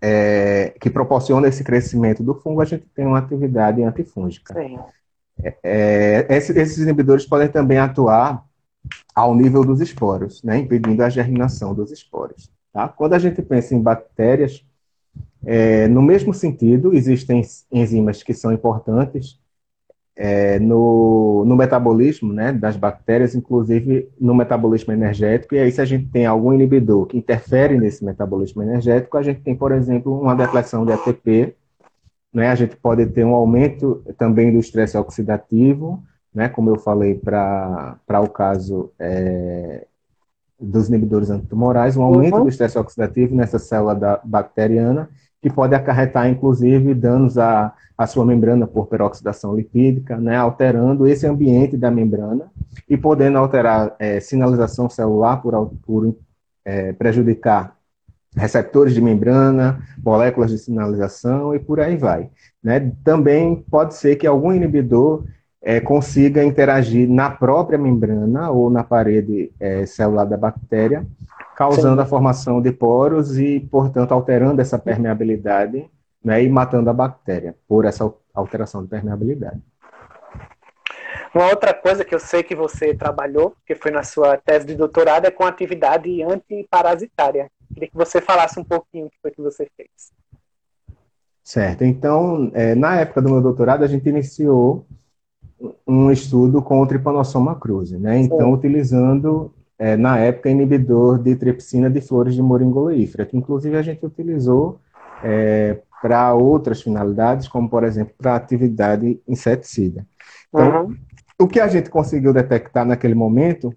é, 0.00 0.74
que 0.80 0.90
proporciona 0.90 1.48
esse 1.48 1.62
crescimento 1.62 2.22
do 2.22 2.34
fungo, 2.34 2.60
a 2.60 2.64
gente 2.64 2.86
tem 2.94 3.06
uma 3.06 3.18
atividade 3.18 3.82
antifúngica. 3.82 4.54
É, 5.42 6.26
é 6.28 6.36
esses 6.36 6.78
inibidores 6.78 7.26
podem 7.26 7.48
também 7.48 7.78
atuar 7.78 8.44
ao 9.14 9.34
nível 9.34 9.64
dos 9.64 9.80
esporos, 9.80 10.42
né, 10.42 10.58
impedindo 10.58 11.02
a 11.02 11.08
germinação 11.08 11.74
dos 11.74 11.92
esporos. 11.92 12.50
Tá? 12.72 12.88
Quando 12.88 13.12
a 13.12 13.18
gente 13.18 13.40
pensa 13.42 13.74
em 13.74 13.80
bactérias, 13.80 14.64
é, 15.44 15.86
no 15.88 16.00
mesmo 16.00 16.32
sentido, 16.32 16.94
existem 16.94 17.42
enzimas 17.70 18.22
que 18.22 18.32
são 18.32 18.52
importantes 18.52 19.38
é, 20.14 20.58
no, 20.58 21.44
no, 21.46 21.56
metabolismo 21.56 22.32
né, 22.32 22.52
das 22.52 22.76
bactérias, 22.76 23.34
inclusive 23.34 24.08
no 24.20 24.34
metabolismo 24.34 24.92
energético. 24.92 25.54
E 25.54 25.58
aí, 25.58 25.72
se 25.72 25.80
a 25.80 25.84
gente 25.84 26.06
tem 26.08 26.26
algum 26.26 26.52
inibidor 26.52 27.06
que 27.06 27.16
interfere 27.16 27.78
nesse 27.78 28.04
metabolismo 28.04 28.62
energético, 28.62 29.16
a 29.16 29.22
gente 29.22 29.40
tem, 29.40 29.56
por 29.56 29.72
exemplo, 29.72 30.20
uma 30.20 30.34
depressão 30.34 30.84
de 30.84 30.92
ATP. 30.92 31.54
Né, 32.32 32.48
a 32.48 32.54
gente 32.54 32.76
pode 32.76 33.04
ter 33.06 33.24
um 33.24 33.34
aumento 33.34 34.02
também 34.16 34.50
do 34.50 34.58
estresse 34.58 34.96
oxidativo, 34.96 36.02
né, 36.34 36.48
como 36.48 36.70
eu 36.70 36.78
falei 36.78 37.14
para 37.14 37.98
o 38.08 38.28
caso 38.28 38.90
é, 38.98 39.86
dos 40.58 40.88
inibidores 40.88 41.28
antitumorais, 41.28 41.94
um 41.96 42.02
aumento 42.02 42.36
uhum. 42.36 42.44
do 42.44 42.48
estresse 42.48 42.78
oxidativo 42.78 43.34
nessa 43.34 43.58
célula 43.58 43.94
da, 43.94 44.20
bacteriana, 44.24 45.10
que 45.42 45.50
pode 45.50 45.74
acarretar, 45.74 46.28
inclusive, 46.30 46.94
danos 46.94 47.36
à, 47.36 47.74
à 47.98 48.06
sua 48.06 48.24
membrana 48.24 48.64
por 48.64 48.86
peroxidação 48.86 49.56
lipídica, 49.56 50.16
né, 50.16 50.36
alterando 50.36 51.06
esse 51.06 51.26
ambiente 51.26 51.76
da 51.76 51.90
membrana 51.90 52.50
e 52.88 52.96
podendo 52.96 53.38
alterar 53.38 53.96
é, 53.98 54.20
sinalização 54.20 54.88
celular 54.88 55.42
por, 55.42 55.74
por 55.84 56.16
é, 56.64 56.92
prejudicar 56.92 57.76
receptores 58.36 58.94
de 58.94 59.00
membrana, 59.00 59.82
moléculas 60.02 60.50
de 60.50 60.58
sinalização 60.58 61.54
e 61.54 61.58
por 61.58 61.80
aí 61.80 61.96
vai. 61.96 62.30
Né? 62.62 62.92
Também 63.04 63.64
pode 63.68 63.94
ser 63.94 64.16
que 64.16 64.26
algum 64.26 64.52
inibidor 64.52 65.24
é, 65.60 65.80
consiga 65.80 66.42
interagir 66.42 67.08
na 67.08 67.30
própria 67.30 67.78
membrana 67.78 68.50
ou 68.50 68.70
na 68.70 68.82
parede 68.82 69.52
é, 69.60 69.86
celular 69.86 70.24
da 70.24 70.36
bactéria, 70.36 71.06
causando 71.62 72.00
Sim. 72.00 72.02
a 72.02 72.06
formação 72.06 72.60
de 72.60 72.72
poros 72.72 73.38
e, 73.38 73.60
portanto, 73.60 74.10
alterando 74.10 74.60
essa 74.60 74.76
permeabilidade 74.76 75.88
né, 76.24 76.42
e 76.42 76.48
matando 76.48 76.90
a 76.90 76.92
bactéria 76.92 77.54
por 77.68 77.84
essa 77.84 78.12
alteração 78.34 78.82
de 78.82 78.88
permeabilidade. 78.88 79.60
Uma 81.32 81.48
outra 81.48 81.72
coisa 81.72 82.04
que 82.04 82.14
eu 82.14 82.18
sei 82.18 82.42
que 82.42 82.56
você 82.56 82.94
trabalhou, 82.94 83.54
que 83.64 83.76
foi 83.76 83.92
na 83.92 84.02
sua 84.02 84.36
tese 84.36 84.66
de 84.66 84.74
doutorado, 84.74 85.24
é 85.24 85.30
com 85.30 85.44
atividade 85.44 86.20
antiparasitária. 86.22 87.48
Queria 87.72 87.88
que 87.88 87.96
você 87.96 88.20
falasse 88.20 88.58
um 88.58 88.64
pouquinho 88.64 89.06
o 89.06 89.10
que 89.10 89.16
foi 89.22 89.30
que 89.30 89.40
você 89.40 89.68
fez. 89.76 89.88
Certo. 91.44 91.84
Então, 91.84 92.50
é, 92.54 92.74
na 92.74 93.00
época 93.00 93.22
do 93.22 93.30
meu 93.30 93.40
doutorado, 93.40 93.84
a 93.84 93.86
gente 93.86 94.08
iniciou 94.08 94.84
um 95.86 96.10
estudo 96.10 96.60
com 96.60 96.80
o 96.82 96.86
Trypanosoma 96.86 97.54
cruzi, 97.54 97.98
né? 97.98 98.18
Então, 98.18 98.48
Sim. 98.48 98.52
utilizando, 98.52 99.54
é, 99.82 99.96
na 99.96 100.16
época, 100.16 100.48
inibidor 100.48 101.18
de 101.18 101.34
tripsina 101.34 101.90
de 101.90 102.00
flores 102.00 102.36
de 102.36 102.40
moringa 102.40 102.78
oleífera, 102.78 103.26
que 103.26 103.36
inclusive 103.36 103.76
a 103.76 103.82
gente 103.82 104.06
utilizou 104.06 104.78
é, 105.24 105.80
para 106.00 106.32
outras 106.34 106.80
finalidades, 106.80 107.48
como, 107.48 107.68
por 107.68 107.82
exemplo, 107.82 108.14
para 108.16 108.36
atividade 108.36 109.20
inseticida. 109.26 110.06
Então, 110.48 110.86
uhum. 110.86 110.96
o 111.36 111.48
que 111.48 111.58
a 111.58 111.66
gente 111.66 111.90
conseguiu 111.90 112.32
detectar 112.32 112.86
naquele 112.86 113.16
momento 113.16 113.74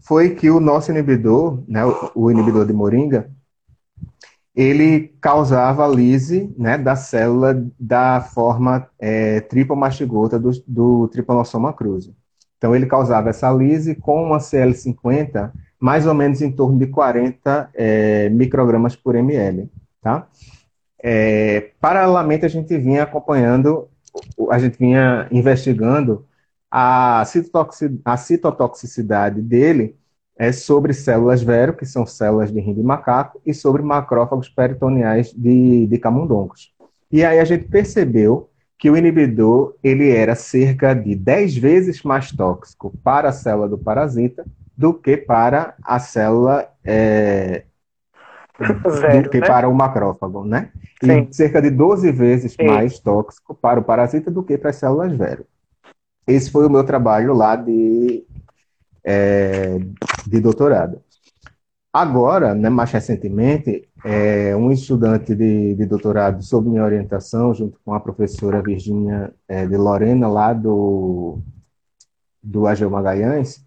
foi 0.00 0.30
que 0.30 0.48
o 0.48 0.58
nosso 0.58 0.90
inibidor, 0.90 1.62
né, 1.68 1.82
o 2.14 2.30
inibidor 2.30 2.64
de 2.64 2.72
moringa, 2.72 3.30
ele 4.56 5.14
causava 5.20 5.86
lise 5.86 6.54
né, 6.56 6.78
da 6.78 6.96
célula 6.96 7.66
da 7.78 8.22
forma 8.22 8.88
é, 8.98 9.42
tripomastigota 9.42 10.38
do, 10.38 10.52
do 10.66 11.06
Trypanosoma 11.08 11.70
cruzi. 11.70 12.18
Então, 12.60 12.76
ele 12.76 12.84
causava 12.84 13.30
essa 13.30 13.50
lise 13.50 13.94
com 13.94 14.22
uma 14.22 14.36
CL50 14.36 15.50
mais 15.80 16.06
ou 16.06 16.12
menos 16.12 16.42
em 16.42 16.52
torno 16.52 16.78
de 16.78 16.88
40 16.88 17.70
é, 17.72 18.28
microgramas 18.28 18.94
por 18.94 19.16
ml. 19.16 19.70
Tá? 20.02 20.28
É, 21.02 21.70
paralelamente, 21.80 22.44
a 22.44 22.48
gente 22.50 22.76
vinha 22.76 23.04
acompanhando, 23.04 23.88
a 24.50 24.58
gente 24.58 24.78
vinha 24.78 25.26
investigando 25.32 26.26
a, 26.70 27.22
a 28.04 28.16
citotoxicidade 28.18 29.40
dele 29.40 29.96
é 30.36 30.52
sobre 30.52 30.92
células 30.92 31.42
vero, 31.42 31.74
que 31.74 31.86
são 31.86 32.04
células 32.04 32.52
de 32.52 32.60
rim 32.60 32.74
de 32.74 32.82
macaco, 32.82 33.40
e 33.44 33.54
sobre 33.54 33.82
macrófagos 33.82 34.50
peritoneais 34.50 35.32
de, 35.32 35.86
de 35.86 35.98
camundongos. 35.98 36.74
E 37.10 37.24
aí 37.24 37.38
a 37.38 37.44
gente 37.44 37.64
percebeu 37.64 38.49
que 38.80 38.90
o 38.90 38.96
inibidor 38.96 39.74
ele 39.84 40.08
era 40.08 40.34
cerca 40.34 40.94
de 40.94 41.14
10 41.14 41.58
vezes 41.58 42.02
mais 42.02 42.32
tóxico 42.32 42.90
para 43.04 43.28
a 43.28 43.32
célula 43.32 43.68
do 43.68 43.76
parasita 43.76 44.42
do 44.74 44.94
que 44.94 45.18
para 45.18 45.74
a 45.84 45.98
célula 45.98 46.66
é, 46.82 47.64
Zero, 48.90 49.24
do 49.24 49.30
que 49.30 49.40
né? 49.40 49.46
para 49.46 49.68
o 49.68 49.74
macrófago, 49.74 50.46
né? 50.46 50.70
Sim. 51.04 51.28
E 51.30 51.34
cerca 51.34 51.60
de 51.60 51.68
12 51.68 52.10
vezes 52.10 52.54
Sim. 52.54 52.66
mais 52.66 52.98
tóxico 52.98 53.54
para 53.54 53.78
o 53.78 53.84
parasita 53.84 54.30
do 54.30 54.42
que 54.42 54.56
para 54.56 54.70
as 54.70 54.76
células 54.76 55.14
vero. 55.14 55.44
Esse 56.26 56.50
foi 56.50 56.66
o 56.66 56.70
meu 56.70 56.82
trabalho 56.82 57.34
lá 57.34 57.56
de 57.56 58.24
é, 59.04 59.78
de 60.26 60.40
doutorado. 60.40 61.02
Agora, 61.92 62.54
né, 62.54 62.70
mais 62.70 62.90
recentemente, 62.90 63.89
é, 64.04 64.56
um 64.56 64.70
estudante 64.70 65.34
de, 65.34 65.74
de, 65.74 65.86
doutorado 65.86 66.42
sob 66.42 66.68
minha 66.68 66.84
orientação, 66.84 67.54
junto 67.54 67.78
com 67.84 67.92
a 67.92 68.00
professora 68.00 68.62
Virginia 68.62 69.32
é, 69.46 69.66
de 69.66 69.76
Lorena, 69.76 70.28
lá 70.28 70.52
do, 70.52 71.38
do 72.42 72.66
Ageu 72.66 72.90
Magalhães, 72.90 73.64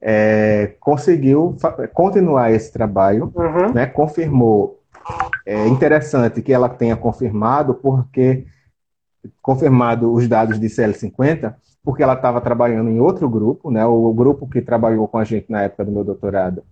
é, 0.00 0.74
conseguiu 0.80 1.56
continuar 1.92 2.50
esse 2.52 2.72
trabalho, 2.72 3.32
uhum. 3.34 3.72
né, 3.72 3.86
confirmou. 3.86 4.80
É 5.44 5.66
interessante 5.66 6.40
que 6.40 6.52
ela 6.52 6.68
tenha 6.68 6.96
confirmado, 6.96 7.74
porque 7.74 8.46
confirmado 9.40 10.12
os 10.12 10.26
dados 10.28 10.58
de 10.58 10.66
CL50, 10.66 11.54
porque 11.82 12.02
ela 12.02 12.14
estava 12.14 12.40
trabalhando 12.40 12.88
em 12.90 13.00
outro 13.00 13.28
grupo, 13.28 13.70
né? 13.70 13.84
O, 13.84 14.12
grupo 14.12 14.46
que 14.48 14.62
trabalhou 14.62 15.06
com 15.06 15.18
a 15.18 15.24
gente 15.24 15.50
na 15.50 15.62
época 15.62 15.84
do 15.84 15.92
meu 15.92 16.04
doutorado 16.04 16.62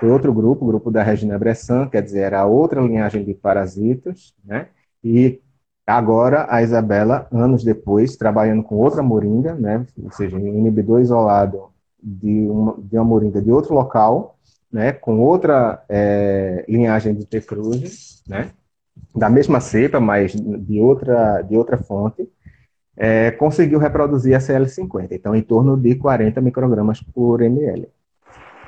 foi 0.00 0.08
outro 0.10 0.32
grupo, 0.32 0.64
o 0.64 0.68
grupo 0.68 0.90
da 0.90 1.02
Regina 1.02 1.38
Bressan, 1.38 1.86
quer 1.86 2.02
dizer, 2.02 2.20
era 2.20 2.46
outra 2.46 2.80
linhagem 2.80 3.22
de 3.22 3.34
parasitas, 3.34 4.34
né? 4.42 4.68
E 5.04 5.38
agora 5.86 6.46
a 6.48 6.62
Isabela, 6.62 7.28
anos 7.30 7.62
depois, 7.62 8.16
trabalhando 8.16 8.62
com 8.62 8.76
outra 8.76 9.02
moringa, 9.02 9.54
né? 9.54 9.84
Ou 10.02 10.10
seja, 10.10 10.36
um 10.36 10.46
inibidor 10.58 11.02
isolado 11.02 11.68
de 12.02 12.48
uma, 12.48 12.76
de 12.78 12.96
uma 12.96 13.04
moringa 13.04 13.42
de 13.42 13.52
outro 13.52 13.74
local, 13.74 14.38
né? 14.72 14.90
Com 14.90 15.20
outra 15.20 15.84
é, 15.86 16.64
linhagem 16.66 17.14
de 17.14 17.26
T. 17.26 17.42
cruz, 17.42 18.22
né? 18.26 18.50
Da 19.14 19.28
mesma 19.28 19.60
cepa, 19.60 20.00
mas 20.00 20.32
de 20.32 20.80
outra, 20.80 21.42
de 21.42 21.58
outra 21.58 21.76
fonte, 21.76 22.26
é, 22.96 23.30
conseguiu 23.32 23.78
reproduzir 23.78 24.34
a 24.34 24.38
CL50, 24.38 25.08
então 25.12 25.34
em 25.34 25.42
torno 25.42 25.76
de 25.76 25.94
40 25.94 26.40
microgramas 26.40 27.02
por 27.02 27.42
ml. 27.42 27.86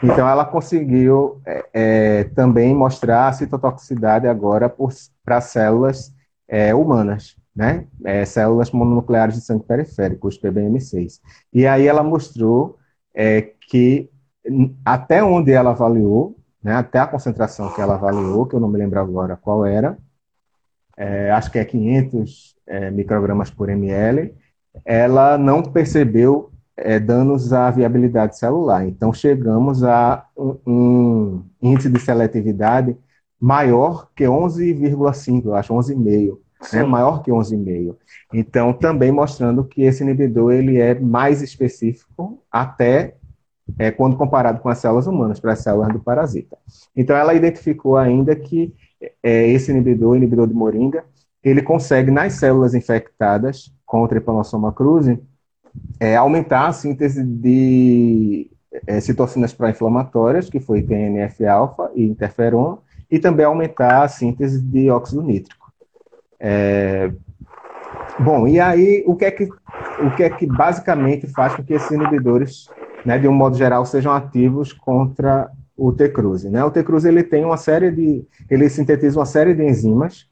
Então 0.03 0.29
ela 0.29 0.45
conseguiu 0.45 1.41
é, 1.47 1.69
é, 1.73 2.25
também 2.25 2.75
mostrar 2.75 3.29
a 3.29 3.33
citotoxicidade 3.33 4.27
agora 4.27 4.75
para 5.25 5.41
células 5.41 6.13
é, 6.49 6.75
humanas, 6.75 7.37
né? 7.55 7.87
É, 8.05 8.25
células 8.25 8.71
mononucleares 8.73 9.37
de 9.37 9.43
sangue 9.43 9.65
periférico, 9.65 10.27
os 10.27 10.39
PBM6. 10.39 11.21
E 11.53 11.67
aí 11.67 11.87
ela 11.87 12.03
mostrou 12.03 12.79
é, 13.15 13.53
que 13.69 14.11
até 14.85 15.23
onde 15.23 15.53
ela 15.53 15.71
avaliou, 15.71 16.37
né, 16.63 16.75
até 16.75 16.99
a 16.99 17.07
concentração 17.07 17.73
que 17.73 17.81
ela 17.81 17.95
avaliou, 17.95 18.47
que 18.47 18.57
eu 18.57 18.61
não 18.61 18.69
me 18.69 18.79
lembro 18.79 18.99
agora 18.99 19.37
qual 19.37 19.65
era, 19.65 19.97
acho 21.35 21.51
que 21.51 21.59
é 21.59 21.65
500 21.65 22.57
é, 22.67 22.91
microgramas 22.91 23.51
por 23.51 23.69
ml, 23.69 24.35
ela 24.85 25.39
não 25.39 25.63
percebeu 25.63 26.52
é, 26.77 26.99
danos 26.99 27.53
à 27.53 27.71
viabilidade 27.71 28.39
celular. 28.39 28.87
Então, 28.87 29.13
chegamos 29.13 29.83
a 29.85 30.27
um, 30.37 30.59
um 30.67 31.45
índice 31.61 31.89
de 31.89 32.01
seletividade 32.01 32.97
maior 33.41 34.09
que 34.15 34.25
11,5, 34.25 35.47
eu 35.47 35.55
acho, 35.55 35.75
11,5. 35.75 36.39
Né, 36.73 36.85
maior 36.85 37.23
que 37.23 37.31
11,5. 37.31 37.97
Então, 38.33 38.73
também 38.73 39.11
mostrando 39.11 39.65
que 39.65 39.83
esse 39.83 40.05
inibidor 40.05 40.53
ele 40.53 40.81
é 40.81 40.95
mais 40.95 41.43
específico 41.43 42.41
até 42.51 43.17
é, 43.79 43.91
quando 43.91 44.17
comparado 44.17 44.61
com 44.61 44.69
as 44.69 44.79
células 44.79 45.07
humanas, 45.07 45.41
para 45.41 45.53
as 45.53 45.59
células 45.59 45.93
do 45.93 45.99
parasita. 45.99 46.57
Então, 46.95 47.17
ela 47.17 47.35
identificou 47.35 47.97
ainda 47.97 48.37
que 48.37 48.73
é, 49.23 49.49
esse 49.49 49.71
inibidor, 49.73 50.17
inibidor 50.17 50.47
de 50.47 50.55
moringa, 50.55 51.05
ele 51.43 51.63
consegue, 51.63 52.11
nas 52.11 52.35
células 52.35 52.75
infectadas 52.75 53.75
com 53.85 54.03
o 54.03 54.09
Trypanosoma 54.09 54.73
cruzi, 54.73 55.19
é, 55.99 56.17
aumentar 56.17 56.67
a 56.67 56.73
síntese 56.73 57.23
de 57.23 58.51
é, 58.87 59.01
citocinas 59.01 59.53
pró-inflamatórias, 59.53 60.49
que 60.49 60.61
foi 60.61 60.83
TNF-alfa 60.83 61.91
e 61.95 62.05
interferon, 62.05 62.79
e 63.11 63.19
também 63.19 63.45
aumentar 63.45 64.03
a 64.03 64.09
síntese 64.09 64.61
de 64.61 64.91
óxido 64.91 65.23
nítrico. 65.23 65.71
É, 66.41 67.13
bom, 68.19 68.49
e 68.49 68.59
aí 68.59 69.05
o 69.07 69.15
que 69.15 69.25
é 69.27 69.31
que, 69.31 69.45
o 69.45 70.17
que 70.17 70.23
é 70.23 70.31
que 70.31 70.47
basicamente 70.47 71.27
faz 71.27 71.55
com 71.55 71.63
que 71.63 71.75
esses 71.75 71.91
inibidores, 71.91 72.67
né, 73.05 73.19
de 73.19 73.29
um 73.29 73.33
modo 73.33 73.57
geral, 73.57 73.85
sejam 73.85 74.13
ativos 74.13 74.73
contra 74.73 75.51
o 75.77 75.93
T-cruzi? 75.93 76.49
Né? 76.49 76.65
O 76.65 76.71
T-cruzi 76.71 77.09
ele 77.09 77.23
tem 77.23 77.45
uma 77.45 77.57
série 77.57 77.91
de, 77.91 78.25
ele 78.51 78.69
sintetiza 78.69 79.19
uma 79.19 79.27
série 79.27 79.55
de 79.55 79.63
enzimas 79.63 80.27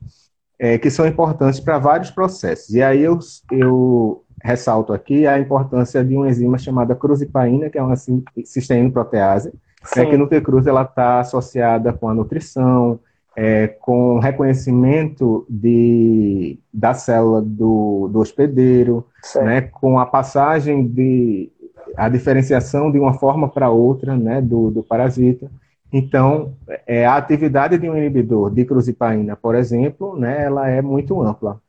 é, 0.59 0.79
que 0.79 0.91
são 0.91 1.07
importantes 1.07 1.61
para 1.61 1.79
vários 1.79 2.11
processos. 2.11 2.75
E 2.75 2.83
aí 2.83 3.03
eu, 3.03 3.19
eu 3.51 4.25
ressalto 4.43 4.93
aqui 4.93 5.27
a 5.27 5.39
importância 5.39 6.05
de 6.05 6.17
uma 6.17 6.29
enzima 6.29 6.59
chamada 6.59 6.95
cruzipaína, 6.95 7.69
que 7.69 7.79
é 7.79 7.83
uma 7.83 7.97
cisteína-protease, 7.97 9.53
é 9.97 10.05
que 10.07 10.17
no 10.17 10.27
T-cruz 10.27 10.67
ela 10.67 10.83
está 10.83 11.21
associada 11.21 11.93
com 11.93 12.09
a 12.09 12.15
nutrição, 12.15 13.01
é, 13.37 13.69
com 13.69 14.19
reconhecimento 14.19 15.47
de, 15.49 16.59
da 16.73 16.95
célula 16.95 17.41
do, 17.41 18.09
do 18.13 18.19
hospedeiro, 18.19 19.07
né, 19.37 19.63
com 19.63 19.99
a 19.99 20.07
passagem 20.07 20.87
de, 20.87 21.51
a 21.97 22.09
diferenciação 22.09 22.91
de 22.91 22.99
uma 22.99 23.15
forma 23.15 23.49
para 23.49 23.71
outra 23.71 24.17
né, 24.17 24.41
do, 24.41 24.71
do 24.71 24.83
parasita. 24.83 25.51
Então, 25.93 26.55
é, 26.87 27.05
a 27.07 27.17
atividade 27.17 27.79
de 27.79 27.89
um 27.89 27.97
inibidor 27.97 28.51
de 28.51 28.65
cruzipaína, 28.65 29.35
por 29.37 29.55
exemplo, 29.55 30.17
né, 30.17 30.45
ela 30.45 30.69
é 30.69 30.83
muito 30.83 31.21
ampla 31.23 31.61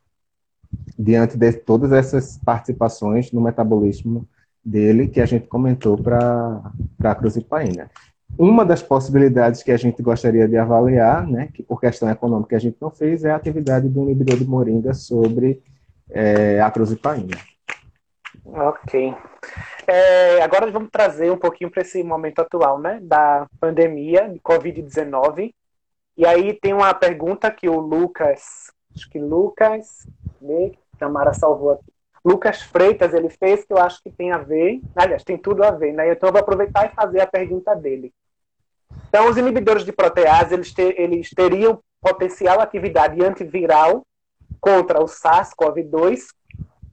diante 0.97 1.37
de 1.37 1.53
todas 1.53 1.91
essas 1.91 2.37
participações 2.37 3.31
no 3.31 3.41
metabolismo 3.41 4.27
dele 4.63 5.07
que 5.07 5.19
a 5.19 5.25
gente 5.25 5.47
comentou 5.47 5.97
para 5.97 6.61
a 7.03 7.15
cruzipaína. 7.15 7.89
Uma 8.37 8.63
das 8.63 8.81
possibilidades 8.81 9.61
que 9.61 9.71
a 9.71 9.77
gente 9.77 10.01
gostaria 10.01 10.47
de 10.47 10.57
avaliar, 10.57 11.27
né, 11.27 11.49
que 11.53 11.61
por 11.61 11.79
questão 11.79 12.09
econômica 12.09 12.55
a 12.55 12.59
gente 12.59 12.77
não 12.79 12.89
fez, 12.89 13.23
é 13.23 13.31
a 13.31 13.35
atividade 13.35 13.89
do 13.89 14.03
inibidor 14.03 14.37
de 14.37 14.45
moringa 14.45 14.93
sobre 14.93 15.61
é, 16.09 16.61
a 16.61 16.71
cruzipaína. 16.71 17.37
Ok. 18.45 19.13
É, 19.87 20.41
agora 20.41 20.71
vamos 20.71 20.89
trazer 20.89 21.31
um 21.31 21.37
pouquinho 21.37 21.69
para 21.69 21.81
esse 21.81 22.01
momento 22.03 22.39
atual, 22.39 22.79
né, 22.79 22.99
da 23.01 23.47
pandemia 23.59 24.29
de 24.29 24.39
Covid-19. 24.39 25.53
E 26.17 26.25
aí 26.25 26.53
tem 26.53 26.73
uma 26.73 26.93
pergunta 26.93 27.51
que 27.51 27.67
o 27.67 27.79
Lucas, 27.79 28.71
acho 28.95 29.09
que 29.09 29.19
Lucas, 29.19 30.07
né, 30.41 30.71
Tamara 30.97 31.33
salvou 31.33 31.71
aqui. 31.71 31.91
Lucas 32.23 32.61
Freitas, 32.61 33.13
ele 33.13 33.29
fez 33.29 33.65
que 33.65 33.73
eu 33.73 33.77
acho 33.77 34.01
que 34.03 34.11
tem 34.11 34.31
a 34.31 34.37
ver, 34.37 34.79
aliás, 34.95 35.23
tem 35.23 35.37
tudo 35.37 35.63
a 35.63 35.71
ver, 35.71 35.91
né? 35.91 36.11
Então 36.11 36.29
eu 36.29 36.33
vou 36.33 36.41
aproveitar 36.41 36.85
e 36.85 36.95
fazer 36.95 37.19
a 37.19 37.27
pergunta 37.27 37.75
dele. 37.75 38.13
Então, 39.09 39.29
os 39.29 39.37
inibidores 39.37 39.83
de 39.83 39.91
protease, 39.91 40.53
eles, 40.53 40.73
ter, 40.73 40.99
eles 40.99 41.29
teriam 41.29 41.79
potencial 41.99 42.59
atividade 42.59 43.23
antiviral 43.23 44.05
contra 44.59 45.01
o 45.01 45.05
SARS-CoV-2, 45.05 46.27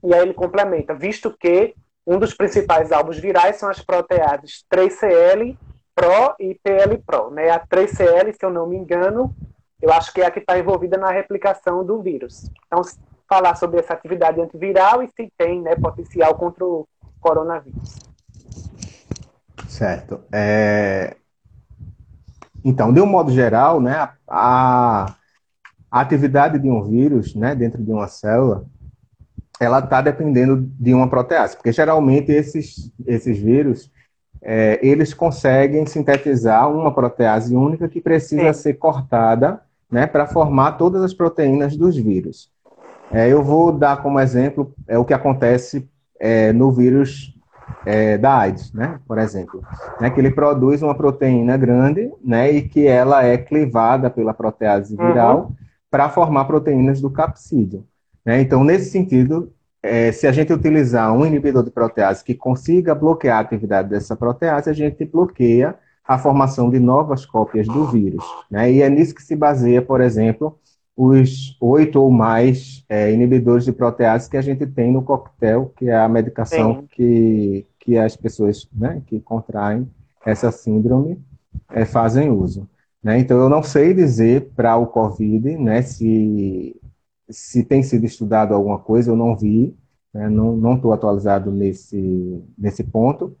e 0.03 0.13
aí 0.13 0.21
ele 0.21 0.33
complementa, 0.33 0.93
visto 0.93 1.35
que 1.37 1.75
um 2.07 2.17
dos 2.17 2.33
principais 2.33 2.91
alvos 2.91 3.19
virais 3.19 3.57
são 3.57 3.69
as 3.69 3.81
proteases 3.81 4.65
3CL 4.73 5.55
Pro 5.93 6.35
e 6.39 6.55
PL 6.63 6.97
Pro. 7.05 7.29
Né? 7.29 7.49
A 7.49 7.59
3CL, 7.59 8.33
se 8.33 8.43
eu 8.43 8.49
não 8.49 8.65
me 8.65 8.77
engano, 8.77 9.35
eu 9.81 9.91
acho 9.91 10.13
que 10.13 10.21
é 10.21 10.25
a 10.25 10.31
que 10.31 10.39
está 10.39 10.57
envolvida 10.57 10.97
na 10.97 11.11
replicação 11.11 11.85
do 11.85 12.01
vírus. 12.01 12.49
Então, 12.65 12.81
falar 13.29 13.55
sobre 13.55 13.79
essa 13.79 13.93
atividade 13.93 14.41
antiviral 14.41 15.03
e 15.03 15.07
se 15.07 15.31
tem 15.37 15.61
né, 15.61 15.75
potencial 15.75 16.35
contra 16.35 16.65
o 16.65 16.87
coronavírus. 17.21 17.99
Certo. 19.67 20.21
É... 20.31 21.15
Então, 22.65 22.91
de 22.91 22.99
um 22.99 23.05
modo 23.05 23.31
geral, 23.31 23.79
né, 23.79 24.09
a, 24.27 25.15
a 25.89 26.01
atividade 26.01 26.59
de 26.59 26.69
um 26.69 26.83
vírus 26.83 27.35
né, 27.35 27.55
dentro 27.55 27.81
de 27.81 27.91
uma 27.91 28.07
célula 28.07 28.65
ela 29.59 29.79
está 29.79 30.01
dependendo 30.01 30.71
de 30.79 30.93
uma 30.93 31.09
protease, 31.09 31.55
porque 31.55 31.71
geralmente 31.73 32.31
esses, 32.31 32.91
esses 33.05 33.37
vírus 33.37 33.91
é, 34.41 34.79
eles 34.81 35.13
conseguem 35.13 35.85
sintetizar 35.85 36.71
uma 36.71 36.93
protease 36.93 37.53
única 37.55 37.89
que 37.89 37.99
precisa 37.99 38.53
Sim. 38.53 38.61
ser 38.61 38.73
cortada 38.75 39.61
né, 39.91 40.07
para 40.07 40.27
formar 40.27 40.73
todas 40.73 41.03
as 41.03 41.13
proteínas 41.13 41.75
dos 41.75 41.97
vírus. 41.97 42.49
É, 43.11 43.27
eu 43.27 43.43
vou 43.43 43.71
dar 43.71 44.01
como 44.01 44.19
exemplo 44.19 44.73
é, 44.87 44.97
o 44.97 45.05
que 45.05 45.13
acontece 45.13 45.89
é, 46.19 46.53
no 46.53 46.71
vírus 46.71 47.33
é, 47.85 48.17
da 48.17 48.37
AIDS, 48.37 48.73
né, 48.73 48.99
por 49.07 49.17
exemplo, 49.17 49.63
né, 49.99 50.09
que 50.09 50.19
ele 50.19 50.31
produz 50.31 50.81
uma 50.81 50.95
proteína 50.95 51.57
grande 51.57 52.11
né, 52.23 52.51
e 52.51 52.61
que 52.61 52.85
ela 52.85 53.23
é 53.23 53.37
clivada 53.37 54.09
pela 54.09 54.33
protease 54.33 54.95
viral 54.95 55.39
uhum. 55.39 55.55
para 55.89 56.09
formar 56.09 56.45
proteínas 56.45 57.01
do 57.01 57.09
capsídeo. 57.09 57.85
Né? 58.25 58.41
Então, 58.41 58.63
nesse 58.63 58.91
sentido, 58.91 59.51
é, 59.81 60.11
se 60.11 60.27
a 60.27 60.31
gente 60.31 60.51
utilizar 60.51 61.11
um 61.13 61.25
inibidor 61.25 61.63
de 61.63 61.71
protease 61.71 62.23
que 62.23 62.35
consiga 62.35 62.93
bloquear 62.93 63.37
a 63.37 63.41
atividade 63.41 63.89
dessa 63.89 64.15
protease, 64.15 64.69
a 64.69 64.73
gente 64.73 65.05
bloqueia 65.05 65.75
a 66.05 66.17
formação 66.17 66.69
de 66.69 66.79
novas 66.79 67.25
cópias 67.25 67.67
do 67.67 67.85
vírus. 67.85 68.23
Né? 68.49 68.71
E 68.71 68.81
é 68.81 68.89
nisso 68.89 69.15
que 69.15 69.23
se 69.23 69.35
baseia, 69.35 69.81
por 69.81 70.01
exemplo, 70.01 70.57
os 71.01 71.55
oito 71.61 72.01
ou 72.01 72.11
mais 72.11 72.83
é, 72.89 73.09
inibidores 73.09 73.63
de 73.63 73.71
protease 73.71 74.29
que 74.29 74.35
a 74.35 74.41
gente 74.41 74.67
tem 74.67 74.91
no 74.91 75.01
coquetel, 75.01 75.71
que 75.77 75.87
é 75.87 75.95
a 75.95 76.09
medicação 76.09 76.85
que, 76.91 77.65
que 77.79 77.97
as 77.97 78.17
pessoas 78.17 78.67
né, 78.73 79.01
que 79.07 79.17
contraem 79.21 79.89
essa 80.25 80.51
síndrome 80.51 81.17
é, 81.69 81.85
fazem 81.85 82.29
uso. 82.29 82.67
Né? 83.01 83.17
Então, 83.17 83.39
eu 83.39 83.47
não 83.47 83.63
sei 83.63 83.93
dizer 83.93 84.51
para 84.53 84.75
o 84.75 84.87
COVID 84.87 85.57
né, 85.57 85.81
se 85.81 86.75
se 87.29 87.63
tem 87.63 87.81
sido 87.81 88.05
estudado 88.05 88.53
alguma 88.53 88.79
coisa, 88.79 89.11
eu 89.11 89.15
não 89.15 89.37
vi, 89.37 89.77
né, 90.13 90.27
não 90.27 90.75
estou 90.75 90.91
atualizado 90.91 91.49
nesse, 91.49 92.43
nesse 92.57 92.83
ponto, 92.83 93.37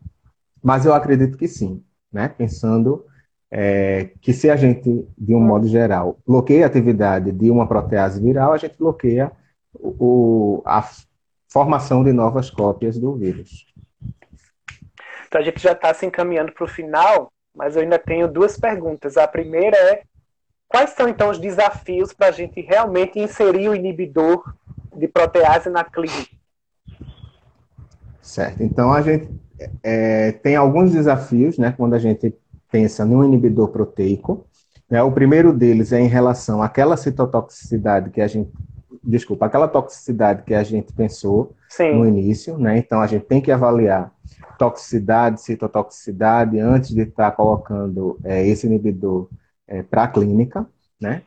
mas 0.63 0.85
eu 0.85 0.93
acredito 0.93 1.37
que 1.37 1.47
sim, 1.47 1.83
né, 2.09 2.29
pensando 2.29 3.03
é, 3.51 4.11
que 4.21 4.33
se 4.33 4.49
a 4.49 4.55
gente, 4.55 5.07
de 5.17 5.33
um 5.35 5.39
modo 5.39 5.67
geral, 5.67 6.19
bloqueia 6.25 6.65
a 6.65 6.67
atividade 6.67 7.31
de 7.31 7.49
uma 7.49 7.67
protease 7.67 8.21
viral, 8.21 8.53
a 8.53 8.57
gente 8.57 8.77
bloqueia 8.77 9.31
o, 9.73 10.61
a 10.65 10.87
formação 11.47 12.03
de 12.03 12.11
novas 12.11 12.49
cópias 12.49 12.97
do 12.97 13.15
vírus. 13.15 13.65
Então 15.27 15.41
a 15.41 15.43
gente 15.43 15.61
já 15.61 15.73
está 15.73 15.93
se 15.93 16.05
encaminhando 16.05 16.51
para 16.51 16.65
o 16.65 16.67
final, 16.67 17.31
mas 17.55 17.75
eu 17.75 17.81
ainda 17.81 17.99
tenho 17.99 18.27
duas 18.27 18.57
perguntas. 18.57 19.17
A 19.17 19.27
primeira 19.27 19.77
é 19.77 20.03
Quais 20.69 20.91
são, 20.91 21.09
então, 21.09 21.31
os 21.31 21.39
desafios 21.39 22.13
para 22.13 22.27
a 22.27 22.31
gente 22.31 22.61
realmente 22.61 23.19
inserir 23.19 23.67
o 23.69 23.75
inibidor 23.75 24.53
de 24.95 25.07
protease 25.07 25.67
na 25.67 25.83
clínica? 25.83 26.29
Certo. 28.21 28.61
Então, 28.61 28.93
a 28.93 29.01
gente 29.01 29.27
é, 29.81 30.31
tem 30.31 30.55
alguns 30.55 30.91
desafios, 30.91 31.57
né, 31.57 31.73
quando 31.75 31.95
a 31.95 31.99
gente 31.99 32.35
pensa 32.71 33.05
no 33.05 33.23
inibidor 33.23 33.69
proteico. 33.69 34.45
Né, 34.89 35.01
o 35.03 35.11
primeiro 35.11 35.53
deles 35.53 35.91
é 35.91 35.99
em 35.99 36.07
relação 36.07 36.63
àquela 36.63 36.97
citotoxicidade 36.97 38.09
que 38.09 38.21
a 38.21 38.27
gente 38.27 38.51
desculpa, 39.03 39.45
aquela 39.45 39.67
toxicidade 39.67 40.43
que 40.43 40.53
a 40.53 40.63
gente 40.63 40.93
pensou 40.93 41.55
Sim. 41.69 41.95
no 41.95 42.05
início, 42.05 42.57
né? 42.57 42.77
Então 42.77 43.01
a 43.01 43.07
gente 43.07 43.25
tem 43.25 43.41
que 43.41 43.51
avaliar 43.51 44.11
toxicidade, 44.57 45.41
citotoxicidade 45.41 46.59
antes 46.59 46.93
de 46.93 47.01
estar 47.01 47.31
colocando 47.31 48.19
é, 48.23 48.45
esse 48.45 48.67
inibidor 48.67 49.29
é, 49.67 49.81
para 49.81 50.03
a 50.03 50.07
clínica, 50.07 50.67
né? 50.99 51.21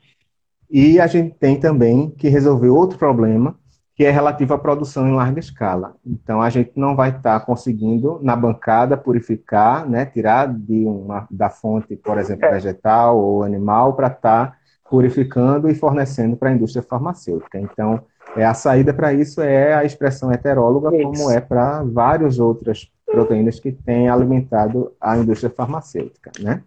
E 0.70 1.00
a 1.00 1.06
gente 1.06 1.34
tem 1.38 1.58
também 1.58 2.10
que 2.10 2.28
resolver 2.28 2.68
outro 2.68 2.98
problema, 2.98 3.58
que 3.94 4.04
é 4.04 4.10
relativo 4.10 4.54
à 4.54 4.58
produção 4.58 5.06
em 5.06 5.12
larga 5.12 5.38
escala. 5.38 5.94
Então, 6.04 6.40
a 6.40 6.48
gente 6.48 6.72
não 6.76 6.96
vai 6.96 7.10
estar 7.10 7.40
tá 7.40 7.46
conseguindo, 7.46 8.18
na 8.22 8.34
bancada, 8.34 8.96
purificar, 8.96 9.88
né, 9.88 10.06
tirar 10.06 10.52
de 10.52 10.86
uma, 10.86 11.26
da 11.30 11.50
fonte, 11.50 11.94
por 11.96 12.18
exemplo, 12.18 12.46
é. 12.46 12.52
vegetal 12.52 13.18
ou 13.18 13.42
animal, 13.42 13.94
para 13.94 14.06
estar 14.06 14.46
tá 14.46 14.56
purificando 14.88 15.68
e 15.68 15.74
fornecendo 15.74 16.36
para 16.36 16.50
a 16.50 16.52
indústria 16.52 16.82
farmacêutica. 16.82 17.58
Então, 17.58 18.02
é, 18.36 18.44
a 18.44 18.54
saída 18.54 18.94
para 18.94 19.12
isso 19.12 19.42
é 19.42 19.74
a 19.74 19.84
expressão 19.84 20.32
heteróloga, 20.32 20.90
como 20.90 21.30
é 21.30 21.40
para 21.40 21.82
várias 21.82 22.38
outras 22.38 22.90
proteínas 23.06 23.60
que 23.60 23.72
têm 23.72 24.08
alimentado 24.08 24.92
a 25.00 25.16
indústria 25.18 25.50
farmacêutica, 25.50 26.32
né? 26.40 26.62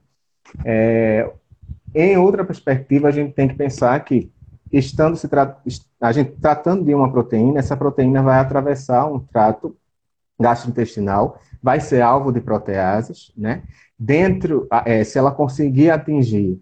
É, 0.64 1.30
em 1.94 2.18
outra 2.18 2.44
perspectiva, 2.44 3.08
a 3.08 3.12
gente 3.12 3.34
tem 3.34 3.48
que 3.48 3.56
pensar 3.56 3.98
que, 4.04 4.32
estando 4.78 5.16
se 5.16 5.28
tra 5.28 5.58
a 6.00 6.12
gente 6.12 6.32
tratando 6.42 6.84
de 6.84 6.94
uma 6.94 7.12
proteína, 7.12 7.60
essa 7.60 7.76
proteína 7.76 8.22
vai 8.22 8.40
atravessar 8.40 9.06
um 9.06 9.20
trato 9.20 9.76
gastrointestinal, 10.40 11.40
vai 11.62 11.80
ser 11.80 12.02
alvo 12.02 12.32
de 12.32 12.42
proteases, 12.42 13.32
né? 13.38 13.64
Dentro, 13.98 14.68
é, 14.86 15.04
se 15.04 15.18
ela 15.18 15.32
conseguir 15.32 15.90
atingir 15.90 16.60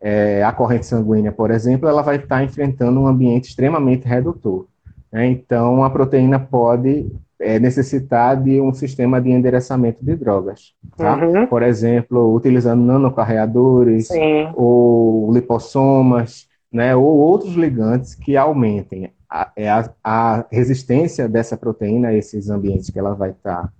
é, 0.00 0.42
a 0.42 0.52
corrente 0.52 0.86
sanguínea, 0.86 1.32
por 1.32 1.50
exemplo, 1.50 1.88
ela 1.88 2.02
vai 2.02 2.16
estar 2.16 2.42
enfrentando 2.42 3.00
um 3.00 3.06
ambiente 3.06 3.48
extremamente 3.48 4.06
redutor. 4.06 4.66
Né? 5.12 5.26
Então, 5.26 5.84
a 5.84 5.90
proteína 5.90 6.38
pode 6.38 7.10
é, 7.40 7.58
necessitar 7.58 8.40
de 8.42 8.60
um 8.60 8.72
sistema 8.72 9.20
de 9.20 9.30
endereçamento 9.30 10.04
de 10.04 10.16
drogas. 10.16 10.74
Tá? 10.96 11.16
Uhum. 11.16 11.46
Por 11.46 11.62
exemplo, 11.62 12.34
utilizando 12.34 12.82
nanocarreadores 12.82 14.08
Sim. 14.08 14.50
ou 14.54 15.32
lipossomas, 15.32 16.48
né, 16.72 16.94
ou 16.94 17.04
outros 17.04 17.54
ligantes 17.54 18.14
que 18.14 18.36
aumentem 18.36 19.12
a, 19.28 19.52
é 19.56 19.70
a, 19.70 19.90
a, 20.02 20.46
resistência 20.50 21.28
dessa 21.28 21.56
proteína 21.56 22.08
a 22.08 22.14
esses 22.14 22.48
ambientes 22.50 22.90
que 22.90 22.98
ela 22.98 23.14
vai 23.14 23.30
estar 23.30 23.72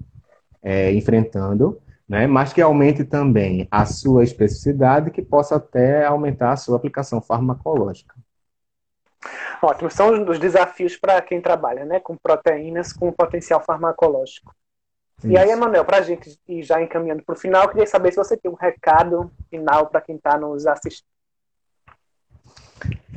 é, 0.63 0.93
enfrentando, 0.93 1.81
né, 2.09 2.27
mas 2.27 2.53
que 2.53 2.61
aumente 2.61 3.05
também 3.05 3.67
a 3.71 3.85
sua 3.85 4.25
especificidade, 4.25 5.11
que 5.11 5.23
possa 5.23 5.57
até 5.57 6.05
aumentar 6.05 6.53
a 6.53 6.57
sua 6.57 6.77
aplicação 6.77 7.21
farmacológica. 7.21 8.15
Ótimo, 9.63 9.91
são 9.91 10.29
os 10.29 10.39
desafios 10.39 10.97
para 10.97 11.21
quem 11.21 11.41
trabalha 11.41 11.85
né, 11.85 12.01
com 12.01 12.17
proteínas 12.17 12.93
com 12.93 13.11
potencial 13.11 13.61
farmacológico. 13.61 14.55
Isso. 15.19 15.29
E 15.29 15.39
aí, 15.39 15.51
Emanuel, 15.51 15.85
para 15.85 15.99
a 15.99 16.03
gente 16.03 16.39
ir 16.47 16.63
já 16.63 16.81
encaminhando 16.81 17.23
para 17.25 17.35
o 17.35 17.39
final, 17.39 17.65
eu 17.65 17.69
queria 17.71 17.87
saber 17.87 18.13
se 18.13 18.19
você 18.19 18.37
tem 18.37 18.51
um 18.51 18.55
recado 18.55 19.31
final 19.49 19.87
para 19.87 20.01
quem 20.01 20.17
está 20.17 20.39
nos 20.39 20.67
assistindo. 20.67 21.16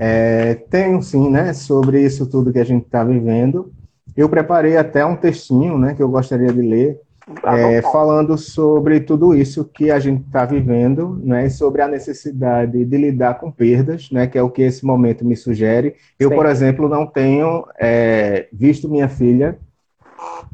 É, 0.02 0.56
tenho 0.70 1.02
sim, 1.02 1.30
né, 1.30 1.52
sobre 1.52 2.02
isso 2.02 2.26
tudo 2.26 2.54
que 2.54 2.60
a 2.60 2.64
gente 2.64 2.86
está 2.86 3.04
vivendo. 3.04 3.74
Eu 4.16 4.30
preparei 4.30 4.78
até 4.78 5.06
um 5.06 5.16
textinho, 5.16 5.78
né, 5.78 5.94
que 5.94 6.02
eu 6.02 6.08
gostaria 6.08 6.54
de 6.54 6.62
ler, 6.62 7.02
é, 7.44 7.82
falando 7.82 8.38
sobre 8.38 9.02
tudo 9.02 9.36
isso 9.36 9.66
que 9.66 9.92
a 9.92 10.00
gente 10.00 10.26
está 10.26 10.46
vivendo, 10.46 11.20
né, 11.22 11.50
sobre 11.50 11.82
a 11.82 11.88
necessidade 11.88 12.86
de 12.86 12.98
lidar 12.98 13.40
com 13.40 13.52
perdas, 13.52 14.10
né, 14.10 14.26
que 14.26 14.38
é 14.38 14.42
o 14.42 14.50
que 14.50 14.62
esse 14.62 14.86
momento 14.86 15.26
me 15.26 15.36
sugere. 15.36 15.96
Eu, 16.18 16.30
Sim. 16.30 16.36
por 16.36 16.46
exemplo, 16.46 16.88
não 16.88 17.06
tenho 17.06 17.68
é, 17.78 18.48
visto 18.54 18.88
minha 18.88 19.10
filha 19.10 19.60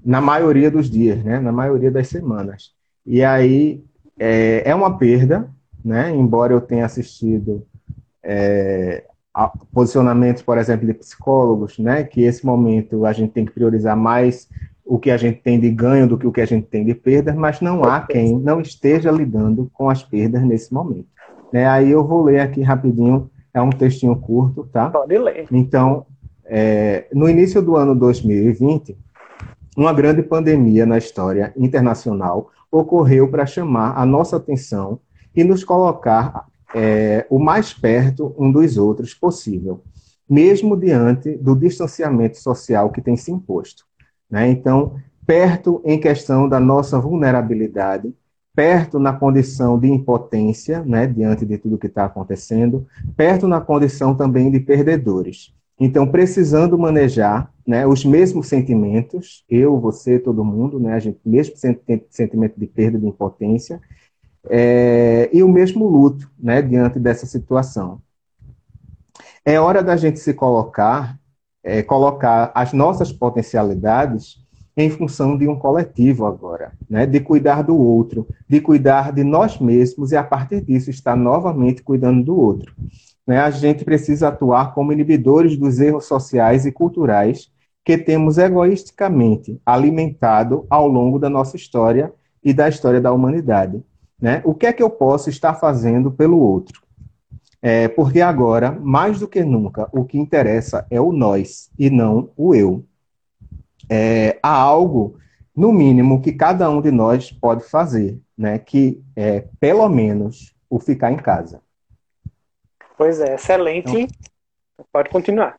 na 0.03 0.19
maioria 0.19 0.71
dos 0.71 0.89
dias, 0.89 1.23
né, 1.23 1.39
na 1.39 1.51
maioria 1.51 1.91
das 1.91 2.07
semanas. 2.07 2.71
E 3.05 3.23
aí 3.23 3.83
é, 4.17 4.63
é 4.65 4.73
uma 4.73 4.97
perda, 4.97 5.47
né, 5.83 6.09
embora 6.09 6.51
eu 6.51 6.61
tenha 6.61 6.85
assistido 6.85 7.63
é, 8.23 9.03
posicionamentos, 9.73 10.41
por 10.41 10.57
exemplo, 10.57 10.88
de 10.88 10.93
psicólogos, 10.93 11.77
né, 11.77 12.03
que 12.03 12.23
esse 12.23 12.45
momento 12.45 13.05
a 13.05 13.11
gente 13.11 13.31
tem 13.31 13.45
que 13.45 13.51
priorizar 13.51 13.95
mais 13.97 14.47
o 14.86 14.99
que 14.99 15.11
a 15.11 15.17
gente 15.17 15.41
tem 15.41 15.59
de 15.59 15.69
ganho 15.69 16.07
do 16.07 16.17
que 16.17 16.27
o 16.27 16.31
que 16.31 16.41
a 16.41 16.45
gente 16.45 16.67
tem 16.67 16.86
de 16.86 16.93
perdas, 16.93 17.36
mas 17.36 17.59
não 17.59 17.83
há 17.83 18.01
quem 18.01 18.39
não 18.39 18.61
esteja 18.61 19.11
lidando 19.11 19.69
com 19.73 19.89
as 19.89 20.03
perdas 20.03 20.43
nesse 20.43 20.73
momento. 20.73 21.07
Né? 21.51 21.67
Aí 21.67 21.91
eu 21.91 22.05
vou 22.05 22.23
ler 22.23 22.39
aqui 22.39 22.61
rapidinho, 22.61 23.29
é 23.53 23.61
um 23.61 23.71
textinho 23.71 24.15
curto, 24.15 24.67
tá? 24.71 24.89
Pode 24.89 25.17
ler. 25.17 25.47
Então, 25.51 26.05
é, 26.45 27.07
no 27.11 27.27
início 27.27 27.61
do 27.61 27.75
ano 27.75 27.95
2020, 27.95 28.95
uma 29.75 29.91
grande 29.91 30.21
pandemia 30.21 30.86
na 30.86 30.97
história 30.97 31.51
internacional 31.57 32.51
ocorreu 32.71 33.27
para 33.29 33.45
chamar 33.45 33.97
a 33.97 34.05
nossa 34.05 34.38
atenção 34.38 34.99
e 35.36 35.43
nos 35.43 35.63
colocar 35.63 36.45
é, 36.78 37.26
o 37.30 37.39
mais 37.39 37.73
perto 37.73 38.36
um 38.38 38.51
dos 38.51 38.76
outros 38.78 39.13
possível, 39.13 39.82
mesmo 40.30 40.76
diante 40.76 41.38
do 41.38 41.55
distanciamento 41.55 42.38
social 42.38 42.91
que 42.91 43.01
tem 43.01 43.15
se 43.15 43.32
imposto. 43.32 43.86
Né? 44.30 44.49
Então, 44.49 44.95
perto 45.26 45.82
em 45.86 45.97
questão 45.97 46.49
da 46.49 46.59
nossa 46.59 46.99
vulnerabilidade, 46.99 48.13
perto 48.53 48.99
na 48.99 49.13
condição 49.13 49.80
de 49.80 49.88
impotência, 49.88 50.84
né, 50.84 51.07
diante 51.07 51.45
de 51.45 51.57
tudo 51.57 51.78
que 51.78 51.88
está 51.88 52.05
acontecendo, 52.05 52.86
perto 53.15 53.47
na 53.47 53.61
condição 53.61 54.13
também 54.13 54.51
de 54.51 54.59
perdedores. 54.59 55.53
Então, 55.80 56.07
precisando 56.07 56.78
manejar 56.78 57.51
né, 57.65 57.86
os 57.88 58.03
mesmos 58.05 58.47
sentimentos, 58.47 59.45
eu, 59.49 59.80
você, 59.80 60.19
todo 60.19 60.43
mundo, 60.43 60.80
né, 60.80 60.93
a 60.93 60.99
gente, 60.99 61.19
mesmo 61.26 61.55
sentimento 62.09 62.57
de 62.57 62.67
perda, 62.67 62.97
de 62.97 63.07
impotência, 63.07 63.82
é, 64.49 65.29
e 65.33 65.43
o 65.43 65.49
mesmo 65.49 65.87
luto 65.87 66.29
né, 66.37 66.61
diante 66.61 66.99
dessa 66.99 67.25
situação. 67.25 68.01
É 69.43 69.59
hora 69.59 69.83
da 69.83 69.95
gente 69.95 70.19
se 70.19 70.33
colocar 70.33 71.19
é, 71.65 71.81
colocar 71.81 72.51
as 72.53 72.71
nossas 72.71 73.11
potencialidades 73.11 74.37
em 74.77 74.89
função 74.89 75.35
de 75.35 75.47
um 75.47 75.55
coletivo 75.55 76.25
agora, 76.25 76.73
né? 76.87 77.05
de 77.05 77.19
cuidar 77.19 77.63
do 77.63 77.75
outro, 77.75 78.27
de 78.47 78.61
cuidar 78.61 79.11
de 79.11 79.23
nós 79.23 79.59
mesmos 79.59 80.11
e, 80.11 80.17
a 80.17 80.23
partir 80.23 80.61
disso, 80.61 80.91
estar 80.91 81.15
novamente 81.15 81.81
cuidando 81.81 82.23
do 82.23 82.37
outro. 82.37 82.75
Né? 83.25 83.39
A 83.39 83.49
gente 83.49 83.83
precisa 83.83 84.27
atuar 84.27 84.75
como 84.75 84.93
inibidores 84.93 85.57
dos 85.57 85.79
erros 85.79 86.05
sociais 86.05 86.65
e 86.65 86.71
culturais 86.71 87.49
que 87.83 87.97
temos 87.97 88.37
egoisticamente 88.37 89.59
alimentado 89.65 90.67
ao 90.69 90.87
longo 90.87 91.17
da 91.17 91.29
nossa 91.29 91.55
história 91.55 92.13
e 92.43 92.53
da 92.53 92.69
história 92.69 93.01
da 93.01 93.11
humanidade. 93.11 93.81
Né? 94.20 94.41
O 94.45 94.53
que 94.53 94.66
é 94.66 94.74
que 94.74 94.82
eu 94.82 94.89
posso 94.89 95.30
estar 95.30 95.53
fazendo 95.55 96.11
pelo 96.11 96.39
outro? 96.39 96.82
É, 97.61 97.88
porque 97.88 98.22
agora, 98.22 98.72
mais 98.72 99.20
do 99.20 99.28
que 99.28 99.43
nunca, 99.43 99.89
o 99.91 100.05
que 100.05 100.18
interessa 100.18 100.86
é 100.89 101.01
o 101.01 101.11
nós 101.11 101.70
e 101.78 101.89
não 101.89 102.30
o 102.38 102.53
eu. 102.53 102.86
É, 103.89 104.39
há 104.41 104.53
algo, 104.53 105.18
no 105.55 105.72
mínimo, 105.72 106.22
que 106.22 106.32
cada 106.32 106.70
um 106.70 106.82
de 106.82 106.91
nós 106.91 107.32
pode 107.32 107.63
fazer, 107.63 108.20
né? 108.38 108.59
que 108.59 109.03
é, 109.16 109.47
pelo 109.59 109.88
menos, 109.89 110.55
o 110.70 110.80
ficar 110.80 111.11
em 111.11 111.18
casa. 111.18 111.61
Pois 112.97 113.20
é, 113.20 113.36
excelente. 113.36 113.97
Então... 113.97 114.07
Pode 114.91 115.09
continuar. 115.09 115.57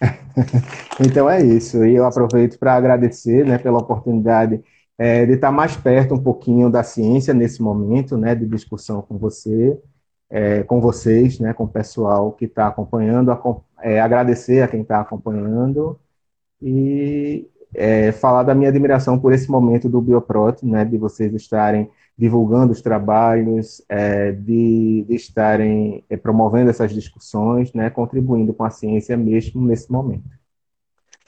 então 1.04 1.28
é 1.28 1.42
isso. 1.42 1.84
E 1.84 1.94
eu 1.94 2.06
aproveito 2.06 2.58
para 2.58 2.74
agradecer 2.74 3.44
né, 3.44 3.58
pela 3.58 3.78
oportunidade 3.78 4.62
é, 5.00 5.24
de 5.24 5.32
estar 5.32 5.50
mais 5.50 5.74
perto 5.76 6.14
um 6.14 6.22
pouquinho 6.22 6.68
da 6.68 6.82
ciência 6.82 7.32
nesse 7.32 7.62
momento 7.62 8.18
né, 8.18 8.34
de 8.34 8.46
discussão 8.46 9.00
com 9.00 9.16
você 9.16 9.80
é, 10.30 10.62
com 10.62 10.80
vocês, 10.80 11.40
né, 11.40 11.52
com 11.52 11.64
o 11.64 11.68
pessoal 11.68 12.32
que 12.32 12.44
está 12.44 12.68
acompanhando, 12.68 13.32
é, 13.82 14.00
agradecer 14.00 14.62
a 14.62 14.68
quem 14.68 14.82
está 14.82 15.00
acompanhando 15.00 15.98
e 16.62 17.48
é, 17.74 18.12
falar 18.12 18.44
da 18.44 18.54
minha 18.54 18.70
admiração 18.70 19.18
por 19.18 19.32
esse 19.32 19.50
momento 19.50 19.88
do 19.88 20.00
Bioprot, 20.00 20.64
né, 20.64 20.84
de 20.84 20.96
vocês 20.96 21.34
estarem 21.34 21.90
divulgando 22.16 22.72
os 22.72 22.82
trabalhos, 22.82 23.82
é, 23.88 24.32
de, 24.32 25.04
de, 25.08 25.14
estarem 25.14 26.04
é, 26.08 26.16
promovendo 26.16 26.70
essas 26.70 26.92
discussões, 26.92 27.72
né, 27.72 27.90
contribuindo 27.90 28.54
com 28.54 28.64
a 28.64 28.70
ciência 28.70 29.16
mesmo 29.16 29.66
nesse 29.66 29.90
momento. 29.90 30.39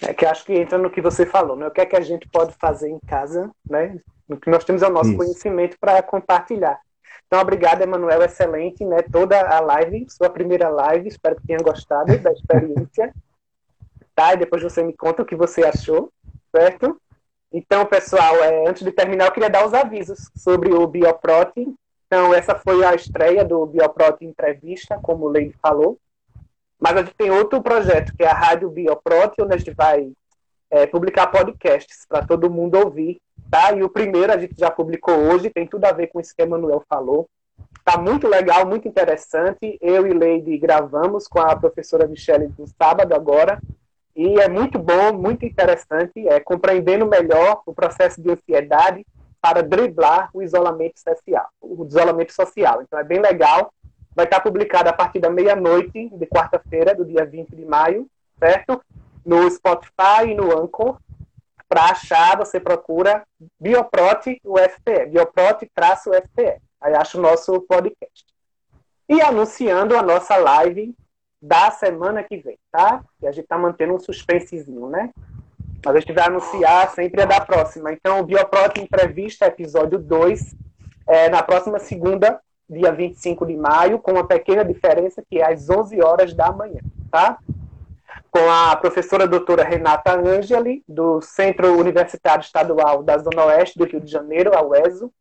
É 0.06 0.12
que 0.12 0.26
acho 0.26 0.44
que 0.44 0.52
entra 0.52 0.78
no 0.78 0.90
que 0.90 1.00
você 1.00 1.24
falou, 1.24 1.56
né? 1.56 1.66
O 1.66 1.70
que 1.70 1.80
é 1.80 1.86
que 1.86 1.96
a 1.96 2.00
gente 2.00 2.28
pode 2.28 2.52
fazer 2.54 2.88
em 2.88 2.98
casa, 3.06 3.50
né? 3.68 3.98
O 4.28 4.36
que 4.36 4.50
nós 4.50 4.64
temos 4.64 4.82
é 4.82 4.88
o 4.88 4.92
nosso 4.92 5.10
Isso. 5.10 5.18
conhecimento 5.18 5.76
para 5.78 6.02
compartilhar. 6.02 6.80
Então, 7.26 7.40
obrigado, 7.40 7.82
Emanuel, 7.82 8.22
excelente, 8.22 8.84
né? 8.84 8.98
Toda 9.10 9.40
a 9.40 9.60
live, 9.60 10.06
sua 10.10 10.28
primeira 10.28 10.68
live, 10.68 11.08
espero 11.08 11.36
que 11.36 11.46
tenha 11.46 11.60
gostado 11.60 12.16
da 12.18 12.32
experiência. 12.32 13.12
tá? 14.14 14.34
E 14.34 14.36
depois 14.36 14.62
você 14.62 14.82
me 14.82 14.92
conta 14.92 15.22
o 15.22 15.26
que 15.26 15.36
você 15.36 15.64
achou, 15.64 16.12
certo? 16.54 17.00
Então, 17.52 17.84
pessoal, 17.86 18.36
é, 18.36 18.68
antes 18.68 18.82
de 18.82 18.92
terminar, 18.92 19.26
eu 19.26 19.32
queria 19.32 19.50
dar 19.50 19.66
os 19.66 19.74
avisos 19.74 20.30
sobre 20.34 20.72
o 20.72 20.86
Bioprote. 20.86 21.66
Então, 22.06 22.34
essa 22.34 22.54
foi 22.54 22.84
a 22.84 22.94
estreia 22.94 23.44
do 23.44 23.66
Bioprote 23.66 24.24
Entrevista, 24.24 24.98
como 25.02 25.26
o 25.26 25.28
Leide 25.28 25.54
falou. 25.60 25.98
Mas 26.82 26.96
a 26.96 27.02
gente 27.02 27.14
tem 27.14 27.30
outro 27.30 27.62
projeto, 27.62 28.12
que 28.16 28.24
é 28.24 28.28
a 28.28 28.34
Rádio 28.34 28.68
Bioprote, 28.68 29.40
onde 29.40 29.54
a 29.54 29.56
gente 29.56 29.72
vai 29.72 30.10
é, 30.70 30.86
publicar 30.86 31.28
podcasts 31.28 32.04
para 32.08 32.26
todo 32.26 32.50
mundo 32.50 32.76
ouvir 32.76 33.20
tá? 33.52 33.70
E 33.72 33.82
o 33.82 33.88
primeiro 33.90 34.32
a 34.32 34.38
gente 34.38 34.54
já 34.58 34.70
publicou 34.70 35.14
hoje, 35.14 35.50
tem 35.50 35.66
tudo 35.66 35.84
a 35.84 35.92
ver 35.92 36.06
com 36.06 36.18
isso 36.18 36.34
que 36.34 36.42
o 36.42 36.46
Emanuel 36.46 36.82
falou. 36.88 37.28
Tá 37.84 37.98
muito 37.98 38.26
legal, 38.26 38.66
muito 38.66 38.88
interessante. 38.88 39.76
Eu 39.78 40.06
e 40.06 40.14
Leide 40.14 40.56
gravamos 40.56 41.28
com 41.28 41.38
a 41.38 41.54
professora 41.54 42.08
Michele 42.08 42.50
no 42.58 42.66
sábado 42.66 43.14
agora. 43.14 43.60
E 44.16 44.40
é 44.40 44.48
muito 44.48 44.78
bom, 44.78 45.12
muito 45.12 45.44
interessante, 45.44 46.26
é 46.28 46.38
compreendendo 46.40 47.06
melhor 47.06 47.62
o 47.66 47.74
processo 47.74 48.22
de 48.22 48.30
ansiedade 48.30 49.06
para 49.40 49.62
driblar 49.62 50.30
o 50.32 50.42
isolamento 50.42 51.00
social, 51.00 51.48
o 51.60 51.84
isolamento 51.86 52.32
social. 52.32 52.82
Então 52.82 52.98
é 52.98 53.04
bem 53.04 53.20
legal. 53.20 53.72
Vai 54.14 54.26
estar 54.26 54.40
publicado 54.40 54.88
a 54.88 54.92
partir 54.92 55.18
da 55.18 55.30
meia-noite 55.30 56.10
de 56.10 56.26
quarta-feira, 56.26 56.94
do 56.94 57.04
dia 57.04 57.24
20 57.24 57.56
de 57.56 57.64
maio, 57.64 58.06
certo? 58.38 58.82
No 59.24 59.50
Spotify 59.50 60.28
e 60.28 60.34
no 60.34 60.52
Anchor. 60.52 60.98
Para 61.68 61.84
achar, 61.84 62.36
você 62.36 62.60
procura 62.60 63.24
Bioprote 63.58 64.38
UFPE, 64.44 65.06
Bioprote-UFPE. 65.06 66.60
Aí 66.80 66.94
acha 66.94 67.16
o 67.16 67.22
nosso 67.22 67.60
podcast. 67.62 68.26
E 69.08 69.22
anunciando 69.22 69.96
a 69.96 70.02
nossa 70.02 70.36
live 70.36 70.94
da 71.40 71.70
semana 71.70 72.22
que 72.22 72.36
vem, 72.36 72.58
tá? 72.70 73.02
E 73.20 73.26
a 73.26 73.32
gente 73.32 73.46
tá 73.46 73.56
mantendo 73.56 73.94
um 73.94 73.98
suspensezinho, 73.98 74.88
né? 74.88 75.10
Mas 75.84 75.96
a 75.96 76.00
gente 76.00 76.12
vai 76.12 76.26
anunciar 76.26 76.90
sempre 76.90 77.22
a 77.22 77.24
da 77.24 77.40
próxima. 77.40 77.92
Então, 77.92 78.20
o 78.20 78.24
Bioprote 78.24 78.80
Entrevista, 78.80 79.46
episódio 79.46 79.98
2, 79.98 80.54
é 81.08 81.28
na 81.28 81.42
próxima 81.42 81.78
segunda, 81.78 82.40
dia 82.72 82.92
25 82.92 83.46
de 83.46 83.56
maio, 83.56 83.98
com 83.98 84.12
uma 84.12 84.26
pequena 84.26 84.64
diferença 84.64 85.22
que 85.28 85.38
é 85.38 85.52
às 85.52 85.68
11 85.68 86.02
horas 86.02 86.34
da 86.34 86.50
manhã, 86.50 86.80
tá? 87.10 87.38
com 88.32 88.50
a 88.50 88.74
professora 88.76 89.28
doutora 89.28 89.62
Renata 89.62 90.18
Angeli, 90.18 90.82
do 90.88 91.20
Centro 91.20 91.78
Universitário 91.78 92.40
Estadual 92.42 93.02
da 93.02 93.18
Zona 93.18 93.44
Oeste 93.44 93.78
do 93.78 93.84
Rio 93.84 94.00
de 94.00 94.10
Janeiro, 94.10 94.56
a 94.56 94.62
UESO, 94.62 95.12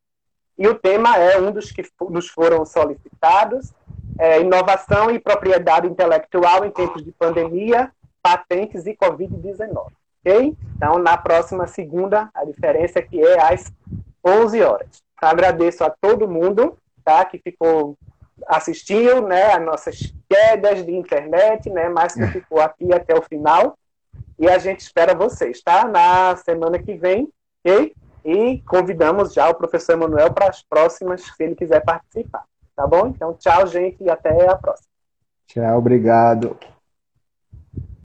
e 0.57 0.65
o 0.65 0.75
tema 0.75 1.17
é 1.17 1.37
um 1.37 1.51
dos 1.51 1.71
que 1.71 1.83
nos 2.09 2.29
foram 2.29 2.65
solicitados, 2.65 3.73
é, 4.17 4.39
inovação 4.39 5.11
e 5.11 5.19
propriedade 5.19 5.87
intelectual 5.87 6.63
em 6.63 6.71
tempos 6.71 7.03
de 7.03 7.11
pandemia, 7.11 7.91
patentes 8.23 8.85
e 8.85 8.95
Covid-19. 8.95 9.87
Ok? 10.23 10.55
Então, 10.77 10.97
na 10.97 11.17
próxima 11.17 11.67
segunda, 11.67 12.29
a 12.33 12.45
diferença 12.45 12.99
é 12.99 13.01
que 13.01 13.21
é 13.21 13.41
às 13.41 13.73
11 14.25 14.61
horas. 14.61 15.03
Agradeço 15.17 15.83
a 15.83 15.89
todo 15.89 16.29
mundo 16.29 16.77
tá, 17.03 17.25
que 17.25 17.39
ficou 17.39 17.97
assistiu 18.47 19.27
né, 19.27 19.53
as 19.53 19.63
nossas 19.63 20.13
quedas 20.29 20.85
de 20.85 20.95
internet, 20.95 21.69
né, 21.69 21.89
mas 21.89 22.13
que 22.13 22.25
ficou 22.27 22.59
aqui 22.59 22.93
até 22.93 23.13
o 23.13 23.21
final. 23.21 23.77
E 24.39 24.49
a 24.49 24.57
gente 24.57 24.79
espera 24.79 25.13
vocês, 25.13 25.61
tá? 25.61 25.85
Na 25.85 26.35
semana 26.35 26.79
que 26.79 26.95
vem, 26.95 27.29
ok? 27.63 27.93
E 28.25 28.59
convidamos 28.67 29.33
já 29.33 29.49
o 29.49 29.55
professor 29.55 29.93
Emanuel 29.93 30.33
para 30.33 30.49
as 30.49 30.63
próximas, 30.63 31.21
se 31.21 31.43
ele 31.43 31.55
quiser 31.55 31.81
participar. 31.81 32.43
Tá 32.75 32.87
bom? 32.87 33.07
Então, 33.07 33.33
tchau, 33.35 33.67
gente, 33.67 34.03
e 34.03 34.09
até 34.09 34.49
a 34.49 34.55
próxima. 34.55 34.87
Tchau, 35.47 35.77
obrigado. 35.77 36.57